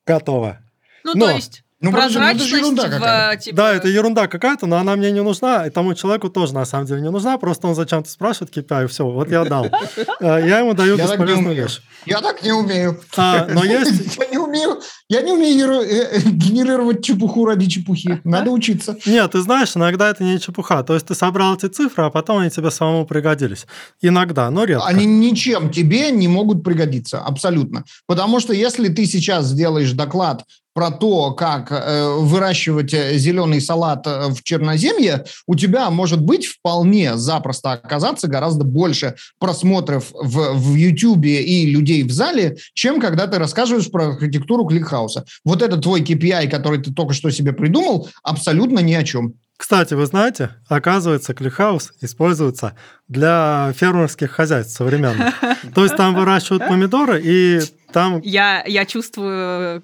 готово. 0.05 0.59
Ну, 1.03 1.15
но, 1.15 1.25
то 1.27 1.31
есть 1.31 1.62
ну, 1.83 1.91
Прозрачность 1.91 2.49
ну, 2.49 2.57
ерунда 2.57 3.33
в, 3.33 3.37
типа... 3.37 3.57
Да, 3.57 3.73
это 3.73 3.89
ерунда 3.89 4.27
какая-то, 4.27 4.67
но 4.67 4.77
она 4.77 4.95
мне 4.95 5.11
не 5.11 5.21
нужна, 5.21 5.67
и 5.67 5.69
тому 5.69 5.93
человеку 5.95 6.29
тоже 6.29 6.53
на 6.53 6.63
самом 6.63 6.85
деле 6.85 7.01
не 7.01 7.11
нужна, 7.11 7.37
просто 7.37 7.67
он 7.67 7.75
зачем-то 7.75 8.09
спрашивает 8.09 8.55
KPI, 8.55 8.87
все, 8.87 9.05
вот 9.05 9.29
я 9.29 9.43
дал. 9.43 9.67
Э, 10.19 10.41
я 10.45 10.59
ему 10.59 10.73
даю 10.73 10.97
бесполезную 10.97 11.55
вещь. 11.55 11.81
Я 12.05 12.21
так 12.21 12.43
не 12.43 12.51
умею. 12.51 12.99
А, 13.17 13.47
но 13.47 13.63
есть... 13.65 14.17
Я 14.17 14.27
не 14.27 14.37
умею, 14.37 14.79
я 15.09 15.21
не 15.21 15.31
умею 15.31 15.81
э, 15.81 16.19
генерировать 16.25 17.03
чепуху 17.03 17.45
ради 17.45 17.67
чепухи. 17.67 18.21
Надо 18.23 18.51
учиться. 18.51 18.97
Нет, 19.05 19.31
ты 19.31 19.41
знаешь, 19.41 19.75
иногда 19.75 20.09
это 20.09 20.23
не 20.23 20.39
чепуха. 20.39 20.83
То 20.83 20.93
есть 20.93 21.07
ты 21.07 21.15
собрал 21.15 21.55
эти 21.55 21.67
цифры, 21.67 22.05
а 22.05 22.09
потом 22.09 22.39
они 22.39 22.49
тебе 22.49 22.71
самому 22.71 23.05
пригодились. 23.05 23.65
Иногда, 24.01 24.49
но 24.49 24.63
редко. 24.63 24.87
Они 24.87 25.05
ничем 25.05 25.69
тебе 25.69 26.11
не 26.11 26.27
могут 26.27 26.63
пригодиться, 26.63 27.19
абсолютно. 27.19 27.83
Потому 28.07 28.39
что 28.39 28.53
если 28.53 28.87
ты 28.87 29.05
сейчас 29.05 29.45
сделаешь 29.45 29.91
доклад 29.91 30.45
про 30.73 30.91
то, 30.91 31.31
как 31.31 31.71
э, 31.71 32.15
выращивать 32.17 32.93
э, 32.93 33.17
зеленый 33.17 33.61
салат 33.61 34.05
э, 34.07 34.29
в 34.29 34.43
Черноземье, 34.43 35.25
у 35.47 35.55
тебя 35.55 35.89
может 35.89 36.21
быть 36.21 36.47
вполне 36.47 37.15
запросто 37.17 37.73
оказаться 37.73 38.27
гораздо 38.27 38.63
больше 38.63 39.15
просмотров 39.39 40.11
в, 40.11 40.53
в 40.53 40.75
YouTube 40.75 41.25
и 41.25 41.65
людей 41.65 42.03
в 42.03 42.11
зале, 42.11 42.57
чем 42.73 42.99
когда 42.99 43.27
ты 43.27 43.37
рассказываешь 43.37 43.91
про 43.91 44.09
архитектуру 44.09 44.65
ClickHouse 44.65 45.15
а. 45.15 45.25
Вот 45.45 45.61
это 45.61 45.77
твой 45.77 46.01
KPI, 46.01 46.49
который 46.49 46.81
ты 46.81 46.93
только 46.93 47.13
что 47.13 47.29
себе 47.29 47.53
придумал, 47.53 48.09
абсолютно 48.23 48.79
ни 48.79 48.93
о 48.93 49.03
чем. 49.03 49.35
Кстати, 49.57 49.93
вы 49.93 50.05
знаете, 50.05 50.51
оказывается, 50.67 51.33
ClickHouse 51.33 51.93
используется 52.01 52.75
для 53.07 53.73
фермерских 53.75 54.31
хозяйств 54.31 54.75
современных. 54.75 55.35
То 55.75 55.83
есть 55.83 55.95
там 55.95 56.15
выращивают 56.15 56.67
помидоры, 56.67 57.21
и 57.23 57.61
там... 57.91 58.19
Я, 58.21 58.63
я 58.65 58.85
чувствую 58.85 59.83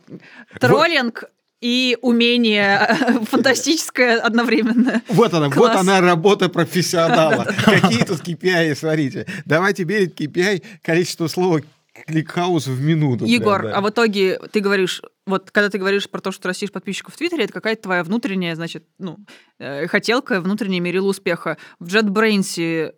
троллинг 0.60 1.26
и 1.62 1.98
умение 2.02 2.98
фантастическое 3.30 4.18
одновременно. 4.20 5.02
Вот 5.10 5.34
она, 5.34 5.50
Класс. 5.50 5.74
вот 5.74 5.80
она 5.80 6.02
работа 6.02 6.50
профессионала. 6.50 7.44
Какие 7.66 8.04
тут 8.04 8.22
KPI, 8.22 8.76
смотрите. 8.76 9.26
Давайте 9.46 9.86
мерить 9.86 10.20
KPI 10.20 10.64
количество 10.82 11.28
слова 11.28 11.62
ClickHouse 12.08 12.68
в 12.68 12.82
минуту. 12.82 13.26
Егор, 13.26 13.60
прям, 13.60 13.72
да. 13.72 13.78
а 13.78 13.82
в 13.82 13.90
итоге 13.90 14.40
ты 14.52 14.62
говоришь, 14.62 15.02
вот 15.30 15.52
когда 15.52 15.70
ты 15.70 15.78
говоришь 15.78 16.10
про 16.10 16.22
то, 16.22 16.32
что 16.32 16.48
растишь 16.48 16.72
подписчиков 16.72 17.14
в 17.14 17.18
Твиттере, 17.18 17.46
это 17.46 17.54
какая-то 17.54 17.84
твоя 17.84 18.04
внутренняя, 18.04 18.56
значит, 18.56 18.86
ну, 18.98 19.18
э, 19.60 19.88
хотелка, 19.88 20.42
внутренняя 20.42 20.82
мерила 20.82 21.08
успеха. 21.08 21.58
В 21.80 21.88
JetBrains 21.88 22.62
э, 22.62 22.94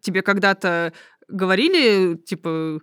тебе 0.00 0.22
когда-то 0.22 0.92
говорили, 1.28 2.16
типа, 2.16 2.80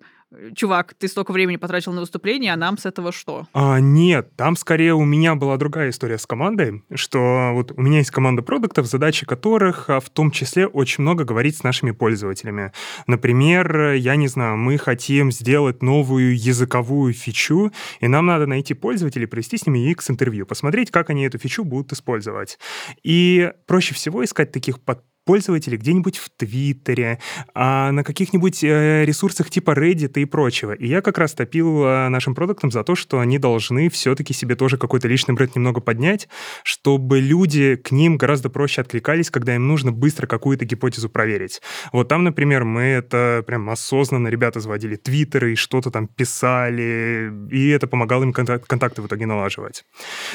чувак, 0.56 0.94
ты 0.94 1.08
столько 1.08 1.32
времени 1.32 1.58
потратил 1.58 1.94
на 1.94 2.02
выступление, 2.02 2.54
а 2.54 2.58
нам 2.58 2.78
с 2.78 2.86
этого 2.86 3.12
что? 3.12 3.48
А, 3.54 3.80
нет, 3.80 4.36
там 4.36 4.56
скорее 4.56 4.94
у 4.94 5.04
меня 5.04 5.36
была 5.36 5.58
другая 5.58 5.90
история 5.90 6.18
с 6.18 6.26
командой, 6.26 6.84
что 6.94 7.52
вот 7.54 7.72
у 7.76 7.82
меня 7.82 8.00
есть 8.00 8.12
команда 8.12 8.42
продуктов, 8.42 8.86
задачи 8.88 9.26
которых 9.26 9.90
а, 9.90 10.00
в 10.00 10.10
том 10.10 10.32
числе 10.32 10.68
очень 10.68 11.02
много 11.02 11.24
говорить 11.24 11.58
с 11.58 11.64
нашими 11.64 11.92
пользователями. 11.92 12.72
Например, 13.08 13.94
я 13.94 14.16
не 14.16 14.28
знаю, 14.28 14.58
мы 14.58 14.78
хотим 14.78 15.32
сделать 15.32 15.84
новую 15.84 16.38
языковую 16.38 17.14
фичу, 17.14 17.72
и 18.00 18.08
нам 18.08 18.26
надо 18.26 18.46
найти 18.48 18.74
пользователей, 18.74 19.28
провести 19.28 19.58
с 19.58 19.66
ними 19.66 19.92
UX-интервью, 19.92 20.46
посмотреть, 20.46 20.92
как 20.92 21.10
они 21.10 21.24
эту 21.26 21.38
фичу 21.38 21.64
будут 21.64 21.92
использовать. 21.92 22.58
И 23.04 23.52
проще 23.68 23.94
всего 23.94 24.24
искать 24.24 24.52
таких 24.52 24.80
под 24.80 25.04
пользователей 25.26 25.78
где-нибудь 25.78 26.18
в 26.18 26.30
Твиттере, 26.30 27.20
а 27.54 27.92
на 27.92 28.04
каких-нибудь 28.04 28.64
э, 28.64 29.06
ресурсах 29.06 29.50
типа 29.50 29.72
Reddit 29.72 30.14
и 30.20 30.26
прочего. 30.26 30.74
И 30.74 30.88
я 30.88 31.02
как 31.02 31.18
раз 31.18 31.34
топил 31.34 31.84
э, 31.86 32.10
нашим 32.10 32.34
продуктам 32.34 32.72
за 32.72 32.84
то, 32.84 32.96
что 32.96 33.20
они 33.20 33.38
должны 33.38 33.90
все-таки 33.90 34.34
себе 34.34 34.56
тоже 34.56 34.78
какой-то 34.78 35.08
личный 35.08 35.36
бренд 35.36 35.56
немного 35.56 35.80
поднять, 35.82 36.28
чтобы 36.64 37.20
люди 37.20 37.76
к 37.76 37.92
ним 37.92 38.18
гораздо 38.18 38.50
проще 38.50 38.82
откликались, 38.82 39.30
когда 39.30 39.56
им 39.56 39.68
нужно 39.68 39.92
быстро 39.92 40.26
какую-то 40.28 40.66
гипотезу 40.66 41.10
проверить. 41.10 41.62
Вот 41.92 42.08
там, 42.08 42.24
например, 42.24 42.64
мы 42.66 42.82
это 42.82 43.44
прям 43.46 43.70
осознанно 43.70 44.28
ребята 44.28 44.60
заводили 44.60 44.96
твиттеры 44.96 45.54
и 45.54 45.56
что-то 45.56 45.92
там 45.92 46.08
писали, 46.08 47.32
и 47.52 47.70
это 47.70 47.88
помогало 47.88 48.24
им 48.24 48.34
контакт, 48.34 48.66
контакты 48.68 49.02
в 49.02 49.08
итоге 49.08 49.26
налаживать. 49.26 49.86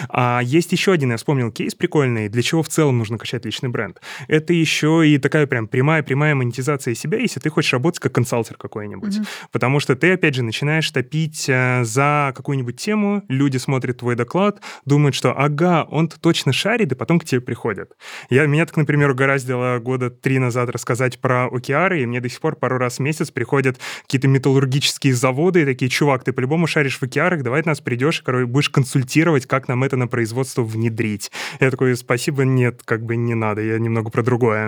А 0.09 0.41
есть 0.43 0.73
еще 0.73 0.93
один, 0.93 1.11
я 1.11 1.17
вспомнил 1.17 1.51
кейс 1.51 1.75
прикольный, 1.75 2.29
для 2.29 2.43
чего 2.43 2.63
в 2.63 2.69
целом 2.69 2.99
нужно 2.99 3.19
качать 3.19 3.45
личный 3.45 3.69
бренд. 3.69 4.01
Это 4.29 4.53
еще 4.53 4.76
еще 4.77 5.09
и 5.09 5.19
такая 5.19 5.47
прям 5.47 5.67
прямая-прямая 5.67 6.35
монетизация 6.35 6.95
себя, 6.95 7.19
если 7.19 7.41
ты 7.41 7.49
хочешь 7.49 7.73
работать 7.73 8.01
как 8.01 8.13
консалтер 8.13 8.57
какой-нибудь. 8.57 9.17
Mm-hmm. 9.17 9.27
Потому 9.51 9.81
что 9.81 9.97
ты, 9.97 10.13
опять 10.13 10.35
же, 10.35 10.43
начинаешь 10.43 10.91
топить 10.91 11.47
э, 11.49 11.83
за 11.85 12.33
какую-нибудь 12.37 12.77
тему, 12.77 13.25
люди 13.29 13.57
смотрят 13.57 13.99
твой 13.99 14.15
доклад, 14.15 14.61
думают, 14.85 15.15
что 15.15 15.33
ага, 15.33 15.87
он-то 15.91 16.21
точно 16.21 16.53
шарит, 16.53 16.93
и 16.93 16.95
потом 16.95 17.19
к 17.19 17.25
тебе 17.25 17.41
приходят. 17.41 17.93
Я, 18.29 18.47
меня 18.47 18.67
так, 18.67 18.77
например, 18.77 19.11
угораздило 19.11 19.79
года 19.79 20.11
три 20.11 20.39
назад 20.39 20.69
рассказать 20.69 21.19
про 21.21 21.47
океары, 21.47 22.03
и 22.03 22.07
мне 22.07 22.21
до 22.21 22.29
сих 22.29 22.41
пор 22.41 22.57
пару 22.57 22.79
раз 22.79 22.99
в 22.99 23.01
месяц 23.01 23.31
приходят 23.31 23.79
какие-то 24.03 24.29
металлургические 24.29 25.15
заводы 25.15 25.63
и 25.63 25.65
такие, 25.65 25.89
чувак, 25.89 26.25
ты 26.25 26.33
по-любому 26.33 26.67
шаришь 26.67 26.99
в 26.99 27.03
океарах, 27.03 27.43
давай 27.43 27.63
ты 27.63 27.69
нас 27.69 27.81
придешь 27.81 28.21
короче, 28.23 28.47
будешь 28.47 28.71
консультировать, 28.71 29.47
как 29.47 29.69
нам 29.69 29.85
это 29.85 29.97
на 29.97 30.09
производство 30.09 30.63
внедрить. 30.63 31.31
Я 31.61 31.71
такой, 31.71 31.97
спасибо, 31.97 32.45
нет, 32.45 32.83
как 32.85 33.05
бы 33.05 33.17
не 33.17 33.35
надо, 33.35 33.63
я 33.63 33.79
немного 33.79 34.11
про 34.11 34.23
другое. 34.23 34.66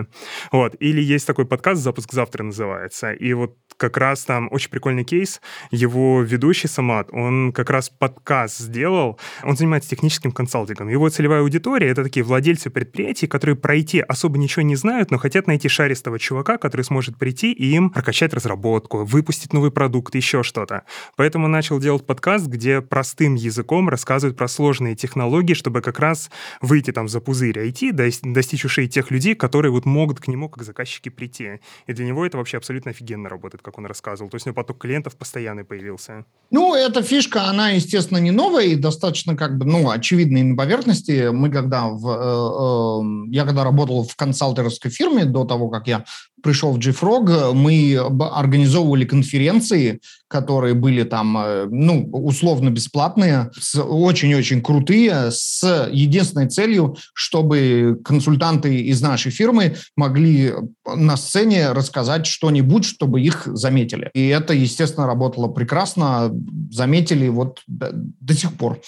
Вот. 0.52 0.76
Или 0.80 1.00
есть 1.00 1.26
такой 1.26 1.46
подкаст 1.46 1.82
«Запуск 1.82 2.12
завтра» 2.12 2.42
называется. 2.44 3.12
И 3.12 3.32
вот 3.32 3.56
как 3.78 3.96
раз 3.96 4.24
там 4.24 4.48
очень 4.50 4.70
прикольный 4.70 5.04
кейс. 5.04 5.40
Его 5.70 6.20
ведущий 6.22 6.68
Самат, 6.68 7.08
он 7.12 7.52
как 7.52 7.70
раз 7.70 7.88
подкаст 7.88 8.58
сделал. 8.58 9.18
Он 9.44 9.56
занимается 9.56 9.88
техническим 9.88 10.32
консалтингом. 10.32 10.88
Его 10.88 11.08
целевая 11.08 11.40
аудитория— 11.40 11.88
это 11.88 12.02
такие 12.02 12.24
владельцы 12.24 12.68
предприятий, 12.68 13.26
которые 13.26 13.56
пройти 13.56 14.00
особо 14.00 14.36
ничего 14.36 14.62
не 14.62 14.76
знают, 14.76 15.10
но 15.10 15.18
хотят 15.18 15.46
найти 15.46 15.68
шаристого 15.68 16.18
чувака, 16.18 16.58
который 16.58 16.82
сможет 16.82 17.16
прийти 17.16 17.52
и 17.52 17.66
им 17.74 17.90
прокачать 17.90 18.34
разработку, 18.34 19.04
выпустить 19.04 19.52
новый 19.52 19.70
продукт, 19.70 20.14
еще 20.14 20.42
что-то. 20.42 20.82
Поэтому 21.16 21.48
начал 21.48 21.78
делать 21.78 22.04
подкаст, 22.04 22.46
где 22.46 22.80
простым 22.80 23.36
языком 23.36 23.88
рассказывают 23.88 24.36
про 24.36 24.48
сложные 24.48 24.96
технологии, 24.96 25.54
чтобы 25.54 25.80
как 25.80 26.00
раз 26.00 26.30
выйти 26.60 26.90
там 26.90 27.08
за 27.08 27.20
пузырь 27.20 27.58
IT, 27.58 27.92
достичь 28.22 28.64
ушей 28.64 28.88
тех 28.88 29.10
людей, 29.12 29.34
которые 29.34 29.70
вот 29.70 29.86
могут 29.86 30.20
к 30.20 30.26
нему 30.26 30.48
как 30.48 30.64
заказчики 30.64 31.08
прийти. 31.08 31.60
И 31.86 31.92
для 31.92 32.04
него 32.04 32.26
это 32.26 32.38
вообще 32.38 32.56
абсолютно 32.56 32.90
офигенно 32.90 33.28
работает, 33.28 33.62
как 33.68 33.78
он 33.78 33.86
рассказывал. 33.86 34.30
То 34.30 34.36
есть 34.36 34.46
у 34.46 34.50
него 34.50 34.56
поток 34.56 34.78
клиентов 34.78 35.16
постоянный 35.16 35.64
появился. 35.64 36.24
Ну, 36.50 36.74
эта 36.74 37.02
фишка, 37.02 37.44
она, 37.44 37.70
естественно, 37.70 38.18
не 38.18 38.30
новая 38.30 38.64
и 38.64 38.76
достаточно 38.76 39.36
как 39.36 39.58
бы, 39.58 39.66
ну, 39.66 39.90
очевидная 39.90 40.42
на 40.42 40.56
поверхности. 40.56 41.28
Мы 41.30 41.50
когда 41.50 41.88
в... 41.88 42.08
Э, 42.08 43.28
э, 43.28 43.34
я 43.34 43.44
когда 43.44 43.64
работал 43.64 44.04
в 44.04 44.16
консалтерской 44.16 44.90
фирме 44.90 45.24
до 45.24 45.44
того, 45.44 45.68
как 45.68 45.86
я 45.86 46.04
пришел 46.42 46.72
в 46.72 46.78
JFrog, 46.78 47.52
мы 47.52 47.96
организовывали 47.96 49.04
конференции, 49.04 50.00
которые 50.28 50.74
были 50.74 51.04
там, 51.04 51.36
э, 51.38 51.66
ну, 51.70 52.08
условно 52.12 52.70
бесплатные, 52.70 53.50
очень-очень 53.74 54.62
крутые, 54.62 55.30
с 55.30 55.88
единственной 55.90 56.48
целью, 56.48 56.96
чтобы 57.14 57.98
консультанты 58.04 58.76
из 58.80 59.00
нашей 59.00 59.32
фирмы 59.32 59.76
могли 59.96 60.52
на 60.86 61.16
сцене 61.16 61.72
рассказать 61.72 62.26
что-нибудь, 62.26 62.84
чтобы 62.84 63.20
их 63.20 63.46
заметили. 63.46 64.10
И 64.14 64.28
это, 64.28 64.52
естественно, 64.52 65.06
работало 65.06 65.48
прекрасно, 65.48 66.30
заметили 66.70 67.28
вот 67.28 67.62
до, 67.66 67.90
до 67.92 68.34
сих 68.34 68.52
пор. 68.54 68.80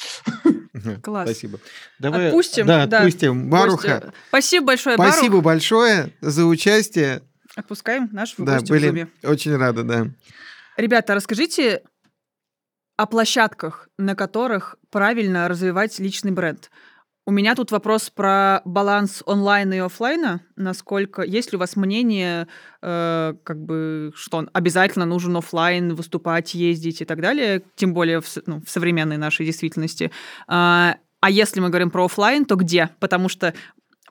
Класс. 1.03 1.29
Спасибо. 1.29 1.59
Давай, 1.99 2.29
отпустим. 2.29 2.67
Да, 2.67 2.85
отпустим. 2.85 3.51
Да, 3.51 3.57
Маруха. 3.57 4.13
Спасибо 4.29 4.67
большое, 4.67 4.97
Спасибо 4.97 5.37
Барух. 5.37 5.45
большое 5.45 6.13
за 6.21 6.47
участие. 6.47 7.23
Отпускаем 7.57 8.09
наш 8.13 8.35
да, 8.39 8.55
гость 8.59 8.71
были 8.71 8.87
в 8.87 8.91
Зуме. 8.91 9.09
очень 9.25 9.57
рады, 9.57 9.83
да. 9.83 10.07
Ребята, 10.77 11.15
расскажите 11.15 11.83
о 12.97 13.07
площадках, 13.07 13.89
на 13.99 14.15
которых 14.15 14.77
правильно 14.91 15.49
развивать 15.49 15.99
личный 15.99 16.31
бренд. 16.33 16.71
У 17.27 17.33
меня 17.33 17.55
тут 17.55 17.71
вопрос 17.71 18.11
про 18.11 18.63
баланс 18.65 19.23
онлайн 19.27 19.73
и 19.73 19.79
офлайна. 19.79 20.41
Насколько 20.57 21.23
есть 21.23 21.53
ли 21.53 21.57
у 21.57 21.59
вас 21.59 21.77
мнение, 21.77 22.49
э, 22.83 23.35
как 23.45 23.63
бы, 23.63 24.11
что 24.15 24.39
он 24.39 24.51
обязательно 24.53 25.05
нужен 25.05 25.37
офлайн, 25.37 25.95
выступать, 25.95 26.55
ездить 26.55 27.03
и 27.03 27.05
так 27.05 27.21
далее, 27.21 27.63
тем 27.77 27.93
более 27.93 28.21
в, 28.21 28.27
ну, 28.47 28.63
в 28.65 28.71
современной 28.71 29.19
нашей 29.19 29.45
действительности. 29.45 30.11
А, 30.49 30.97
а 31.21 31.31
если 31.31 31.61
мы 31.61 31.69
говорим 31.69 31.91
про 31.91 32.07
офлайн, 32.07 32.47
то 32.47 32.57
где? 32.57 32.89
Потому 33.01 33.29
что 33.29 33.53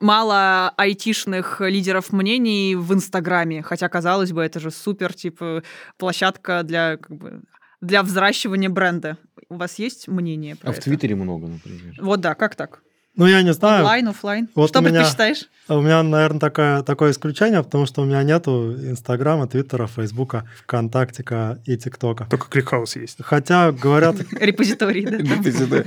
мало 0.00 0.70
айтишных 0.76 1.60
лидеров 1.60 2.12
мнений 2.12 2.76
в 2.76 2.94
Инстаграме, 2.94 3.62
хотя, 3.62 3.88
казалось 3.88 4.32
бы, 4.32 4.42
это 4.42 4.60
же 4.60 4.70
супер, 4.70 5.12
типа, 5.12 5.62
площадка 5.98 6.62
для, 6.62 6.96
как 6.96 7.16
бы, 7.16 7.42
для 7.80 8.02
взращивания 8.04 8.70
бренда. 8.70 9.18
У 9.48 9.56
вас 9.56 9.78
есть 9.80 10.06
мнение 10.06 10.54
про 10.54 10.68
А 10.68 10.72
это? 10.72 10.80
в 10.80 10.84
Твиттере 10.84 11.16
много, 11.16 11.48
например. 11.48 11.96
Вот 12.00 12.20
да, 12.20 12.34
как 12.34 12.54
так? 12.54 12.82
Ну, 13.20 13.26
я 13.26 13.42
не 13.42 13.52
знаю. 13.52 13.80
Онлайн, 13.80 14.08
офлайн. 14.08 14.48
Вот 14.54 14.70
Что 14.70 14.78
у 14.78 14.82
меня- 14.82 14.92
предпочитаешь? 15.00 15.44
У 15.68 15.82
меня, 15.82 16.02
наверное, 16.02 16.40
такое, 16.40 16.82
такое 16.82 17.10
исключение, 17.10 17.62
потому 17.62 17.84
что 17.84 18.00
у 18.00 18.06
меня 18.06 18.22
нету 18.22 18.72
Инстаграма, 18.72 19.46
Твиттера, 19.46 19.86
Фейсбука, 19.86 20.48
ВКонтактика 20.62 21.58
и 21.66 21.76
ТикТока. 21.76 22.26
Только 22.30 22.48
ClickHouse 22.48 22.96
есть. 22.96 23.18
Хотя 23.22 23.72
говорят, 23.72 24.16
Репозиторий, 24.40 25.04
да? 25.04 25.84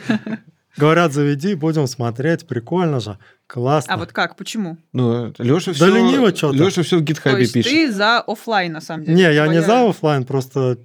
говорят, 0.77 1.11
заведи, 1.13 1.55
будем 1.55 1.87
смотреть, 1.87 2.45
прикольно 2.47 2.99
же, 2.99 3.17
классно. 3.47 3.95
А 3.95 3.97
вот 3.97 4.11
как, 4.11 4.35
почему? 4.35 4.77
Ну, 4.93 5.33
Леша 5.39 5.71
Да 5.71 5.73
все... 5.73 5.87
лениво 5.95 6.31
чё-то. 6.31 6.55
Леша 6.55 6.83
все 6.83 6.97
в 6.97 6.99
То 6.99 7.05
GitHub 7.05 7.34
е 7.34 7.39
есть 7.41 7.53
пишет. 7.53 7.71
ты 7.71 7.91
за 7.91 8.19
офлайн 8.19 8.73
на 8.73 8.81
самом 8.81 9.05
деле? 9.05 9.15
Не, 9.17 9.33
я 9.33 9.47
не 9.47 9.61
за 9.61 9.89
оффлайн, 9.89 10.23
просто 10.23 10.77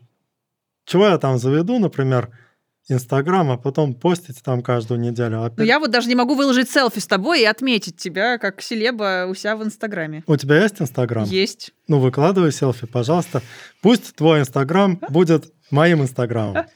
чего 0.87 1.07
я 1.09 1.19
там 1.19 1.39
заведу, 1.39 1.79
например, 1.79 2.31
Инстаграм, 2.89 3.51
а 3.51 3.59
потом 3.59 3.95
постить 3.95 4.43
там 4.43 4.63
каждую 4.63 5.01
неделю. 5.01 5.39
Ну 5.39 5.45
Опять... 5.45 5.67
я 5.67 5.79
вот 5.79 5.91
даже 5.91 6.09
не 6.09 6.15
могу 6.15 6.35
выложить 6.35 6.71
селфи 6.71 7.01
с 7.01 7.07
тобой 7.07 7.43
и 7.43 7.45
отметить 7.45 7.97
тебя 7.97 8.39
как 8.39 8.63
celeb 8.63 9.16
а 9.16 9.27
у 9.29 9.35
себя 9.35 9.57
в 9.57 9.63
Инстаграме. 9.63 10.25
У 10.27 10.37
тебя 10.37 10.63
есть 10.63 10.81
Инстаграм? 10.81 11.25
Есть. 11.25 11.73
Ну, 11.87 11.99
выкладывай 11.99 12.51
селфи, 12.51 12.87
пожалуйста. 12.87 13.43
Пусть 13.83 14.15
твой 14.17 14.41
Инстаграм 14.41 14.99
будет 15.11 15.53
моим 15.71 16.03
Инстаграмом. 16.03 16.67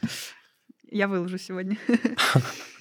Я 0.90 1.08
выложу 1.08 1.38
сегодня. 1.38 1.78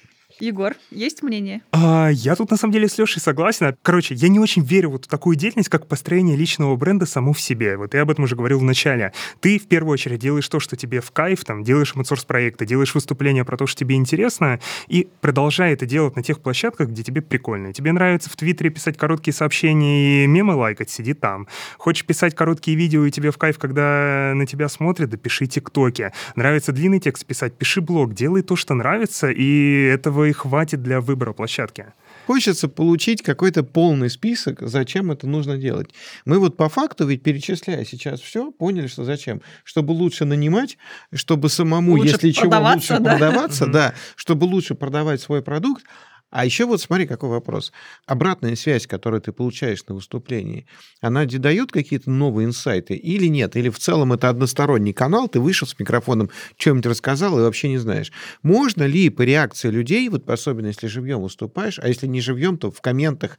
Егор, 0.42 0.74
есть 0.90 1.22
мнение? 1.22 1.62
А, 1.72 2.10
я 2.10 2.36
тут 2.36 2.50
на 2.50 2.58
самом 2.58 2.74
деле 2.74 2.90
с 2.90 2.98
Лешей 2.98 3.22
согласен. 3.22 3.76
Короче, 3.84 4.16
я 4.16 4.28
не 4.28 4.40
очень 4.40 4.64
верю 4.64 4.90
вот 4.90 5.06
в 5.06 5.08
такую 5.08 5.36
деятельность, 5.36 5.70
как 5.70 5.86
построение 5.86 6.36
личного 6.36 6.76
бренда 6.76 7.06
саму 7.06 7.34
в 7.34 7.40
себе. 7.40 7.78
Вот 7.78 7.94
я 7.94 8.02
об 8.02 8.10
этом 8.10 8.24
уже 8.24 8.36
говорил 8.36 8.58
в 8.58 8.64
начале. 8.64 9.14
Ты 9.40 9.60
в 9.60 9.68
первую 9.68 9.94
очередь 9.94 10.20
делаешь 10.20 10.48
то, 10.50 10.60
что 10.60 10.76
тебе 10.76 11.00
в 11.00 11.12
кайф, 11.12 11.46
там, 11.46 11.64
делаешь 11.64 11.94
open 11.96 12.26
проекты, 12.26 12.66
делаешь 12.66 12.96
выступления 12.96 13.46
про 13.46 13.56
то, 13.56 13.68
что 13.68 13.78
тебе 13.78 13.96
интересно, 13.96 14.60
и 14.88 15.08
продолжай 15.22 15.74
это 15.74 15.86
делать 15.86 16.16
на 16.16 16.24
тех 16.24 16.40
площадках, 16.40 16.90
где 16.90 17.04
тебе 17.04 17.22
прикольно. 17.22 17.72
Тебе 17.72 17.92
нравится 17.92 18.32
в 18.32 18.36
Твиттере 18.36 18.72
писать 18.72 18.98
короткие 18.98 19.36
сообщения 19.36 20.24
и 20.24 20.28
мемы 20.28 20.56
лайкать, 20.56 20.90
сиди 20.90 21.14
там. 21.14 21.48
Хочешь 21.78 22.04
писать 22.04 22.34
короткие 22.34 22.76
видео, 22.76 23.06
и 23.06 23.12
тебе 23.12 23.30
в 23.30 23.38
кайф, 23.38 23.60
когда 23.60 24.34
на 24.34 24.48
тебя 24.48 24.70
смотрят, 24.70 25.12
да 25.12 25.18
пиши 25.18 25.46
тиктоки. 25.46 26.12
Нравится 26.36 26.72
длинный 26.72 27.00
текст 27.00 27.28
писать, 27.28 27.54
пиши 27.54 27.80
блог, 27.80 28.16
делай 28.16 28.42
то, 28.42 28.56
что 28.56 28.74
нравится, 28.74 29.30
и 29.30 29.84
этого 29.86 30.31
и 30.32 30.34
хватит 30.34 30.82
для 30.82 31.02
выбора 31.02 31.34
площадки. 31.34 31.88
Хочется 32.26 32.70
получить 32.70 33.22
какой-то 33.22 33.64
полный 33.64 34.10
список, 34.10 34.60
зачем 34.62 35.12
это 35.12 35.28
нужно 35.28 35.58
делать. 35.58 35.90
Мы 36.26 36.40
вот 36.40 36.56
по 36.56 36.70
факту, 36.70 37.06
ведь 37.06 37.22
перечисляя 37.22 37.84
сейчас 37.84 38.22
все, 38.22 38.52
поняли, 38.52 38.88
что 38.88 39.04
зачем. 39.04 39.42
Чтобы 39.66 39.92
лучше 39.92 40.24
нанимать, 40.24 40.78
чтобы 41.14 41.50
самому, 41.50 41.98
Лучше 41.98 42.14
если 42.14 42.32
чего, 42.32 42.58
лучше 42.60 42.98
да. 43.00 43.12
продаваться, 43.12 43.66
да, 43.68 43.94
чтобы 44.16 44.46
лучше 44.46 44.74
продавать 44.74 45.22
свой 45.22 45.42
продукт, 45.42 45.84
А 46.32 46.46
еще 46.46 46.66
вот 46.66 46.82
смотри, 46.82 47.06
какой 47.06 47.30
вопрос. 47.30 47.74
Обратная 48.06 48.56
связь, 48.56 48.88
которую 48.88 49.22
ты 49.22 49.34
получаешь 49.34 49.84
на 49.88 49.96
выступлении, 49.96 50.66
она 51.02 51.26
тебе 51.26 51.40
дает 51.40 51.74
какие-то 51.74 52.10
новые 52.10 52.46
инсайты 52.46 52.96
или 52.96 53.28
нет? 53.28 53.58
Или 53.58 53.70
в 53.70 53.78
целом 53.78 54.14
это 54.14 54.30
односторонний 54.30 54.94
канал, 54.94 55.28
ты 55.28 55.42
вышел 55.42 55.68
с 55.68 55.78
микрофоном, 55.78 56.30
что-нибудь 56.58 56.86
рассказал 56.86 57.38
и 57.38 57.42
вообще 57.42 57.68
не 57.68 57.78
знаешь. 57.78 58.14
Можно 58.44 58.84
ли 58.84 59.10
по 59.10 59.24
реакции 59.24 59.70
людей, 59.70 60.08
вот 60.08 60.28
особенно 60.30 60.68
если 60.68 60.88
живьем 60.88 61.22
выступаешь, 61.22 61.80
а 61.80 61.88
если 61.90 62.08
не 62.08 62.22
живьем, 62.22 62.58
то 62.58 62.72
в 62.72 62.80
комментах 62.80 63.38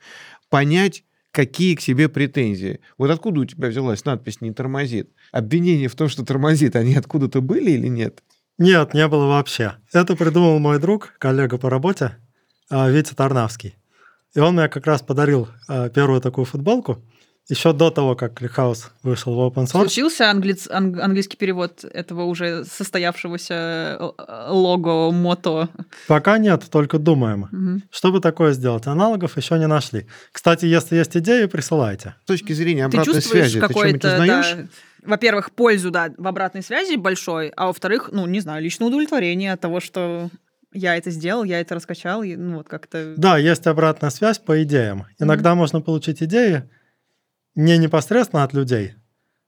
понять, 0.51 1.03
какие 1.31 1.75
к 1.75 1.81
себе 1.81 2.11
претензии. 2.11 2.81
Вот 2.99 3.11
откуда 3.11 3.41
у 3.41 3.45
тебя 3.47 3.69
взялась 3.69 4.05
надпись 4.05 4.43
«не 4.43 4.53
тормозит»? 4.53 5.11
Обвинения 5.33 5.89
в 5.89 5.95
том, 5.95 6.11
что 6.11 6.27
тормозит, 6.27 6.77
они 6.77 6.95
откуда-то 6.95 7.41
были 7.41 7.71
или 7.71 7.87
нет? 7.87 8.23
Нет, 8.59 8.93
не 8.93 9.09
было 9.09 9.27
вообще. 9.27 9.77
Это 9.95 10.15
придумал 10.15 10.59
мой 10.59 10.79
друг, 10.79 11.15
коллега 11.19 11.57
по 11.57 11.71
работе, 11.71 12.19
Витя 12.73 13.15
Тарнавский. 13.15 13.77
И 14.35 14.41
он 14.41 14.55
мне 14.55 14.69
как 14.69 14.87
раз 14.87 15.03
подарил 15.03 15.49
а, 15.69 15.89
первую 15.91 16.21
такую 16.21 16.47
футболку, 16.47 17.03
еще 17.49 17.73
до 17.73 17.91
того, 17.91 18.15
как 18.15 18.35
Кликхаус 18.35 18.91
вышел 19.03 19.35
в 19.35 19.39
open 19.41 19.65
source. 19.65 19.81
Случился 19.89 20.25
англи- 20.31 20.57
ан- 20.71 20.99
английский 21.01 21.37
перевод 21.37 21.85
этого 21.85 22.23
уже 22.23 22.65
состоявшегося 22.65 23.99
э, 23.99 24.47
лого, 24.49 25.11
мото? 25.11 25.69
Пока 26.07 26.39
нет, 26.39 26.65
только 26.71 26.99
думаем. 26.99 27.49
Мгм. 27.51 27.83
Чтобы 27.91 28.21
такое 28.21 28.53
сделать, 28.53 28.87
аналогов 28.87 29.37
еще 29.37 29.59
не 29.59 29.67
нашли. 29.67 30.07
Кстати, 30.31 30.67
если 30.67 30.97
есть 30.97 31.17
идеи, 31.17 31.47
присылайте. 31.47 32.15
С 32.23 32.27
точки 32.27 32.53
зрения 32.53 32.89
Ты 32.89 32.97
обратной 32.99 33.15
чувствуешь 33.15 33.51
связи, 33.51 33.61
ты 33.67 33.73
что-нибудь 33.73 34.05
узнаешь? 34.05 34.53
да, 34.55 34.67
во-первых, 35.05 35.51
пользу, 35.51 35.91
да, 35.91 36.13
в 36.17 36.29
обратной 36.29 36.63
связи 36.63 36.95
большой, 36.95 37.49
а 37.57 37.67
во-вторых, 37.67 38.11
ну, 38.13 38.25
не 38.27 38.39
знаю, 38.39 38.63
личное 38.63 38.87
удовлетворение 38.87 39.53
от 39.53 39.61
того, 39.61 39.81
что 39.81 40.31
я 40.73 40.97
это 40.97 41.11
сделал, 41.11 41.45
я 41.45 41.61
это 41.61 41.75
раскачал, 41.75 42.23
и, 42.23 42.37
ну, 42.37 42.57
вот 42.57 42.69
как-то... 42.69 43.15
Да, 43.17 43.39
есть 43.39 43.67
обратная 43.67 44.11
связь 44.11 44.39
по 44.39 44.63
идеям. 44.63 45.07
Иногда 45.19 45.55
можно 45.55 45.81
получить 45.81 46.23
идеи 46.23 46.69
не 47.55 47.79
непосредственно 47.79 48.45
от 48.45 48.53
людей, 48.55 48.95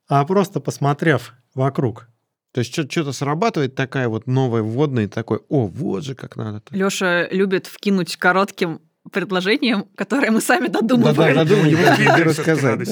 а 0.09 0.25
просто 0.25 0.61
посмотрев 0.61 1.35
вокруг. 1.55 2.09
То 2.53 2.61
есть 2.61 2.72
что-то 2.72 3.12
срабатывает 3.12 3.75
такая 3.75 4.09
вот 4.09 4.27
новая 4.27 4.62
вводная, 4.62 5.09
такой, 5.09 5.41
о, 5.49 5.66
вот 5.66 6.05
же 6.05 6.14
как 6.14 6.37
надо. 6.37 6.62
Лёша 6.70 7.29
любит 7.31 7.66
вкинуть 7.66 8.16
коротким 8.16 8.81
предложением, 9.13 9.87
которое 9.97 10.31
мы 10.31 10.41
сами 10.41 10.69
додумываем. 10.69 11.47
Ему 11.47 11.77
в 11.77 11.97
Твиттере 11.97 12.15
всё-таки 12.15 12.23
рассказать. 12.23 12.89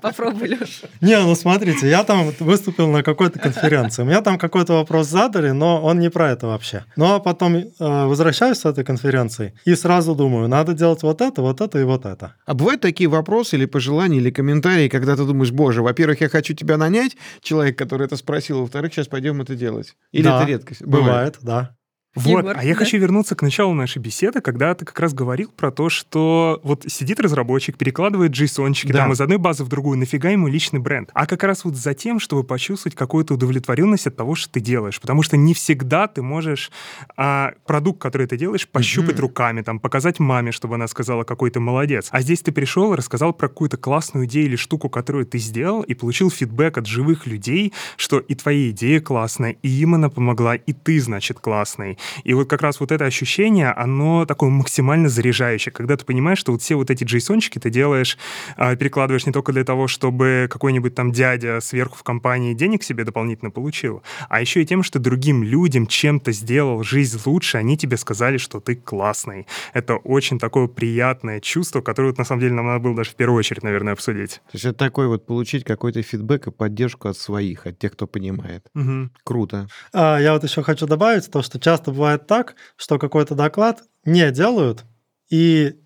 Попробуй, 0.00 0.48
Лёша. 0.48 0.88
Не, 1.00 1.18
ну 1.20 1.34
смотрите, 1.34 1.88
я 1.88 2.04
там 2.04 2.30
выступил 2.38 2.88
на 2.88 3.02
какой-то 3.02 3.38
конференции. 3.38 4.04
Меня 4.04 4.20
там 4.22 4.38
какой-то 4.38 4.74
вопрос 4.74 5.08
задали, 5.08 5.50
но 5.50 5.82
он 5.82 5.98
не 5.98 6.10
про 6.10 6.30
это 6.30 6.46
вообще. 6.46 6.84
Ну 6.96 7.14
а 7.14 7.20
потом 7.20 7.56
э, 7.56 7.64
возвращаюсь 7.78 8.58
с 8.58 8.64
этой 8.64 8.84
конференции 8.84 9.54
и 9.64 9.74
сразу 9.74 10.14
думаю, 10.14 10.48
надо 10.48 10.72
делать 10.72 11.02
вот 11.02 11.20
это, 11.20 11.42
вот 11.42 11.60
это 11.60 11.78
и 11.78 11.84
вот 11.84 12.06
это. 12.06 12.34
А 12.46 12.54
бывают 12.54 12.80
такие 12.80 13.08
вопросы 13.08 13.56
или 13.56 13.66
пожелания, 13.66 14.18
или 14.18 14.30
комментарии, 14.30 14.88
когда 14.88 15.16
ты 15.16 15.24
думаешь, 15.24 15.50
боже, 15.50 15.82
во-первых, 15.82 16.20
я 16.20 16.28
хочу 16.28 16.54
тебя 16.54 16.76
нанять, 16.76 17.16
человек, 17.42 17.76
который 17.76 18.06
это 18.06 18.16
спросил, 18.16 18.60
во-вторых, 18.60 18.92
сейчас 18.92 19.08
пойдем 19.08 19.40
это 19.40 19.54
делать. 19.54 19.96
Или 20.12 20.24
Да, 20.24 20.42
это 20.42 20.48
редкость? 20.50 20.84
Бывает, 20.84 21.38
да. 21.42 21.74
Вот, 22.18 22.38
Егор, 22.40 22.54
а 22.56 22.64
я 22.64 22.74
да? 22.74 22.78
хочу 22.78 22.98
вернуться 22.98 23.34
к 23.34 23.42
началу 23.42 23.74
нашей 23.74 23.98
беседы, 23.98 24.40
когда 24.40 24.74
ты 24.74 24.84
как 24.84 24.98
раз 25.00 25.14
говорил 25.14 25.50
про 25.56 25.70
то, 25.70 25.88
что 25.88 26.60
вот 26.62 26.84
сидит 26.86 27.20
разработчик, 27.20 27.76
перекладывает 27.76 28.32
джейсончики 28.32 28.92
Да. 28.92 28.98
там 29.00 29.12
из 29.12 29.20
одной 29.20 29.38
базы 29.38 29.64
в 29.64 29.68
другую, 29.68 29.98
нафига 29.98 30.30
ему 30.30 30.48
личный 30.48 30.80
бренд? 30.80 31.10
А 31.14 31.26
как 31.26 31.42
раз 31.44 31.64
вот 31.64 31.76
за 31.76 31.94
тем, 31.94 32.20
чтобы 32.20 32.44
почувствовать 32.44 32.94
какую-то 32.96 33.34
удовлетворенность 33.34 34.06
от 34.06 34.16
того, 34.16 34.34
что 34.34 34.50
ты 34.52 34.60
делаешь. 34.60 35.00
Потому 35.00 35.22
что 35.22 35.36
не 35.36 35.54
всегда 35.54 36.06
ты 36.08 36.22
можешь 36.22 36.70
а, 37.16 37.52
продукт, 37.66 38.00
который 38.00 38.26
ты 38.26 38.36
делаешь, 38.36 38.68
пощупать 38.68 39.14
Мгм. 39.16 39.20
руками, 39.22 39.62
там, 39.62 39.78
показать 39.80 40.18
маме, 40.18 40.52
чтобы 40.52 40.74
она 40.76 40.86
сказала, 40.88 41.24
какой 41.24 41.50
ты 41.50 41.60
молодец. 41.60 42.08
А 42.10 42.20
здесь 42.20 42.40
ты 42.42 42.52
пришел 42.52 42.94
рассказал 42.94 43.32
про 43.32 43.48
какую-то 43.48 43.76
классную 43.76 44.26
идею 44.26 44.46
или 44.46 44.56
штуку, 44.56 44.88
которую 44.88 45.26
ты 45.26 45.38
сделал, 45.38 45.82
и 45.82 45.94
получил 45.94 46.30
фидбэк 46.30 46.78
от 46.78 46.86
живых 46.86 47.26
людей, 47.26 47.72
что 47.96 48.18
и 48.18 48.34
твоя 48.34 48.70
идея 48.70 49.00
классная, 49.00 49.56
и 49.62 49.68
им 49.68 49.94
она 49.94 50.08
помогла, 50.10 50.54
и 50.54 50.72
ты, 50.72 51.00
значит, 51.00 51.38
классный. 51.40 51.98
И 52.24 52.34
вот 52.34 52.48
как 52.48 52.62
раз 52.62 52.80
вот 52.80 52.92
это 52.92 53.04
ощущение, 53.04 53.70
оно 53.70 54.26
такое 54.26 54.50
максимально 54.50 55.08
заряжающее, 55.08 55.72
когда 55.72 55.96
ты 55.96 56.04
понимаешь, 56.04 56.38
что 56.38 56.52
вот 56.52 56.62
все 56.62 56.74
вот 56.76 56.90
эти 56.90 57.04
джейсончики 57.04 57.58
ты 57.58 57.70
делаешь, 57.70 58.18
а, 58.56 58.76
перекладываешь 58.76 59.26
не 59.26 59.32
только 59.32 59.52
для 59.52 59.64
того, 59.64 59.88
чтобы 59.88 60.48
какой-нибудь 60.50 60.94
там 60.94 61.12
дядя 61.12 61.60
сверху 61.60 61.96
в 61.96 62.02
компании 62.02 62.54
денег 62.54 62.82
себе 62.82 63.04
дополнительно 63.04 63.50
получил, 63.50 64.02
а 64.28 64.40
еще 64.40 64.62
и 64.62 64.66
тем, 64.66 64.82
что 64.82 64.98
другим 64.98 65.42
людям 65.42 65.86
чем-то 65.86 66.32
сделал 66.32 66.82
жизнь 66.82 67.18
лучше, 67.24 67.58
они 67.58 67.76
тебе 67.76 67.96
сказали, 67.96 68.38
что 68.38 68.60
ты 68.60 68.76
классный. 68.76 69.46
Это 69.72 69.96
очень 69.96 70.38
такое 70.38 70.66
приятное 70.66 71.40
чувство, 71.40 71.80
которое 71.80 72.08
вот 72.08 72.18
на 72.18 72.24
самом 72.24 72.40
деле 72.40 72.54
нам 72.54 72.66
надо 72.66 72.80
было 72.80 72.96
даже 72.96 73.10
в 73.10 73.14
первую 73.14 73.38
очередь, 73.38 73.62
наверное, 73.62 73.92
обсудить. 73.92 74.40
То 74.46 74.54
есть 74.54 74.64
это 74.64 74.74
такой 74.78 75.08
вот 75.08 75.26
получить 75.26 75.64
какой-то 75.64 76.02
фидбэк 76.02 76.48
и 76.48 76.50
поддержку 76.50 77.08
от 77.08 77.16
своих, 77.16 77.66
от 77.66 77.78
тех, 77.78 77.92
кто 77.92 78.06
понимает. 78.06 78.66
Мгм. 78.74 79.12
Круто. 79.24 79.68
А, 79.92 80.18
я 80.18 80.32
вот 80.32 80.44
еще 80.44 80.62
хочу 80.62 80.86
добавить 80.86 81.30
то, 81.30 81.42
что 81.42 81.58
часто 81.58 81.90
бывает 81.98 82.26
так, 82.26 82.54
что 82.76 82.98
какой-то 82.98 83.34
доклад 83.34 83.82
не 84.04 84.30
делают, 84.30 84.84
и 85.30 85.76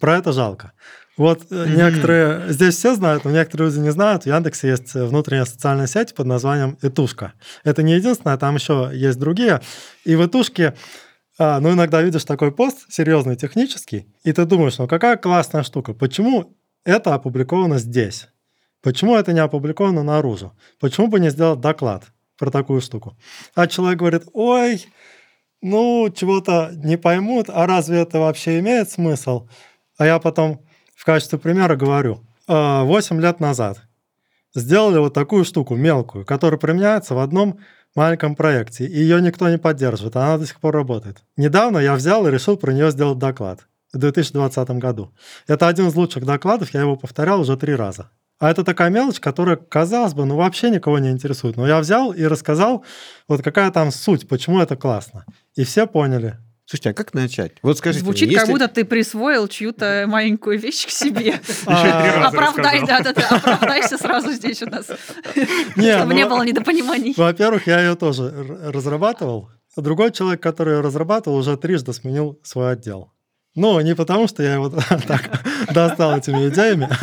про 0.00 0.16
это 0.16 0.32
жалко. 0.32 0.72
Вот 1.16 1.50
Мгм. 1.50 1.76
некоторые, 1.76 2.52
здесь 2.52 2.74
все 2.76 2.94
знают, 2.94 3.24
но 3.24 3.30
некоторые 3.30 3.68
люди 3.70 3.80
не 3.80 3.90
знают, 3.92 4.24
в 4.24 4.26
Яндексе 4.26 4.68
есть 4.68 4.94
э, 4.94 5.04
внутренняя 5.04 5.46
социальная 5.46 5.86
сеть 5.86 6.14
под 6.14 6.26
названием 6.26 6.76
«Этушка». 6.82 7.32
Это 7.64 7.82
не 7.82 7.94
единственное, 7.94 8.36
там 8.36 8.56
еще 8.56 8.90
есть 8.92 9.18
другие. 9.18 9.60
И 10.04 10.14
в 10.14 10.26
«Этушке» 10.26 10.74
а, 11.38 11.60
ну, 11.60 11.72
иногда 11.72 12.00
видишь 12.00 12.24
такой 12.24 12.50
пост 12.50 12.86
серьезный, 12.90 13.36
технический, 13.36 14.06
и 14.24 14.32
ты 14.32 14.46
думаешь, 14.46 14.78
ну 14.78 14.88
какая 14.88 15.16
классная 15.18 15.62
штука, 15.62 15.92
почему 15.92 16.56
это 16.84 17.14
опубликовано 17.14 17.78
здесь? 17.78 18.28
Почему 18.82 19.16
это 19.16 19.32
не 19.32 19.40
опубликовано 19.40 20.02
наружу? 20.02 20.52
Почему 20.80 21.08
бы 21.08 21.20
не 21.20 21.30
сделать 21.30 21.60
доклад 21.60 22.04
про 22.38 22.50
такую 22.50 22.80
штуку? 22.80 23.18
А 23.54 23.66
человек 23.66 23.98
говорит, 23.98 24.22
ой, 24.32 24.86
ну, 25.70 26.08
чего-то 26.10 26.70
не 26.74 26.96
поймут, 26.96 27.50
а 27.50 27.66
разве 27.66 28.00
это 28.00 28.20
вообще 28.20 28.60
имеет 28.60 28.90
смысл? 28.90 29.48
А 29.98 30.06
я 30.06 30.18
потом 30.18 30.60
в 30.94 31.04
качестве 31.04 31.38
примера 31.38 31.76
говорю, 31.76 32.24
8 32.46 33.20
лет 33.20 33.40
назад 33.40 33.82
сделали 34.54 34.98
вот 34.98 35.12
такую 35.12 35.44
штуку 35.44 35.74
мелкую, 35.74 36.24
которая 36.24 36.58
применяется 36.58 37.14
в 37.14 37.18
одном 37.18 37.58
маленьком 37.94 38.36
проекте, 38.36 38.86
и 38.86 38.98
ее 38.98 39.20
никто 39.20 39.48
не 39.48 39.58
поддерживает, 39.58 40.16
она 40.16 40.38
до 40.38 40.46
сих 40.46 40.60
пор 40.60 40.74
работает. 40.74 41.24
Недавно 41.36 41.78
я 41.78 41.94
взял 41.94 42.26
и 42.26 42.30
решил 42.30 42.56
про 42.56 42.72
нее 42.72 42.90
сделать 42.90 43.18
доклад 43.18 43.66
в 43.92 43.98
2020 43.98 44.68
году. 44.70 45.12
Это 45.46 45.68
один 45.68 45.88
из 45.88 45.94
лучших 45.94 46.24
докладов, 46.24 46.72
я 46.74 46.80
его 46.80 46.96
повторял 46.96 47.40
уже 47.40 47.56
три 47.56 47.74
раза. 47.74 48.10
А 48.38 48.50
это 48.50 48.64
такая 48.64 48.90
мелочь, 48.90 49.18
которая, 49.18 49.56
казалось 49.56 50.12
бы, 50.14 50.24
ну 50.26 50.36
вообще 50.36 50.68
никого 50.70 50.98
не 50.98 51.10
интересует. 51.10 51.56
Но 51.56 51.66
я 51.66 51.78
взял 51.80 52.12
и 52.12 52.24
рассказал, 52.24 52.84
вот 53.28 53.42
какая 53.42 53.70
там 53.70 53.90
суть, 53.90 54.28
почему 54.28 54.60
это 54.60 54.76
классно. 54.76 55.24
И 55.54 55.64
все 55.64 55.86
поняли. 55.86 56.36
Слушайте, 56.68 56.90
а 56.90 56.94
как 56.94 57.14
начать? 57.14 57.52
Вот 57.62 57.78
скажите 57.78 58.04
Звучит, 58.04 58.26
мне, 58.28 58.34
как 58.36 58.48
если- 58.48 58.52
будто 58.52 58.68
ты 58.68 58.84
присвоил 58.84 59.46
чью-то 59.46 60.04
маленькую 60.08 60.58
вещь 60.58 60.84
к 60.86 60.90
себе. 60.90 61.40
Раза 61.64 62.26
Оправдай, 62.26 62.80
рассказал. 62.80 63.04
да-да-да, 63.04 63.36
оправдайся 63.36 63.96
сразу 63.98 64.32
здесь 64.32 64.62
у 64.64 64.66
нас. 64.66 64.86
Не, 65.76 65.92
Чтобы 65.96 66.12
ну, 66.12 66.18
не 66.18 66.26
было 66.26 66.42
недопониманий. 66.42 67.14
Во-первых, 67.16 67.68
я 67.68 67.80
ее 67.80 67.94
тоже 67.94 68.32
разрабатывал. 68.64 69.48
Другой 69.76 70.10
человек, 70.10 70.42
который 70.42 70.74
ее 70.74 70.80
разрабатывал, 70.80 71.36
уже 71.36 71.56
трижды 71.56 71.92
сменил 71.92 72.40
свой 72.42 72.72
отдел. 72.72 73.12
Ну, 73.54 73.80
не 73.80 73.94
потому, 73.94 74.26
что 74.26 74.42
я 74.42 74.54
его 74.54 74.68
так 75.06 75.30
достал 75.72 76.18
этими 76.18 76.48
идеями. 76.48 76.88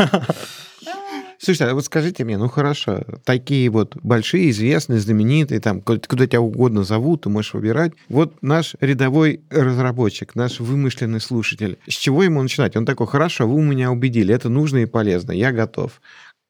Слушайте, 1.43 1.65
а 1.65 1.73
вот 1.73 1.83
скажите 1.83 2.23
мне, 2.23 2.37
ну 2.37 2.47
хорошо, 2.47 3.03
такие 3.25 3.69
вот 3.69 3.97
большие, 4.01 4.49
известные, 4.49 4.99
знаменитые, 4.99 5.59
там, 5.59 5.81
ку- 5.81 5.99
куда 6.07 6.25
тебя 6.25 6.39
угодно 6.39 6.83
зовут, 6.85 7.23
ты 7.23 7.29
можешь 7.29 7.53
выбирать. 7.53 7.91
Вот 8.07 8.41
наш 8.41 8.75
рядовой 8.79 9.41
разработчик, 9.49 10.35
наш 10.35 10.61
вымышленный 10.61 11.19
слушатель, 11.19 11.77
с 11.85 11.95
чего 11.95 12.23
ему 12.23 12.41
начинать? 12.41 12.77
Он 12.77 12.85
такой, 12.85 13.07
хорошо, 13.07 13.45
вы 13.45 13.61
меня 13.61 13.91
убедили, 13.91 14.33
это 14.33 14.47
нужно 14.47 14.77
и 14.77 14.85
полезно, 14.85 15.33
я 15.33 15.51
готов. 15.51 16.01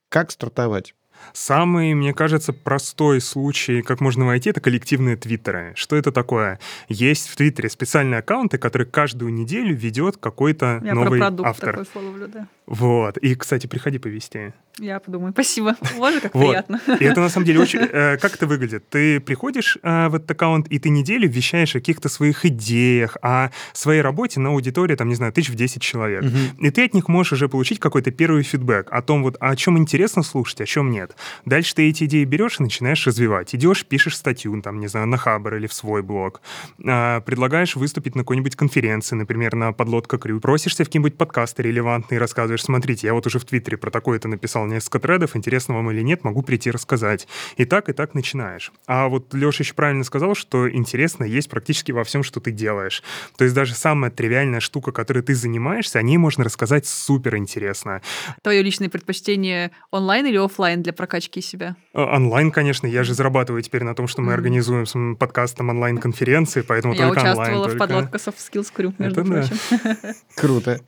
Как 0.09 0.29
стартовать? 0.29 0.93
Самый, 1.31 1.93
мне 1.93 2.13
кажется, 2.13 2.51
простой 2.53 3.21
случай, 3.21 3.81
как 3.81 4.01
можно 4.01 4.25
войти, 4.25 4.49
это 4.49 4.59
коллективные 4.59 5.15
твиттеры. 5.15 5.71
Что 5.75 5.95
это 5.95 6.11
такое? 6.11 6.59
Есть 6.89 7.29
в 7.29 7.35
Твиттере 7.35 7.69
специальные 7.69 8.19
аккаунты, 8.19 8.57
которые 8.57 8.87
каждую 8.87 9.33
неделю 9.33 9.75
ведет 9.75 10.17
какой-то 10.17 10.81
Я 10.83 10.91
про 10.91 11.05
новый 11.05 11.19
продукт 11.19 11.49
автор. 11.49 11.69
такой 11.71 11.85
фоловлю, 11.85 12.27
да. 12.27 12.47
Вот. 12.65 13.17
И, 13.17 13.35
кстати, 13.35 13.67
приходи 13.67 13.97
повести. 13.97 14.53
Я 14.79 14.99
подумаю, 14.99 15.33
спасибо. 15.33 15.75
Боже, 15.97 16.19
как 16.19 16.33
Вот. 16.33 16.47
приятно. 16.47 16.81
И 16.99 17.03
это 17.03 17.21
на 17.21 17.29
самом 17.29 17.45
деле 17.45 17.59
очень... 17.59 17.79
э, 17.91 18.17
Как 18.17 18.33
это 18.35 18.47
выглядит? 18.47 18.89
Ты 18.89 19.19
приходишь 19.19 19.77
э, 19.83 20.07
в 20.07 20.15
этот 20.15 20.31
аккаунт, 20.31 20.67
и 20.69 20.79
ты 20.79 20.89
неделю 20.89 21.29
вещаешь 21.29 21.75
о 21.75 21.79
каких-то 21.79 22.09
своих 22.09 22.43
идеях, 22.45 23.17
о 23.21 23.49
своей 23.73 24.01
работе 24.01 24.39
на 24.39 24.49
аудитории, 24.49 24.95
там, 24.95 25.09
не 25.09 25.15
знаю, 25.15 25.31
тысяч 25.31 25.49
в 25.49 25.55
10 25.55 25.81
человек. 25.81 26.23
И 26.59 26.71
ты 26.71 26.85
от 26.85 26.93
них 26.95 27.07
можешь 27.07 27.33
уже 27.33 27.49
получить 27.49 27.79
какой-то 27.79 28.09
первый 28.09 28.41
фидбэк 28.41 28.87
о 28.89 29.01
том, 29.03 29.21
вот, 29.23 29.37
о 29.39 29.55
чем 29.55 29.77
интересно 29.77 30.23
слушать, 30.23 30.61
о 30.61 30.65
чем 30.65 30.89
нет. 30.89 31.15
Дальше 31.45 31.75
ты 31.75 31.87
эти 31.89 32.05
идеи 32.05 32.23
берешь 32.23 32.59
и 32.59 32.63
начинаешь 32.63 33.05
развивать. 33.05 33.53
Идешь, 33.53 33.85
пишешь 33.85 34.17
статью, 34.17 34.59
там, 34.61 34.79
не 34.79 34.87
знаю, 34.87 35.05
на 35.05 35.17
Хабр 35.17 35.55
или 35.55 35.67
в 35.67 35.73
свой 35.73 36.01
блог. 36.01 36.41
А, 36.83 37.21
Предлагаешь 37.21 37.75
выступить 37.75 38.15
на 38.15 38.23
какой-нибудь 38.23 38.55
конференции, 38.55 39.15
например, 39.15 39.53
на 39.55 39.71
подлодка 39.71 40.17
Крю. 40.17 40.39
Просишься 40.39 40.83
в 40.83 40.87
какие-нибудь 40.87 41.15
подкасты 41.17 41.61
релевантные, 41.61 42.17
рассказываешь, 42.53 42.63
смотрите, 42.63 43.07
я 43.07 43.13
вот 43.13 43.25
уже 43.27 43.39
в 43.39 43.45
Твиттере 43.45 43.77
про 43.77 43.89
такое-то 43.91 44.27
написал 44.27 44.65
несколько 44.65 44.99
тредов, 44.99 45.35
интересно 45.35 45.75
вам 45.75 45.91
или 45.91 46.01
нет, 46.01 46.23
могу 46.23 46.41
прийти 46.41 46.71
рассказать. 46.71 47.27
И 47.57 47.65
так, 47.65 47.89
и 47.89 47.93
так 47.93 48.13
начинаешь. 48.13 48.71
А 48.87 49.07
вот 49.07 49.33
Леша 49.33 49.63
еще 49.63 49.73
правильно 49.73 50.03
сказал, 50.03 50.35
что 50.35 50.69
интересно 50.69 51.23
есть 51.23 51.49
практически 51.49 51.91
во 51.91 52.03
всем, 52.03 52.23
что 52.23 52.39
ты 52.39 52.51
делаешь. 52.51 53.03
То 53.37 53.43
есть 53.43 53.55
даже 53.55 53.73
самая 53.73 54.11
тривиальная 54.11 54.59
штука, 54.59 54.91
которой 54.91 55.21
ты 55.23 55.35
занимаешься, 55.35 55.99
о 55.99 56.01
ней 56.01 56.17
можно 56.17 56.43
рассказать 56.43 56.85
супер 56.85 57.35
интересно. 57.37 58.01
Твое 58.41 58.61
личное 58.61 58.89
предпочтение 58.89 59.71
онлайн 59.91 60.25
или 60.27 60.37
оффлайн 60.37 60.81
для 60.83 60.93
прокачки 60.93 61.41
себя? 61.41 61.75
Э, 61.93 62.01
Онлайн, 62.03 62.51
конечно, 62.51 62.85
я 62.87 63.03
же 63.03 63.13
зарабатываю 63.13 63.61
теперь 63.63 63.83
на 63.83 63.95
том, 63.95 64.07
что 64.07 64.21
мы 64.21 64.27
Мгм. 64.27 64.33
организуем 64.35 64.85
с 64.85 65.15
подкастом 65.17 65.69
онлайн-конференции, 65.69 66.61
поэтому 66.61 66.93
Я 66.93 67.07
только 67.07 67.19
онлайн. 67.19 67.37
участвовала 67.37 67.63
в 67.63 67.71
только. 67.71 67.79
подлодка 67.79 68.17
Soft 68.17 68.37
Skills 68.37 68.67
Crew, 68.75 68.93
между 68.99 69.21
Это 69.21 69.29
да. 69.29 69.41
прочим. 69.41 70.15
Круто. 70.35 70.79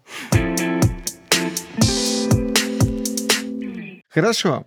Хорошо. 4.15 4.65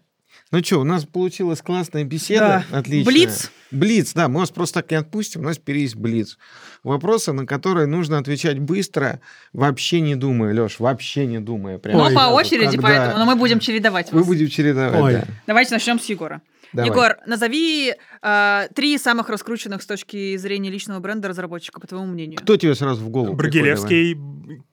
Ну 0.50 0.62
что, 0.62 0.80
у 0.80 0.84
нас 0.84 1.04
получилась 1.06 1.62
классная 1.62 2.04
беседа. 2.04 2.64
Да. 2.70 2.78
Отлично. 2.78 3.10
Блиц. 3.10 3.50
Блиц, 3.70 4.12
да, 4.12 4.28
мы 4.28 4.40
вас 4.40 4.50
просто 4.50 4.80
так 4.80 4.90
не 4.90 4.96
отпустим, 4.96 5.40
у 5.40 5.44
нас 5.44 5.56
теперь 5.56 5.78
есть 5.78 5.96
блиц. 5.96 6.38
Вопросы, 6.84 7.32
на 7.32 7.46
которые 7.46 7.86
нужно 7.86 8.18
отвечать 8.18 8.58
быстро, 8.58 9.20
вообще 9.52 10.00
не 10.00 10.16
думая, 10.16 10.54
Леш, 10.54 10.80
вообще 10.80 11.26
не 11.26 11.38
думая. 11.38 11.78
Прямо 11.78 11.98
Но 11.98 12.04
Ой, 12.06 12.14
по 12.14 12.28
очереди, 12.32 12.76
когда 12.76 12.82
поэтому, 12.82 13.18
но 13.18 13.24
мы 13.26 13.36
будем 13.36 13.58
чередовать 13.58 14.12
Мы 14.12 14.18
вас. 14.20 14.26
будем 14.26 14.48
чередовать, 14.48 15.02
Ой. 15.02 15.12
да. 15.14 15.24
Давайте 15.46 15.74
начнем 15.74 15.98
с 15.98 16.04
Егора. 16.06 16.40
Давай. 16.74 16.90
Егор, 16.90 17.16
назови 17.26 17.94
э, 18.22 18.68
три 18.74 18.98
самых 18.98 19.28
раскрученных 19.30 19.82
с 19.82 19.86
точки 19.86 20.36
зрения 20.36 20.70
личного 20.70 21.00
бренда 21.00 21.28
разработчика, 21.28 21.80
по 21.80 21.86
твоему 21.86 22.06
мнению. 22.06 22.38
Кто 22.40 22.56
тебе 22.56 22.74
сразу 22.74 23.02
в 23.02 23.08
голову 23.08 23.36
приходит? 23.36 23.62
Брагилевский, 23.62 24.18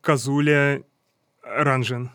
Козуля, 0.02 0.82
Ранжин. 1.44 2.12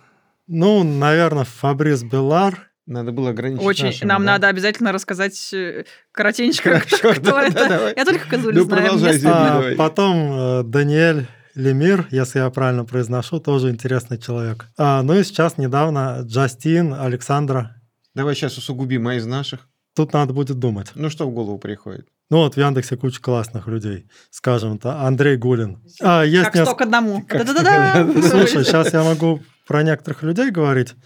Ну, 0.52 0.82
наверное, 0.82 1.44
Фабрис 1.44 2.02
Белар. 2.02 2.70
Надо 2.86 3.12
было 3.12 3.30
ограничить 3.30 3.64
Очень. 3.64 3.84
нашими, 3.86 4.08
Нам 4.08 4.24
да? 4.24 4.32
надо 4.32 4.48
обязательно 4.48 4.90
рассказать 4.90 5.50
э, 5.54 5.84
коротенько, 6.10 6.80
Хорошо, 6.80 7.12
кто 7.20 7.30
да, 7.30 7.42
это. 7.46 7.54
да, 7.54 7.68
давай. 7.68 7.94
Я 7.96 8.04
только 8.04 8.28
Козулю 8.28 8.58
Ну, 8.58 8.64
знаю. 8.64 8.82
продолжай. 8.82 9.20
А, 9.26 9.76
потом 9.76 10.32
э, 10.32 10.62
Даниэль 10.64 11.28
Лемир, 11.54 12.08
если 12.10 12.40
я 12.40 12.50
правильно 12.50 12.84
произношу, 12.84 13.38
тоже 13.38 13.70
интересный 13.70 14.18
человек. 14.18 14.66
А, 14.76 15.02
ну 15.02 15.14
и 15.14 15.22
сейчас 15.22 15.56
недавно 15.56 16.22
Джастин, 16.24 16.92
Александра. 16.94 17.76
Давай 18.16 18.34
сейчас 18.34 18.58
усугубим, 18.58 19.06
а 19.06 19.14
из 19.14 19.26
наших? 19.26 19.68
Тут 19.94 20.12
надо 20.12 20.32
будет 20.32 20.58
думать. 20.58 20.88
Ну, 20.96 21.10
что 21.10 21.28
в 21.28 21.32
голову 21.32 21.58
приходит? 21.58 22.08
Ну 22.28 22.38
вот 22.38 22.54
в 22.54 22.58
Яндексе 22.58 22.96
куча 22.96 23.20
классных 23.20 23.68
людей, 23.68 24.06
скажем 24.30 24.78
то 24.78 25.00
Андрей 25.02 25.36
Гулин. 25.36 25.80
А, 26.02 26.24
есть 26.24 26.44
Как 26.46 26.56
неск- 26.56 26.64
сто 26.64 26.74
к 26.74 26.80
одному. 26.80 27.24
Как 27.28 27.44
Да-да-да. 27.46 28.04
Слушай, 28.28 28.64
сейчас 28.64 28.92
я 28.92 29.04
могу 29.04 29.40
про 29.70 29.84
некоторых 29.84 30.24
людей 30.24 30.50
говорить, 30.50 30.96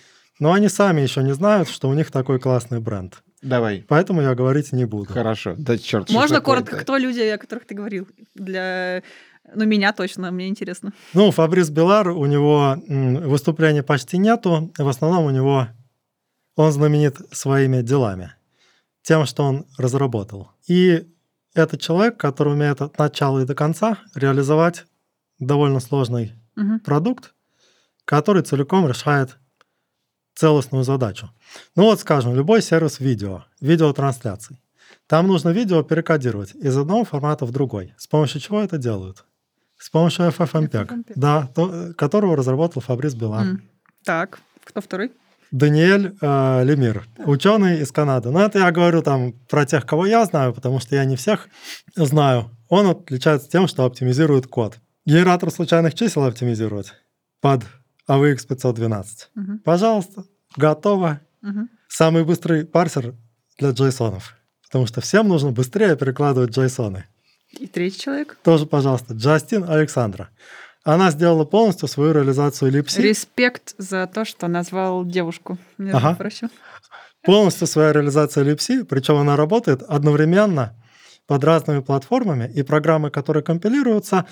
но 0.41 0.55
они 0.55 0.71
сами 0.71 1.03
еще 1.03 1.23
не 1.23 1.35
знают, 1.35 1.69
что 1.69 1.91
у 1.91 1.93
них 1.93 2.11
такой 2.11 2.41
классный 2.41 2.81
бренд. 2.81 3.23
Давай. 3.43 3.85
Поэтому 3.87 4.23
я 4.23 4.35
говорить 4.35 4.73
не 4.73 4.87
буду. 4.87 5.13
Хорошо. 5.13 5.55
Да 5.59 5.77
черт. 5.77 6.09
Можно 6.09 6.41
коротко, 6.41 6.79
кто 6.79 6.97
люди, 6.97 7.21
о 7.21 7.37
которых 7.37 7.67
ты 7.67 7.75
говорил? 7.75 8.09
Для... 8.35 9.03
Ну, 9.55 9.67
меня 9.67 9.93
точно, 9.93 10.31
мне 10.31 10.49
интересно. 10.49 10.95
Ну, 11.13 11.31
Фабрис 11.31 11.69
Белар, 11.69 12.09
у 12.09 12.25
него 12.25 12.79
выступлений 12.89 13.83
почти 13.83 14.17
нету. 14.17 14.73
В 14.79 14.89
основном 14.89 15.27
у 15.27 15.31
него 15.31 15.69
он 16.57 16.73
знаменит 16.73 17.19
своими 17.33 17.83
делами, 17.83 18.33
тем, 19.03 19.27
что 19.27 19.43
он 19.43 19.67
разработал. 19.77 20.53
И 20.67 21.07
это 21.53 21.77
человек, 21.77 22.17
который 22.17 22.55
умеет 22.55 22.81
от 22.81 22.99
начала 22.99 23.41
и 23.41 23.45
до 23.45 23.55
конца 23.55 23.99
реализовать 24.15 24.87
довольно 25.39 25.81
сложный 25.81 26.33
Мгм. 26.57 26.81
продукт, 26.81 27.35
который 28.05 28.43
целиком 28.43 28.89
решает 28.89 29.37
целостную 30.35 30.85
задачу. 30.85 31.31
Ну 31.77 31.85
вот, 31.85 32.01
скажем, 32.01 32.35
любой 32.35 32.61
сервис 32.63 33.01
видео, 33.01 33.45
видеотрансляций. 33.61 34.61
Там 35.07 35.29
нужно 35.29 35.51
видео 35.51 35.83
перекодировать 35.83 36.55
из 36.55 36.77
одного 36.77 37.05
формата 37.05 37.45
в 37.45 37.53
другой. 37.53 37.95
С 37.99 38.07
помощью 38.07 38.41
чего 38.41 38.61
это 38.63 38.79
делают? 38.79 39.25
С 39.79 39.91
помощью 39.91 40.27
FFmpeg, 40.27 40.87
FFmpeg. 40.89 41.13
да, 41.15 41.49
то- 41.55 41.93
которого 41.95 42.37
разработал 42.37 42.81
Фабрис 42.83 43.15
Белар. 43.15 43.43
М. 43.47 43.63
Так, 44.05 44.41
кто 44.65 44.81
второй? 44.81 45.13
Даниэль 45.51 46.17
э, 46.21 46.65
Лемир, 46.65 47.07
ученый 47.19 47.81
из 47.81 47.93
Канады. 47.93 48.31
Но 48.31 48.41
это 48.41 48.59
я 48.59 48.73
говорю 48.73 49.03
там 49.03 49.33
про 49.49 49.65
тех, 49.67 49.87
кого 49.87 50.05
я 50.07 50.25
знаю, 50.25 50.53
потому 50.53 50.81
что 50.81 50.97
я 50.97 51.05
не 51.05 51.15
всех 51.17 51.49
знаю. 51.95 52.51
Он 52.69 52.89
отличается 52.89 53.49
тем, 53.49 53.69
что 53.69 53.85
оптимизирует 53.85 54.47
код. 54.49 54.79
Генератор 55.07 55.51
случайных 55.51 55.95
чисел 55.95 56.25
оптимизирует 56.25 56.95
под 57.41 57.63
AVX 58.09 58.47
512. 58.47 59.31
Мгм. 59.35 59.59
Пожалуйста, 59.61 60.25
готово. 60.57 61.21
Мгм. 61.43 61.69
Самый 61.89 62.25
быстрый 62.25 62.65
парсер 62.67 63.15
для 63.59 63.71
джейсонов. 63.71 64.35
Потому 64.65 64.87
что 64.87 65.01
всем 65.01 65.29
нужно 65.29 65.53
быстрее 65.53 65.97
перекладывать 65.97 66.51
джейсоны. 66.51 67.05
И 67.53 67.67
третий 67.67 68.01
человек? 68.01 68.37
Тоже, 68.43 68.67
пожалуйста, 68.67 69.15
Джастин 69.15 69.65
Александра. 69.69 70.31
Она 70.83 71.11
сделала 71.13 71.45
полностью 71.45 71.89
свою 71.89 72.13
реализацию 72.13 72.71
липси. 72.73 73.01
Респект 73.01 73.75
за 73.79 74.07
то, 74.07 74.25
что 74.25 74.49
назвал 74.49 75.05
девушку. 75.05 75.57
Между 75.79 75.97
Ага. 75.99 76.15
прочим. 76.17 76.51
полностью 77.23 77.67
своя 77.67 77.93
реализация 77.93 78.45
липси, 78.45 78.83
причем 78.83 79.17
она 79.17 79.35
работает 79.37 79.83
одновременно 79.83 80.75
под 81.27 81.43
разными 81.43 81.81
платформами, 81.81 82.53
и 82.55 82.63
программы, 82.63 83.11
которые 83.11 83.43
компилируются, 83.43 84.27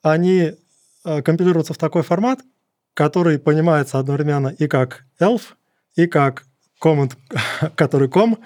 они 0.00 0.54
э, 1.04 1.20
компилируются 1.22 1.74
в 1.74 1.78
такой 1.78 2.02
формат, 2.02 2.40
который 2.94 3.38
понимается 3.38 3.98
одновременно 3.98 4.48
и 4.48 4.66
как 4.66 5.04
elf, 5.20 5.42
и 5.96 6.06
как 6.06 6.44
command, 6.82 7.12
который 7.76 8.08
com, 8.08 8.38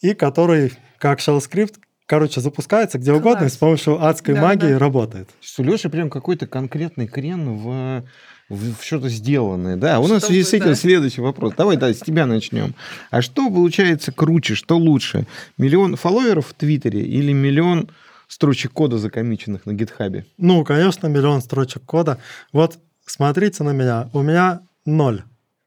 и 0.00 0.14
который 0.14 0.72
как 0.98 1.20
shell 1.20 1.40
скрипт, 1.40 1.74
короче, 2.06 2.40
запускается 2.40 2.98
где 2.98 3.12
угодно 3.12 3.38
и 3.38 3.40
Класс. 3.40 3.54
с 3.54 3.56
помощью 3.56 4.04
адской 4.04 4.34
Да, 4.34 4.42
магии 4.42 4.72
да. 4.72 4.78
работает. 4.78 5.30
У 5.58 5.62
Леши 5.62 5.88
прям 5.88 6.10
какой-то 6.10 6.46
конкретный 6.46 7.06
крен 7.06 7.56
в, 7.58 8.04
в, 8.48 8.74
в 8.74 8.84
что-то 8.84 9.08
сделанное. 9.08 9.76
Да, 9.76 10.00
у 10.00 10.06
нас 10.06 10.22
в 10.22 10.26
связи 10.26 10.42
с 10.42 10.52
этим 10.52 10.66
да. 10.66 10.74
следующий 10.76 11.20
вопрос. 11.20 11.54
Давай, 11.56 11.76
да, 11.76 11.92
с 11.92 11.98
тебя 12.00 12.26
начнем. 12.26 12.74
А 13.10 13.22
что 13.22 13.48
получается 13.50 14.12
круче, 14.12 14.54
что 14.54 14.76
лучше? 14.78 15.26
Миллион 15.58 15.96
фолловеров 15.96 16.48
в 16.48 16.54
Твиттере 16.54 17.02
или 17.02 17.32
миллион 17.32 17.90
строчек 18.28 18.72
кода 18.72 18.98
закомиченных 18.98 19.66
на 19.66 19.72
гитхабе? 19.72 20.26
Ну, 20.38 20.64
конечно, 20.64 21.06
миллион 21.08 21.40
строчек 21.42 21.82
кода. 21.84 22.18
Вот 22.52 22.78
смотрите 23.06 23.62
на 23.64 23.70
меня, 23.70 24.10
у 24.12 24.22
меня 24.22 24.62
ноль 24.84 25.22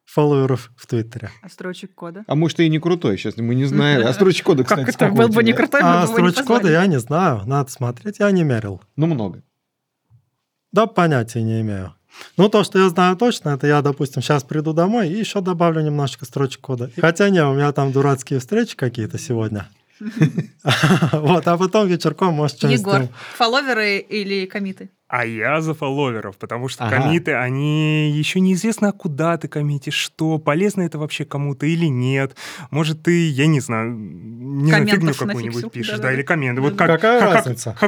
фолловеров 0.06 0.72
в 0.76 0.88
Твиттере. 0.88 1.30
А 1.42 1.50
строчек 1.50 1.94
кода? 1.94 2.24
А 2.28 2.36
может, 2.36 2.60
и 2.60 2.70
не 2.70 2.80
крутой, 2.80 3.18
сейчас 3.18 3.38
мы 3.38 3.54
не 3.56 3.66
знаем. 3.66 4.06
А 4.08 4.14
строчек 4.14 4.46
кода, 4.46 4.64
кстати, 4.66 4.86
Как 4.86 4.96
это? 4.96 5.12
Был 5.12 5.30
бы 5.30 5.44
не 5.44 5.54
крутой, 5.54 5.82
А 5.84 6.08
строчек 6.08 6.46
кода 6.46 6.70
я 6.70 6.86
не 6.88 7.00
знаю, 7.00 7.44
надо 7.46 7.70
смотреть, 7.70 8.20
я 8.20 8.32
не 8.32 8.44
мерил. 8.44 8.82
Ну, 8.96 9.08
много. 9.08 9.44
Да, 10.72 10.88
понятия 10.88 11.42
не 11.42 11.62
имею. 11.62 11.94
Ну, 12.38 12.50
то, 12.50 12.64
что 12.64 12.80
я 12.80 12.90
знаю 12.90 13.16
точно, 13.18 13.50
это 13.50 13.68
я, 13.68 13.82
допустим, 13.82 14.22
сейчас 14.22 14.44
приду 14.44 14.74
домой 14.74 15.10
и 15.10 15.18
еще 15.18 15.42
добавлю 15.42 15.82
немножечко 15.82 16.26
строчек 16.26 16.62
кода. 16.62 16.92
Хотя 16.98 17.30
не, 17.30 17.44
у 17.44 17.54
меня 17.54 17.72
там 17.72 17.92
дурацкие 17.92 18.40
встречи 18.40 18.76
какие-то 18.76 19.18
сегодня. 19.20 19.70
Вот, 21.12 21.48
а 21.48 21.58
потом 21.58 21.88
вечерком, 21.88 22.34
может, 22.34 22.58
что-нибудь... 22.58 22.80
Егор, 22.82 23.10
фолловеры 23.36 24.00
или 24.00 24.46
комиты? 24.46 24.90
А 25.10 25.26
я 25.26 25.60
за 25.60 25.74
фолловеров, 25.74 26.38
потому 26.38 26.68
что 26.68 26.86
Ага. 26.86 27.02
комиты, 27.02 27.34
они 27.34 28.12
еще 28.12 28.40
неизвестно, 28.40 28.90
а 28.90 28.92
куда 28.92 29.38
ты 29.38 29.48
коммитишь, 29.48 29.96
что, 29.96 30.38
полезно 30.38 30.84
это 30.84 31.00
вообще 31.00 31.26
кому-то 31.26 31.66
или 31.66 31.88
нет. 31.88 32.36
Может, 32.70 33.02
ты, 33.02 33.28
я 33.28 33.48
не 33.48 33.60
знаю, 33.60 33.92
не 33.92 34.70
знаю, 34.70 34.88
фигню 34.88 35.14
какую-нибудь 35.16 35.72
пишешь, 35.72 35.94
Да-да-да. 35.94 36.10
да, 36.10 36.14
или 36.14 36.22
комменты. 36.22 36.62
Вот 36.62 36.76
как, 36.76 36.88
Какая 36.88 37.20
как, 37.22 37.34
разница? 37.34 37.72
как. 37.72 37.80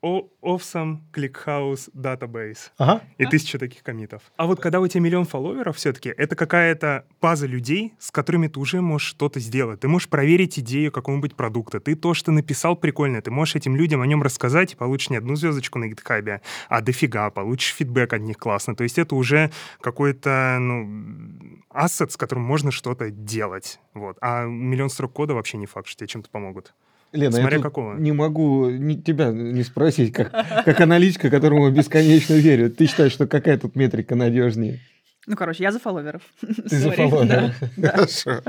О- 0.00 0.28
Awesome 0.40 0.98
ClickHouse 1.12 1.90
Database. 1.92 2.70
Ага. 2.78 3.02
И 3.18 3.26
тысяча 3.26 3.58
таких 3.58 3.82
комитов. 3.82 4.22
А 4.36 4.46
вот 4.46 4.60
когда 4.60 4.78
у 4.78 4.86
тебя 4.86 5.00
миллион 5.02 5.24
фолловеров, 5.24 5.76
все-таки 5.76 6.08
это 6.16 6.36
какая-то 6.36 7.04
база 7.20 7.46
людей, 7.48 7.94
с 7.98 8.12
которыми 8.12 8.46
ты 8.46 8.60
уже 8.60 8.80
можешь 8.80 9.08
что-то 9.08 9.40
сделать. 9.40 9.80
Ты 9.80 9.88
можешь 9.88 10.08
проверить 10.08 10.56
идею 10.60 10.92
какого-нибудь 10.92 11.34
продукта. 11.34 11.80
Ты 11.80 11.96
то, 11.96 12.14
что 12.14 12.30
написал, 12.30 12.76
прикольно. 12.76 13.20
Ты 13.20 13.32
можешь 13.32 13.56
этим 13.56 13.74
людям 13.74 14.00
о 14.00 14.06
нем 14.06 14.22
рассказать 14.22 14.72
и 14.74 14.76
получишь 14.76 15.10
не 15.10 15.16
одну 15.16 15.34
звездочку 15.34 15.80
на 15.80 15.88
гитхабе, 16.28 16.40
а 16.68 16.80
дофига. 16.80 17.30
Получишь 17.30 17.74
фидбэк 17.74 18.12
от 18.12 18.20
них 18.22 18.38
классно. 18.38 18.74
То 18.76 18.84
есть 18.84 18.98
это 18.98 19.14
уже 19.14 19.50
какой-то, 19.80 20.58
ну, 20.60 21.62
ассет, 21.70 22.12
с 22.12 22.16
которым 22.16 22.44
можно 22.44 22.70
что-то 22.70 23.10
делать. 23.10 23.80
Вот. 23.94 24.16
А 24.20 24.44
миллион 24.44 24.90
строк 24.90 25.12
кода 25.12 25.34
вообще 25.34 25.56
не 25.58 25.66
факт, 25.66 25.88
что 25.88 25.98
тебе 26.00 26.08
чем-то 26.08 26.30
помогут. 26.30 26.74
Лена, 27.12 27.32
Смотря 27.36 27.56
я 27.56 27.62
какого. 27.62 27.94
не 27.98 28.12
могу 28.12 28.68
ни- 28.68 29.00
тебя 29.00 29.30
не 29.30 29.62
спросить, 29.64 30.12
как, 30.12 30.30
как 30.64 30.78
аналитика, 30.80 31.30
которому 31.30 31.70
бесконечно 31.70 32.34
верю. 32.34 32.70
Ты 32.70 32.86
считаешь, 32.86 33.12
что 33.12 33.26
какая 33.26 33.56
тут 33.58 33.76
метрика 33.76 34.14
надежнее? 34.14 34.80
Ну, 35.26 35.34
короче, 35.34 35.62
я 35.62 35.72
за 35.72 35.78
фолловеров. 35.78 36.22
Ты 36.40 36.76
за 36.76 36.90
фолловеров. 36.90 37.54
Хорошо. 37.80 38.42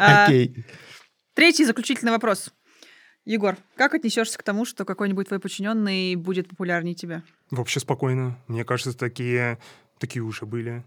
А, 0.00 0.26
Окей. 0.26 0.64
Третий 1.34 1.64
заключительный 1.64 2.12
вопрос. 2.12 2.52
Егор, 3.26 3.56
как 3.74 3.92
отнесешься 3.94 4.38
к 4.38 4.44
тому, 4.44 4.64
что 4.64 4.84
какой-нибудь 4.84 5.26
твой 5.26 5.40
подчиненный 5.40 6.14
будет 6.14 6.48
популярнее 6.48 6.94
тебя? 6.94 7.24
Вообще 7.50 7.80
спокойно. 7.80 8.38
Мне 8.46 8.64
кажется, 8.64 8.96
такие, 8.96 9.58
такие 9.98 10.22
уже 10.22 10.46
были. 10.46 10.84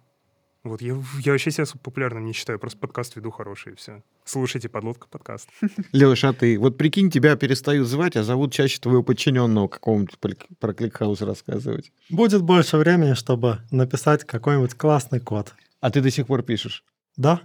Вот 0.64 0.82
я, 0.82 0.98
я 1.20 1.32
вообще 1.34 1.52
себя 1.52 1.66
популярным 1.84 2.26
не 2.26 2.32
считаю, 2.32 2.58
просто 2.58 2.80
подкаст 2.80 3.18
веду 3.18 3.30
хороший, 3.32 3.74
и 3.74 3.76
все. 3.76 4.04
Слушайте 4.24 4.70
подлодка 4.70 5.08
подкаст. 5.10 5.50
Леш, 5.92 6.24
а 6.24 6.32
ты? 6.32 6.58
Вот 6.58 6.78
прикинь, 6.78 7.12
тебя 7.12 7.36
перестают 7.36 7.88
звать, 7.88 8.16
а 8.16 8.24
зовут 8.24 8.54
чаще 8.54 8.80
твоего 8.80 9.04
подчиненного 9.04 9.68
какого-нибудь 9.68 10.18
про- 10.18 10.56
про 10.60 10.74
ClickHouse 10.74 11.22
рассказывать. 11.22 11.92
Будет 12.10 12.42
больше 12.42 12.78
времени, 12.78 13.16
чтобы 13.16 13.60
написать 13.70 14.24
какой-нибудь 14.24 14.76
классный 14.76 15.20
код. 15.20 15.54
А 15.82 15.92
ты 15.92 16.00
до 16.02 16.10
сих 16.10 16.28
пор 16.28 16.44
пишешь. 16.44 16.86
Да? 17.18 17.42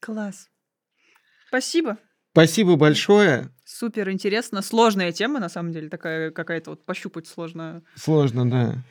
Класс. 0.00 0.48
Спасибо. 1.48 1.98
Спасибо 2.32 2.76
большое. 2.76 3.50
Супер 3.76 4.08
интересно. 4.10 4.62
Сложная 4.62 5.10
тема, 5.10 5.40
на 5.40 5.48
самом 5.48 5.72
деле, 5.72 5.88
такая 5.88 6.30
какая-то 6.30 6.70
вот 6.70 6.84
пощупать 6.84 7.26
сложно. 7.26 7.82
Сложно, 7.96 8.48
да. 8.48 8.84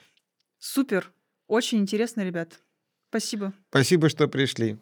Супер. 0.60 1.10
Очень 1.48 1.78
интересно, 1.78 2.20
ребят. 2.20 2.60
Спасибо. 3.08 3.54
Спасибо, 3.70 4.10
что 4.10 4.28
пришли. 4.28 4.78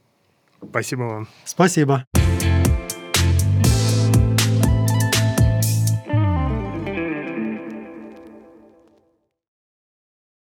Спасибо 0.67 1.01
вам. 1.01 1.27
Спасибо. 1.45 2.07